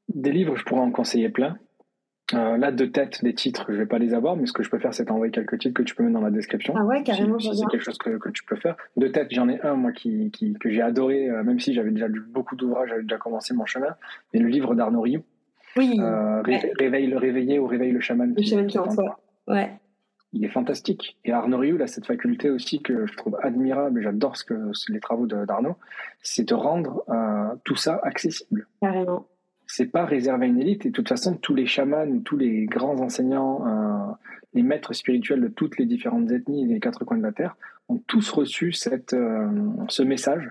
[0.10, 1.58] Des livres, je pourrais en conseiller plein.
[2.34, 4.70] Euh, là, de tête, des titres, je vais pas les avoir, mais ce que je
[4.70, 6.74] peux faire, c'est t'envoyer quelques titres que tu peux mettre dans la description.
[6.78, 7.40] Ah ouais, carrément.
[7.40, 8.76] Si, c'est quelque chose que, que, tu peux faire.
[8.96, 11.92] De tête, j'en ai un, moi, qui, qui que j'ai adoré, euh, même si j'avais
[11.92, 13.96] déjà lu beaucoup d'ouvrages, j'avais déjà commencé mon chemin,
[14.34, 15.24] mais le livre d'Arnaud Rioux.
[15.76, 15.98] Oui.
[16.00, 18.34] Euh, Réveille le réveillé ou Réveille le chaman.
[18.36, 19.20] Le chaman qui en toi.
[19.48, 19.72] Ouais.
[20.34, 21.18] Il est fantastique.
[21.26, 24.46] Et Arnaud Rioux, il a cette faculté aussi que je trouve admirable, et j'adore ce
[24.46, 25.76] que les travaux d'Arnaud,
[26.22, 27.04] c'est de rendre
[27.66, 28.68] tout ça accessible.
[28.82, 29.26] Carrément
[29.72, 30.86] c'est pas réservé à une élite.
[30.86, 34.14] Et de toute façon, tous les chamans ou tous les grands enseignants, euh,
[34.54, 37.56] les maîtres spirituels de toutes les différentes ethnies et les quatre coins de la terre
[37.88, 39.50] ont tous reçu cette, euh,
[39.88, 40.50] ce message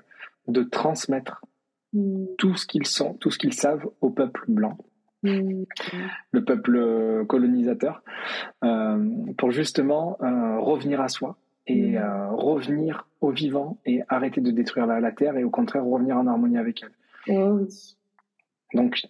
[0.48, 1.44] de transmettre
[1.92, 2.24] mm.
[2.38, 4.78] tout ce qu'ils sont, tout ce qu'ils savent au peuple blanc.
[5.22, 5.64] Mm.
[6.32, 8.02] le peuple colonisateur,
[8.64, 9.06] euh,
[9.36, 10.16] pour justement
[10.62, 11.36] revenir à soi
[11.66, 12.30] et mm.
[12.30, 16.26] revenir au vivant et arrêter de détruire la, la, terre et au contraire revenir en
[16.26, 17.36] harmonie avec elle.
[17.36, 17.66] Oh
[18.74, 19.02] donc,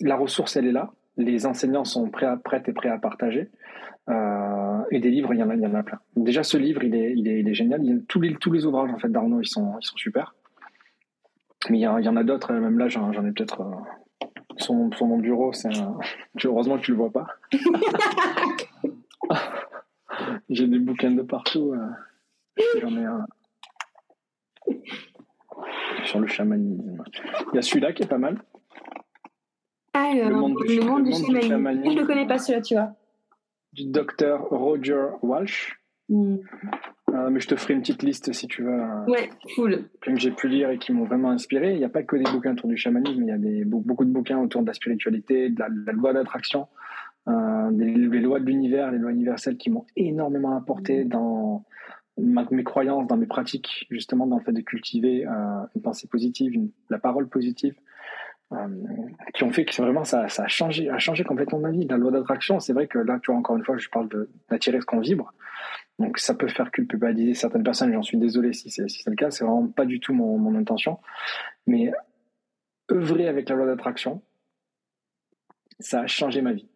[0.00, 0.90] la ressource, elle est là.
[1.16, 3.48] Les enseignants sont prêts, à, et prêts à partager.
[4.08, 5.98] Euh, et des livres, il y en a, il y en a plein.
[6.14, 7.82] Déjà, ce livre, il est, il est, il est génial.
[7.82, 10.34] Il a, tous, les, tous les ouvrages en fait d'Arnaud, ils sont, ils sont super.
[11.70, 12.52] Mais il y, en a d'autres.
[12.52, 13.62] Même là, j'en, ai peut-être.
[13.62, 13.74] Euh,
[14.58, 15.98] sur, sur, mon bureau, c'est un...
[16.44, 17.26] heureusement que tu le vois pas.
[20.48, 21.74] J'ai des bouquins de partout.
[21.74, 21.88] Euh.
[22.80, 23.26] J'en ai un
[26.04, 27.02] sur le chamanisme.
[27.52, 28.38] Il y a celui-là qui est pas mal.
[29.96, 30.56] Le, monde,
[31.04, 31.12] du,
[31.42, 31.90] chamanisme.
[31.90, 32.92] Je ne le connais pas celui-là, tu vois.
[33.72, 35.80] Du docteur Roger Walsh.
[36.08, 36.36] Hmm.
[37.14, 38.80] Euh, mais je te ferai une petite liste si tu veux.
[39.08, 39.88] Ouais, cool.
[40.00, 41.72] Que j'ai pu lire et qui m'ont vraiment inspiré.
[41.72, 44.04] Il n'y a pas que des bouquins autour du chamanisme, il y a des, beaucoup
[44.04, 46.66] de bouquins autour de la spiritualité, de la, loi d'attraction,
[47.28, 51.64] euh, des, les lois de l'univers, les lois universelles qui m'ont énormément apporté dans,
[52.18, 55.24] mes croyances, dans mes pratiques, justement dans le fait de cultiver
[55.74, 56.52] une pensée positive,
[56.90, 57.74] la parole positive,
[59.34, 61.86] qui ont fait que vraiment ça, ça, a changé, a changé complètement ma vie.
[61.86, 64.08] La loi d'attraction, c'est vrai que là, tu vois, encore une fois, je parle
[64.48, 65.32] d'attirer ce qu'on vibre.
[65.98, 69.30] Donc ça peut faire culpabiliser certaines personnes, j'en suis désolé si c'est si le cas,
[69.30, 70.98] c'est vraiment pas du tout mon, mon intention.
[71.66, 71.90] Mais
[72.92, 74.22] œuvrer avec la loi d'attraction,
[75.80, 76.68] ça a changé ma vie.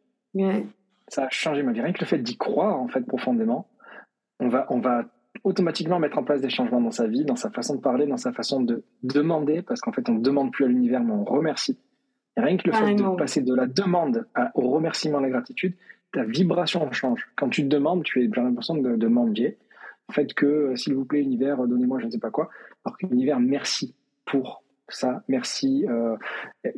[1.08, 1.80] Ça a changé ma vie.
[1.80, 3.68] Rien que le fait d'y croire, en fait, profondément,
[4.38, 5.04] on va, on va
[5.44, 8.16] automatiquement mettre en place des changements dans sa vie, dans sa façon de parler, dans
[8.16, 11.24] sa façon de demander, parce qu'en fait, on ne demande plus à l'univers, mais on
[11.24, 11.78] remercie.
[12.36, 15.74] rien que le fait de passer de la demande au remerciement, à la gratitude,
[16.12, 17.28] ta vibration change.
[17.36, 19.58] Quand tu demandes, tu as l'impression de demander.
[20.10, 22.50] Faites que, euh, s'il vous plaît, univers, donnez-moi je ne sais pas quoi.
[22.84, 23.94] Alors que l'univers, merci
[24.24, 25.86] pour ça, merci.
[25.88, 26.16] Euh,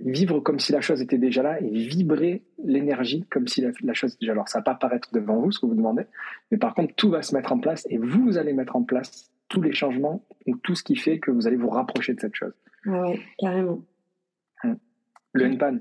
[0.05, 4.13] vivre comme si la chose était déjà là et vibrer l'énergie comme si la, chose
[4.13, 4.41] était déjà là.
[4.41, 6.05] Alors, ça va pas apparaître devant vous, ce que vous demandez,
[6.51, 9.31] mais par contre, tout va se mettre en place et vous allez mettre en place
[9.49, 12.35] tous les changements ou tout ce qui fait que vous allez vous rapprocher de cette
[12.35, 12.55] chose.
[12.87, 13.81] Oui, carrément.
[14.65, 14.79] Hum.
[15.33, 15.79] Le NPAN,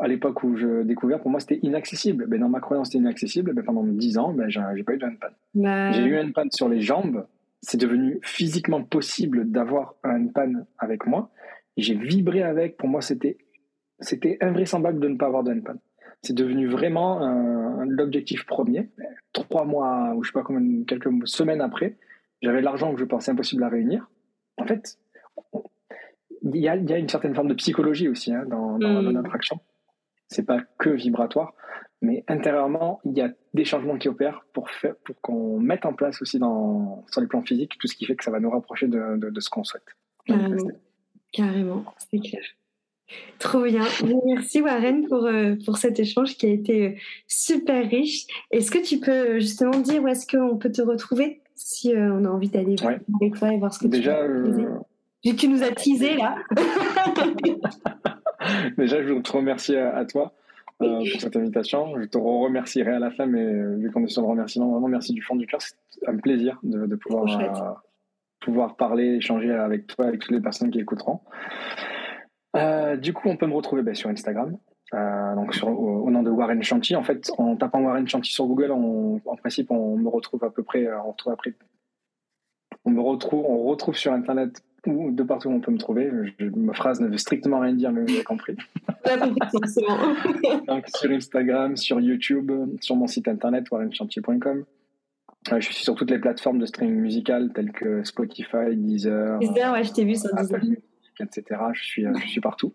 [0.00, 2.26] à l'époque où je découvrais, pour moi, c'était inaccessible.
[2.26, 3.52] Ben, dans ma croyance, c'était inaccessible.
[3.52, 5.28] Ben, pendant 10 ans, ben, j'ai pas eu de NPAN.
[5.54, 7.26] Bah j'ai eu un NPAN sur les jambes.
[7.60, 11.30] C'est devenu physiquement possible d'avoir un NPAN avec moi
[11.78, 12.76] j'ai vibré avec.
[12.76, 13.38] Pour moi, c'était
[14.00, 15.74] c'était invraisemblable de ne pas avoir de NPAN.
[16.22, 17.20] C'est devenu vraiment
[17.84, 18.90] l'objectif premier.
[19.32, 21.96] Trois mois, ou je sais pas combien, quelques semaines après,
[22.42, 24.10] j'avais l'argent que je pensais impossible à réunir.
[24.56, 24.98] En fait,
[26.42, 29.10] il y a, y a, une certaine forme de psychologie aussi hein, dans, dans mmh.
[29.10, 29.60] notre action.
[30.28, 31.54] C'est pas que vibratoire,
[32.02, 35.94] mais intérieurement, il y a des changements qui opèrent pour, faire, pour qu'on mette en
[35.94, 38.50] place aussi dans, sur les plans physiques tout ce qui fait que ça va nous
[38.50, 39.86] rapprocher de, de, ce qu'on souhaite.
[41.32, 42.42] Carrément, c'est clair.
[43.38, 43.84] Trop bien.
[44.26, 46.92] Merci Warren pour, euh, pour cet échange qui a été euh,
[47.26, 48.26] super riche.
[48.50, 52.24] Est-ce que tu peux euh, justement dire où est-ce qu'on peut te retrouver si on
[52.24, 52.76] a envie d'aller
[53.20, 54.66] avec toi et voir ce que Déjà, tu
[55.24, 56.36] Vu que tu nous as teasé là.
[58.78, 60.32] Déjà, je veux te remercier à, toi
[60.78, 62.00] pour cette invitation.
[62.00, 63.44] Je te remercierai à la fin, mais
[63.76, 65.60] vu qu'on est sur le remerciement, vraiment merci du fond du cœur.
[65.60, 65.74] C'est
[66.06, 67.82] un plaisir de, de pouvoir
[68.40, 71.20] pouvoir parler, échanger avec toi, avec toutes les personnes qui écouteront.
[72.56, 74.56] Euh, du coup, on peut me retrouver ben, sur Instagram,
[74.94, 76.96] euh, donc sur, au, nom de Warren Chanty.
[76.96, 80.50] En fait, en tapant Warren Chanty sur Google, on, en principe, on me retrouve à
[80.50, 81.54] peu près, euh, on retrouve après,
[82.84, 86.10] on me retrouve, on retrouve sur Internet ou de partout où on peut me trouver.
[86.56, 88.56] ma phrase ne veut strictement rien dire, mais vous avez compris.
[90.66, 92.50] donc sur Instagram, sur YouTube,
[92.80, 94.64] sur mon site internet warrenchanty.com
[95.46, 99.84] je suis sur toutes les plateformes de streaming musical telles que Spotify, Deezer, Deezer ouais,
[99.84, 100.60] je t'ai vu sur Deezer.
[101.20, 101.60] etc.
[101.72, 102.72] Je suis, euh, je suis partout.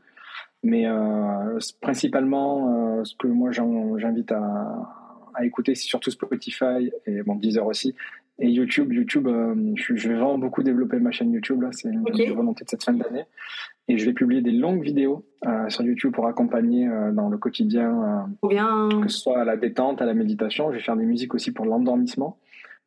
[0.64, 7.22] Mais euh, principalement, euh, ce que moi j'invite à, à, écouter, c'est surtout Spotify et
[7.24, 7.96] bon, Deezer aussi.
[8.40, 9.28] Et YouTube, YouTube,
[9.76, 11.62] je, vais vraiment beaucoup développer ma chaîne YouTube.
[11.62, 12.02] Là, c'est une
[12.34, 13.26] volonté de cette fin d'année.
[13.88, 15.24] Et je vais publier des longues vidéos
[15.68, 18.90] sur YouTube pour accompagner dans le quotidien, bien.
[19.04, 20.72] que ce soit à la détente, à la méditation.
[20.72, 22.40] Je vais faire des musiques aussi pour l'endormissement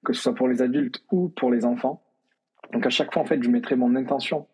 [0.07, 2.03] que ce soit pour les adultes ou pour les enfants.
[2.73, 4.47] Donc à chaque fois, en fait, je mettrai mon intention.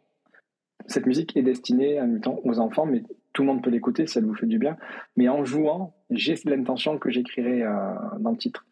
[0.86, 3.02] Cette musique est destinée à temps aux enfants, mais
[3.34, 4.76] tout le monde peut l'écouter si elle vous fait du bien.
[5.16, 7.70] Mais en jouant, j'ai l'intention que j'écrirai euh,
[8.18, 8.64] dans le titre.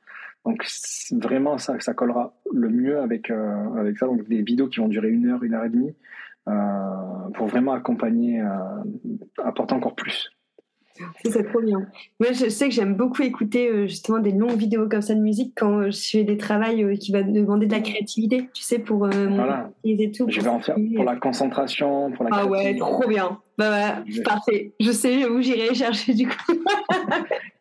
[0.46, 0.64] Donc
[1.12, 4.06] vraiment, ça, ça collera le mieux avec, euh, avec ça.
[4.06, 5.94] Donc des vidéos qui vont durer une heure, une heure et demie,
[6.48, 8.42] euh, pour vraiment accompagner,
[9.36, 10.30] apporter encore plus.
[11.24, 11.86] C'est trop bien.
[12.18, 15.20] Moi, je sais que j'aime beaucoup écouter euh, justement des longues vidéos comme ça de
[15.20, 18.62] musique quand euh, je fais des travaux euh, qui vont demander de la créativité, tu
[18.62, 19.70] sais, pour voilà.
[19.84, 20.26] et tout.
[20.28, 23.38] Je vais en faire pour la concentration, pour la Ah ouais, trop bien.
[23.58, 24.72] Bah parfait.
[24.80, 26.54] Je sais où j'irai chercher du coup.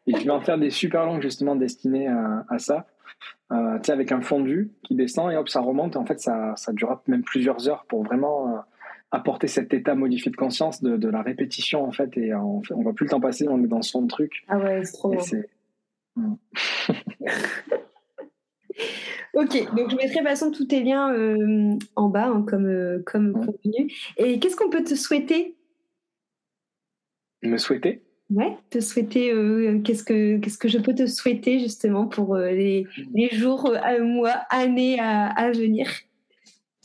[0.08, 2.88] et je vais en faire des super longues justement destinées à, à ça.
[3.52, 5.98] tu sais, avec un fondu qui descend et hop, ça remonte.
[5.98, 8.64] En fait, ça, ça durera même plusieurs heures pour vraiment
[9.12, 12.82] apporter cet état modifié de conscience de, de la répétition en fait et on, on
[12.82, 14.44] voit plus le temps passer on est dans son truc.
[14.48, 15.16] Ah ouais c'est trop
[16.16, 16.36] hmm.
[19.34, 22.68] ok donc je mettrai de toute façon tous tes liens euh, en bas hein, comme
[22.68, 25.56] euh, comme contenu et qu'est-ce qu'on peut te souhaiter?
[27.42, 28.04] Me souhaiter?
[28.30, 32.86] Ouais te souhaiter euh, qu'est-ce que qu'est-ce que je peux te souhaiter justement pour les,
[33.16, 35.90] les jours mois années à, à venir?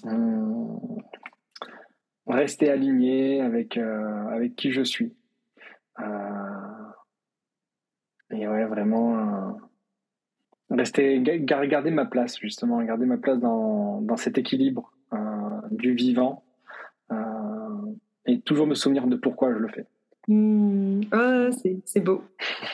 [0.04, 0.64] Hmm
[2.26, 5.14] rester aligné avec, euh, avec qui je suis.
[6.00, 6.04] Euh,
[8.30, 9.52] et ouais, vraiment euh,
[10.70, 14.90] rester, garder ma place, justement, garder ma place dans, dans cet équilibre
[15.70, 16.42] du vivant
[18.26, 19.86] et toujours me souvenir de pourquoi je le fais.
[20.28, 21.02] Mmh.
[21.12, 21.50] Oh,
[21.84, 22.24] c'est beau.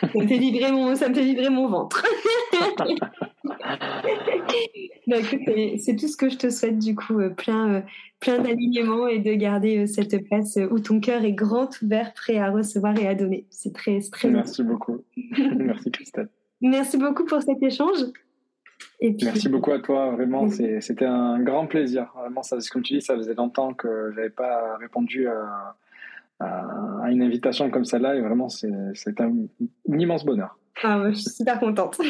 [0.00, 2.04] ça, me fait vibrer mon, ça me fait vibrer mon ventre.
[5.06, 5.16] Bah,
[5.78, 7.80] c'est tout ce que je te souhaite du coup, euh, plein, euh,
[8.20, 12.38] plein d'alignement et de garder euh, cette place où ton cœur est grand ouvert, prêt
[12.38, 13.46] à recevoir et à donner.
[13.50, 14.30] C'est très, très.
[14.30, 15.02] Merci beaucoup.
[15.56, 16.28] Merci Christelle.
[16.60, 17.98] Merci beaucoup pour cet échange.
[19.00, 22.10] Et Merci beaucoup à toi, vraiment, c'était un grand plaisir.
[22.14, 25.76] Vraiment, ça, comme tu dis, ça faisait longtemps que je n'avais pas répondu à,
[26.40, 29.32] à, une invitation comme celle-là et vraiment, c'est un,
[29.90, 30.56] un immense bonheur.
[30.82, 32.00] Ah, je suis super contente.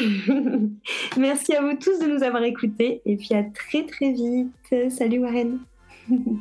[1.17, 4.89] Merci à vous tous de nous avoir écoutés et puis à très très vite.
[4.89, 5.59] Salut Warren.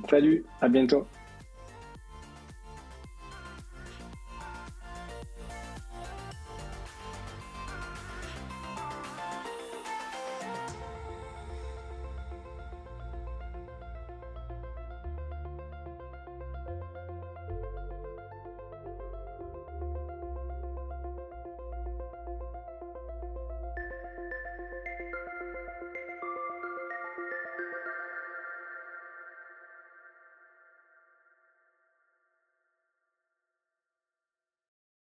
[0.08, 1.06] Salut, à bientôt.